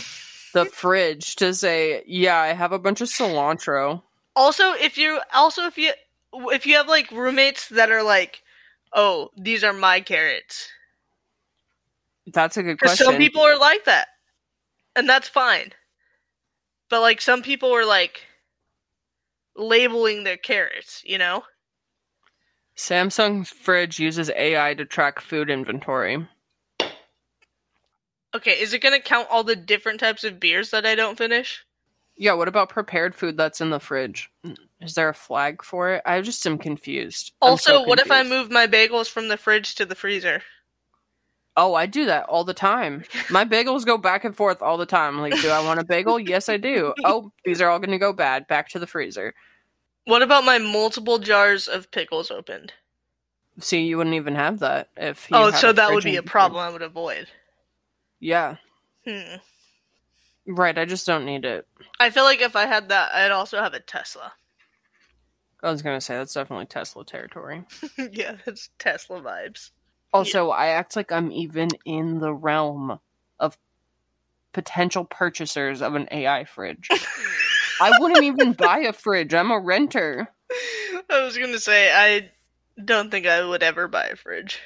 the 0.53 0.65
fridge 0.73 1.37
to 1.37 1.53
say, 1.53 2.03
yeah, 2.05 2.37
I 2.37 2.47
have 2.53 2.73
a 2.73 2.77
bunch 2.77 3.01
of 3.01 3.07
cilantro. 3.07 4.03
Also, 4.35 4.73
if 4.73 4.97
you 4.97 5.19
also 5.33 5.65
if 5.65 5.77
you 5.77 5.93
if 6.33 6.67
you 6.67 6.75
have 6.75 6.87
like 6.87 7.09
roommates 7.11 7.69
that 7.69 7.89
are 7.89 8.03
like, 8.03 8.43
"Oh, 8.93 9.29
these 9.35 9.63
are 9.63 9.73
my 9.73 10.01
carrots." 10.01 10.69
That's 12.27 12.57
a 12.57 12.63
good 12.63 12.79
question. 12.79 13.05
some 13.05 13.17
people 13.17 13.41
are 13.41 13.57
like 13.57 13.85
that, 13.85 14.09
and 14.95 15.09
that's 15.09 15.27
fine. 15.27 15.71
But 16.89 17.01
like 17.01 17.21
some 17.21 17.41
people 17.41 17.73
are 17.73 17.85
like 17.85 18.21
labeling 19.55 20.25
their 20.25 20.37
carrots, 20.37 21.01
you 21.05 21.17
know. 21.17 21.43
Samsung 22.79 23.45
fridge 23.45 23.99
uses 23.99 24.31
AI 24.33 24.73
to 24.73 24.85
track 24.85 25.19
food 25.19 25.49
inventory. 25.49 26.25
Okay, 28.33 28.51
is 28.53 28.73
it 28.73 28.79
gonna 28.79 29.01
count 29.01 29.27
all 29.29 29.43
the 29.43 29.57
different 29.57 29.99
types 29.99 30.23
of 30.23 30.39
beers 30.39 30.71
that 30.71 30.85
I 30.85 30.95
don't 30.95 31.17
finish? 31.17 31.65
Yeah, 32.15 32.33
what 32.33 32.47
about 32.47 32.69
prepared 32.69 33.15
food 33.15 33.35
that's 33.35 33.59
in 33.59 33.69
the 33.69 33.81
fridge? 33.81 34.31
Is 34.79 34.93
there 34.93 35.09
a 35.09 35.13
flag 35.13 35.61
for 35.61 35.91
it? 35.95 36.03
I 36.05 36.21
just 36.21 36.45
am 36.47 36.57
confused. 36.57 37.33
Also, 37.41 37.73
so 37.73 37.81
what 37.81 37.99
if 37.99 38.09
I 38.09 38.23
move 38.23 38.49
my 38.49 38.65
bagels 38.65 39.09
from 39.09 39.27
the 39.27 39.37
fridge 39.37 39.75
to 39.75 39.85
the 39.85 39.95
freezer? 39.95 40.41
Oh, 41.57 41.73
I 41.73 41.85
do 41.85 42.05
that 42.05 42.27
all 42.29 42.45
the 42.45 42.53
time. 42.53 43.03
My 43.29 43.43
bagels 43.43 43.85
go 43.85 43.97
back 43.97 44.23
and 44.23 44.33
forth 44.33 44.61
all 44.61 44.77
the 44.77 44.85
time. 44.85 45.19
Like, 45.19 45.41
do 45.41 45.49
I 45.49 45.59
want 45.65 45.81
a 45.81 45.83
bagel? 45.83 46.17
Yes, 46.17 46.47
I 46.47 46.55
do. 46.55 46.93
Oh, 47.03 47.33
these 47.43 47.61
are 47.61 47.69
all 47.69 47.79
going 47.79 47.91
to 47.91 47.97
go 47.97 48.13
bad. 48.13 48.47
Back 48.47 48.69
to 48.69 48.79
the 48.79 48.87
freezer. 48.87 49.33
What 50.09 50.23
about 50.23 50.43
my 50.43 50.57
multiple 50.57 51.19
jars 51.19 51.67
of 51.67 51.91
pickles 51.91 52.31
opened? 52.31 52.73
See, 53.59 53.81
you 53.85 53.97
wouldn't 53.97 54.15
even 54.15 54.33
have 54.33 54.57
that 54.57 54.89
if. 54.97 55.29
You 55.29 55.37
oh, 55.37 55.51
so 55.51 55.71
that 55.71 55.91
would 55.91 56.03
be 56.03 56.15
a 56.15 56.23
problem 56.23 56.59
I 56.59 56.71
would 56.71 56.81
avoid. 56.81 57.27
Yeah, 58.19 58.55
Hmm. 59.05 59.35
right. 60.47 60.75
I 60.75 60.85
just 60.85 61.05
don't 61.05 61.25
need 61.25 61.45
it. 61.45 61.67
I 61.99 62.09
feel 62.09 62.23
like 62.23 62.41
if 62.41 62.55
I 62.55 62.65
had 62.65 62.89
that, 62.89 63.13
I'd 63.13 63.29
also 63.29 63.61
have 63.61 63.75
a 63.75 63.79
Tesla. 63.79 64.33
I 65.61 65.69
was 65.69 65.83
gonna 65.83 66.01
say 66.01 66.17
that's 66.17 66.33
definitely 66.33 66.65
Tesla 66.65 67.05
territory. 67.05 67.65
yeah, 68.11 68.37
that's 68.47 68.71
Tesla 68.79 69.21
vibes. 69.21 69.69
Also, 70.11 70.49
I 70.49 70.69
act 70.69 70.95
like 70.95 71.11
I'm 71.11 71.31
even 71.31 71.69
in 71.85 72.17
the 72.17 72.33
realm 72.33 72.99
of 73.39 73.59
potential 74.53 75.05
purchasers 75.05 75.83
of 75.83 75.93
an 75.93 76.07
AI 76.09 76.45
fridge. 76.45 76.89
I 77.81 77.97
wouldn't 77.99 78.23
even 78.23 78.53
buy 78.53 78.79
a 78.79 78.93
fridge. 78.93 79.33
I'm 79.33 79.51
a 79.51 79.59
renter. 79.59 80.27
I 81.09 81.21
was 81.23 81.37
gonna 81.37 81.59
say 81.59 81.91
I 81.93 82.29
don't 82.83 83.09
think 83.11 83.25
I 83.27 83.43
would 83.43 83.63
ever 83.63 83.87
buy 83.87 84.05
a 84.07 84.15
fridge. 84.15 84.59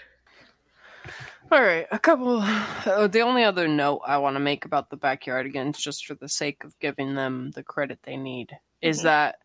All 1.51 1.61
right, 1.61 1.85
a 1.91 1.99
couple. 1.99 2.39
Uh, 2.41 3.07
the 3.07 3.19
only 3.21 3.43
other 3.43 3.67
note 3.67 4.01
I 4.07 4.17
want 4.17 4.35
to 4.37 4.39
make 4.39 4.65
about 4.65 4.89
the 4.89 4.97
backyardigans, 4.97 5.77
just 5.77 6.05
for 6.07 6.15
the 6.15 6.29
sake 6.29 6.63
of 6.63 6.77
giving 6.79 7.13
them 7.15 7.51
the 7.51 7.61
credit 7.63 7.99
they 8.03 8.17
need, 8.17 8.57
is 8.81 9.01
Mhm. 9.01 9.03
that 9.03 9.39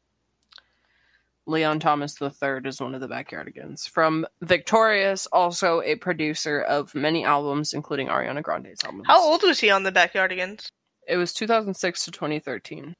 Leon 1.45 1.81
Thomas 1.81 2.17
III 2.21 2.61
is 2.65 2.81
one 2.81 2.95
of 2.95 3.01
the 3.01 3.09
backyardigans 3.09 3.89
from 3.91 4.27
Victorious, 4.41 5.27
also 5.27 5.83
a 5.83 5.97
producer 5.97 6.61
of 6.61 6.95
many 6.95 7.25
albums, 7.25 7.73
including 7.73 8.09
Ariana 8.09 8.43
Grande's 8.43 8.85
albums. 8.85 9.07
How 9.07 9.21
old 9.23 9.43
was 9.43 9.61
he 9.61 9.71
on 9.71 9.83
the 9.83 9.93
Backyardigans? 9.93 10.69
It 11.07 11.17
was 11.17 11.33
2006 11.33 12.05
to 12.05 12.11
2013. 12.11 12.95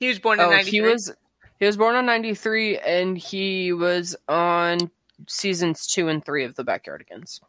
He 0.00 0.08
was 0.08 0.18
born 0.18 0.40
in 0.40 0.46
Oh, 0.46 0.50
'93. 0.50 0.70
he 0.70 0.80
was 0.80 1.12
he 1.58 1.66
was 1.66 1.76
born 1.76 1.94
in 1.96 2.04
93 2.06 2.78
and 2.78 3.16
he 3.16 3.72
was 3.72 4.16
on 4.28 4.90
seasons 5.28 5.86
2 5.86 6.08
and 6.08 6.24
3 6.24 6.44
of 6.44 6.54
the 6.56 6.64
backyardigans. 6.64 7.40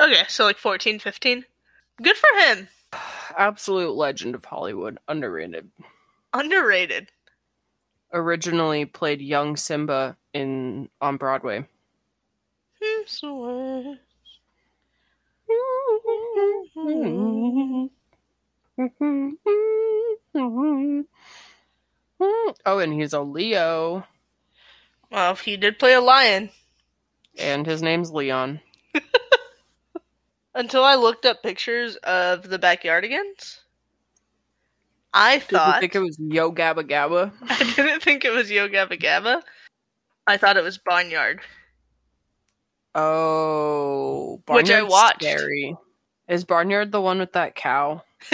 okay, 0.00 0.22
so 0.28 0.44
like 0.44 0.56
14, 0.56 0.98
15. 1.00 1.44
Good 2.02 2.16
for 2.16 2.38
him. 2.40 2.68
Absolute 3.36 3.92
legend 3.94 4.34
of 4.36 4.44
Hollywood, 4.44 4.98
underrated. 5.08 5.68
Underrated. 6.32 7.10
Originally 8.12 8.84
played 8.84 9.20
young 9.20 9.56
Simba 9.56 10.16
in 10.32 10.88
on 11.00 11.16
Broadway. 11.16 11.66
Hmm. 22.20 22.50
Oh, 22.64 22.78
and 22.78 22.92
he's 22.92 23.12
a 23.12 23.20
Leo, 23.20 24.06
Well, 25.10 25.34
he 25.36 25.56
did 25.56 25.78
play 25.78 25.94
a 25.94 26.00
lion. 26.00 26.50
and 27.38 27.66
his 27.66 27.82
name's 27.82 28.10
Leon. 28.12 28.60
Until 30.54 30.84
I 30.84 30.94
looked 30.94 31.26
up 31.26 31.42
pictures 31.42 31.96
of 31.96 32.48
the 32.48 32.58
Backyardigans, 32.58 33.58
I 35.12 35.38
Did 35.38 35.50
you 35.50 35.58
thought 35.58 35.80
think 35.80 35.94
it 35.96 36.00
was 36.00 36.16
Yo 36.18 36.52
Gabba 36.52 36.88
Gabba? 36.88 37.32
I 37.48 37.72
didn't 37.74 38.02
think 38.02 38.24
it 38.24 38.30
was 38.30 38.50
Yo 38.50 38.68
Gabba 38.68 39.00
Gabba. 39.00 39.42
I 40.26 40.36
thought 40.36 40.56
it 40.56 40.64
was 40.64 40.78
Barnyard. 40.78 41.40
Oh, 42.94 44.40
Which 44.48 44.70
I 44.70 44.82
watched. 44.82 45.22
Scary. 45.22 45.76
Is 46.28 46.44
Barnyard 46.44 46.92
the 46.92 47.00
one 47.00 47.18
with 47.18 47.32
that 47.32 47.54
cow? 47.56 48.02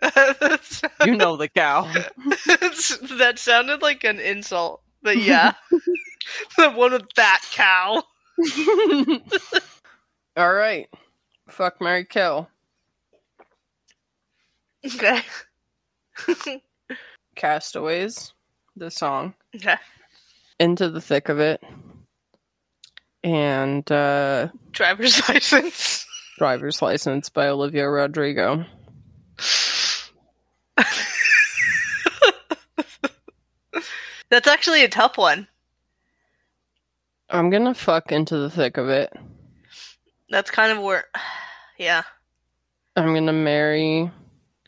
That's- 0.00 0.82
You 1.04 1.16
know 1.16 1.36
the 1.36 1.48
cow. 1.48 1.82
that 2.46 3.34
sounded 3.36 3.82
like 3.82 4.04
an 4.04 4.20
insult, 4.20 4.82
but 5.02 5.16
yeah. 5.18 5.52
the 6.58 6.70
one 6.70 6.92
with 6.92 7.08
that 7.16 7.42
cow. 7.52 8.02
All 10.36 10.52
right. 10.52 10.88
Fuck 11.48 11.80
Mary 11.80 12.04
Kill. 12.04 12.48
Okay. 14.84 15.22
Castaways. 17.34 18.32
The 18.76 18.90
song. 18.90 19.34
Okay. 19.54 19.76
Into 20.60 20.90
the 20.90 21.00
thick 21.00 21.28
of 21.28 21.40
it. 21.40 21.62
And 23.24 23.90
uh 23.90 24.48
Driver's 24.72 25.26
license. 25.28 26.06
Driver's 26.38 26.82
License 26.82 27.30
by 27.30 27.48
Olivia 27.48 27.88
Rodrigo. 27.88 28.66
That's 34.30 34.48
actually 34.48 34.82
a 34.84 34.88
tough 34.88 35.16
one. 35.18 35.46
I'm 37.30 37.50
gonna 37.50 37.74
fuck 37.74 38.12
into 38.12 38.36
the 38.38 38.50
thick 38.50 38.76
of 38.76 38.88
it. 38.88 39.12
That's 40.30 40.50
kind 40.50 40.72
of 40.72 40.82
where. 40.82 41.04
Yeah. 41.78 42.04
I'm 42.96 43.12
gonna 43.12 43.34
marry 43.34 44.10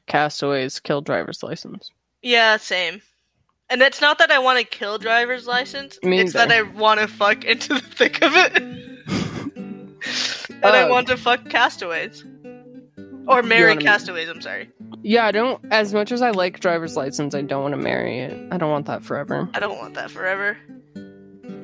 Castaways, 0.06 0.78
kill 0.78 1.00
driver's 1.00 1.42
license. 1.42 1.90
Yeah, 2.20 2.58
same. 2.58 3.00
And 3.70 3.80
it's 3.80 4.02
not 4.02 4.18
that 4.18 4.30
I 4.30 4.38
want 4.40 4.58
to 4.58 4.64
kill 4.66 4.98
driver's 4.98 5.46
license. 5.46 5.98
Me 6.02 6.20
it's 6.20 6.34
that 6.34 6.52
I 6.52 6.60
want 6.62 7.00
to 7.00 7.08
fuck 7.08 7.46
into 7.46 7.72
the 7.72 7.80
thick 7.80 8.20
of 8.22 8.32
it. 8.34 8.56
and 10.50 10.64
I 10.66 10.82
Oh. 10.82 10.88
want 10.90 11.06
to 11.08 11.16
fuck 11.16 11.48
castaways. 11.48 12.26
Or 13.26 13.42
marry 13.42 13.74
castaways, 13.78 14.28
I'm 14.28 14.42
sorry. 14.42 14.68
Yeah, 15.08 15.24
I 15.24 15.32
don't 15.32 15.64
as 15.70 15.94
much 15.94 16.12
as 16.12 16.20
I 16.20 16.32
like 16.32 16.60
driver's 16.60 16.94
license, 16.94 17.34
I 17.34 17.40
don't 17.40 17.62
want 17.62 17.72
to 17.72 17.80
marry 17.80 18.18
it. 18.18 18.52
I 18.52 18.58
don't 18.58 18.70
want 18.70 18.84
that 18.88 19.02
forever. 19.02 19.48
I 19.54 19.58
don't 19.58 19.78
want 19.78 19.94
that 19.94 20.10
forever. 20.10 20.58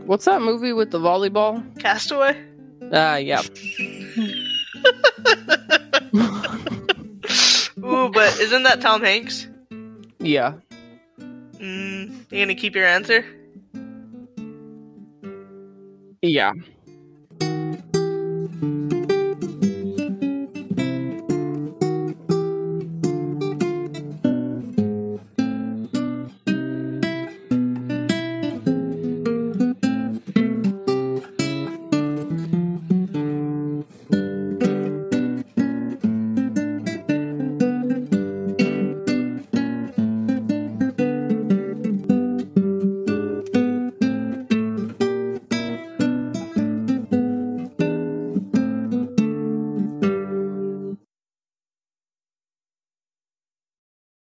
What's 0.06 0.24
that 0.24 0.40
movie 0.40 0.72
with 0.72 0.90
the 0.90 0.98
volleyball? 0.98 1.62
Castaway? 1.78 2.42
Ah, 2.90 3.16
yeah. 3.16 3.42
Ooh, 7.84 8.08
but 8.08 8.40
isn't 8.40 8.62
that 8.62 8.80
Tom 8.80 9.02
Hanks? 9.02 9.46
yeah. 10.20 10.54
Mm, 11.58 12.24
you 12.30 12.38
gonna 12.38 12.54
keep 12.54 12.74
your 12.74 12.86
answer? 12.86 13.26
Yeah. 16.22 16.54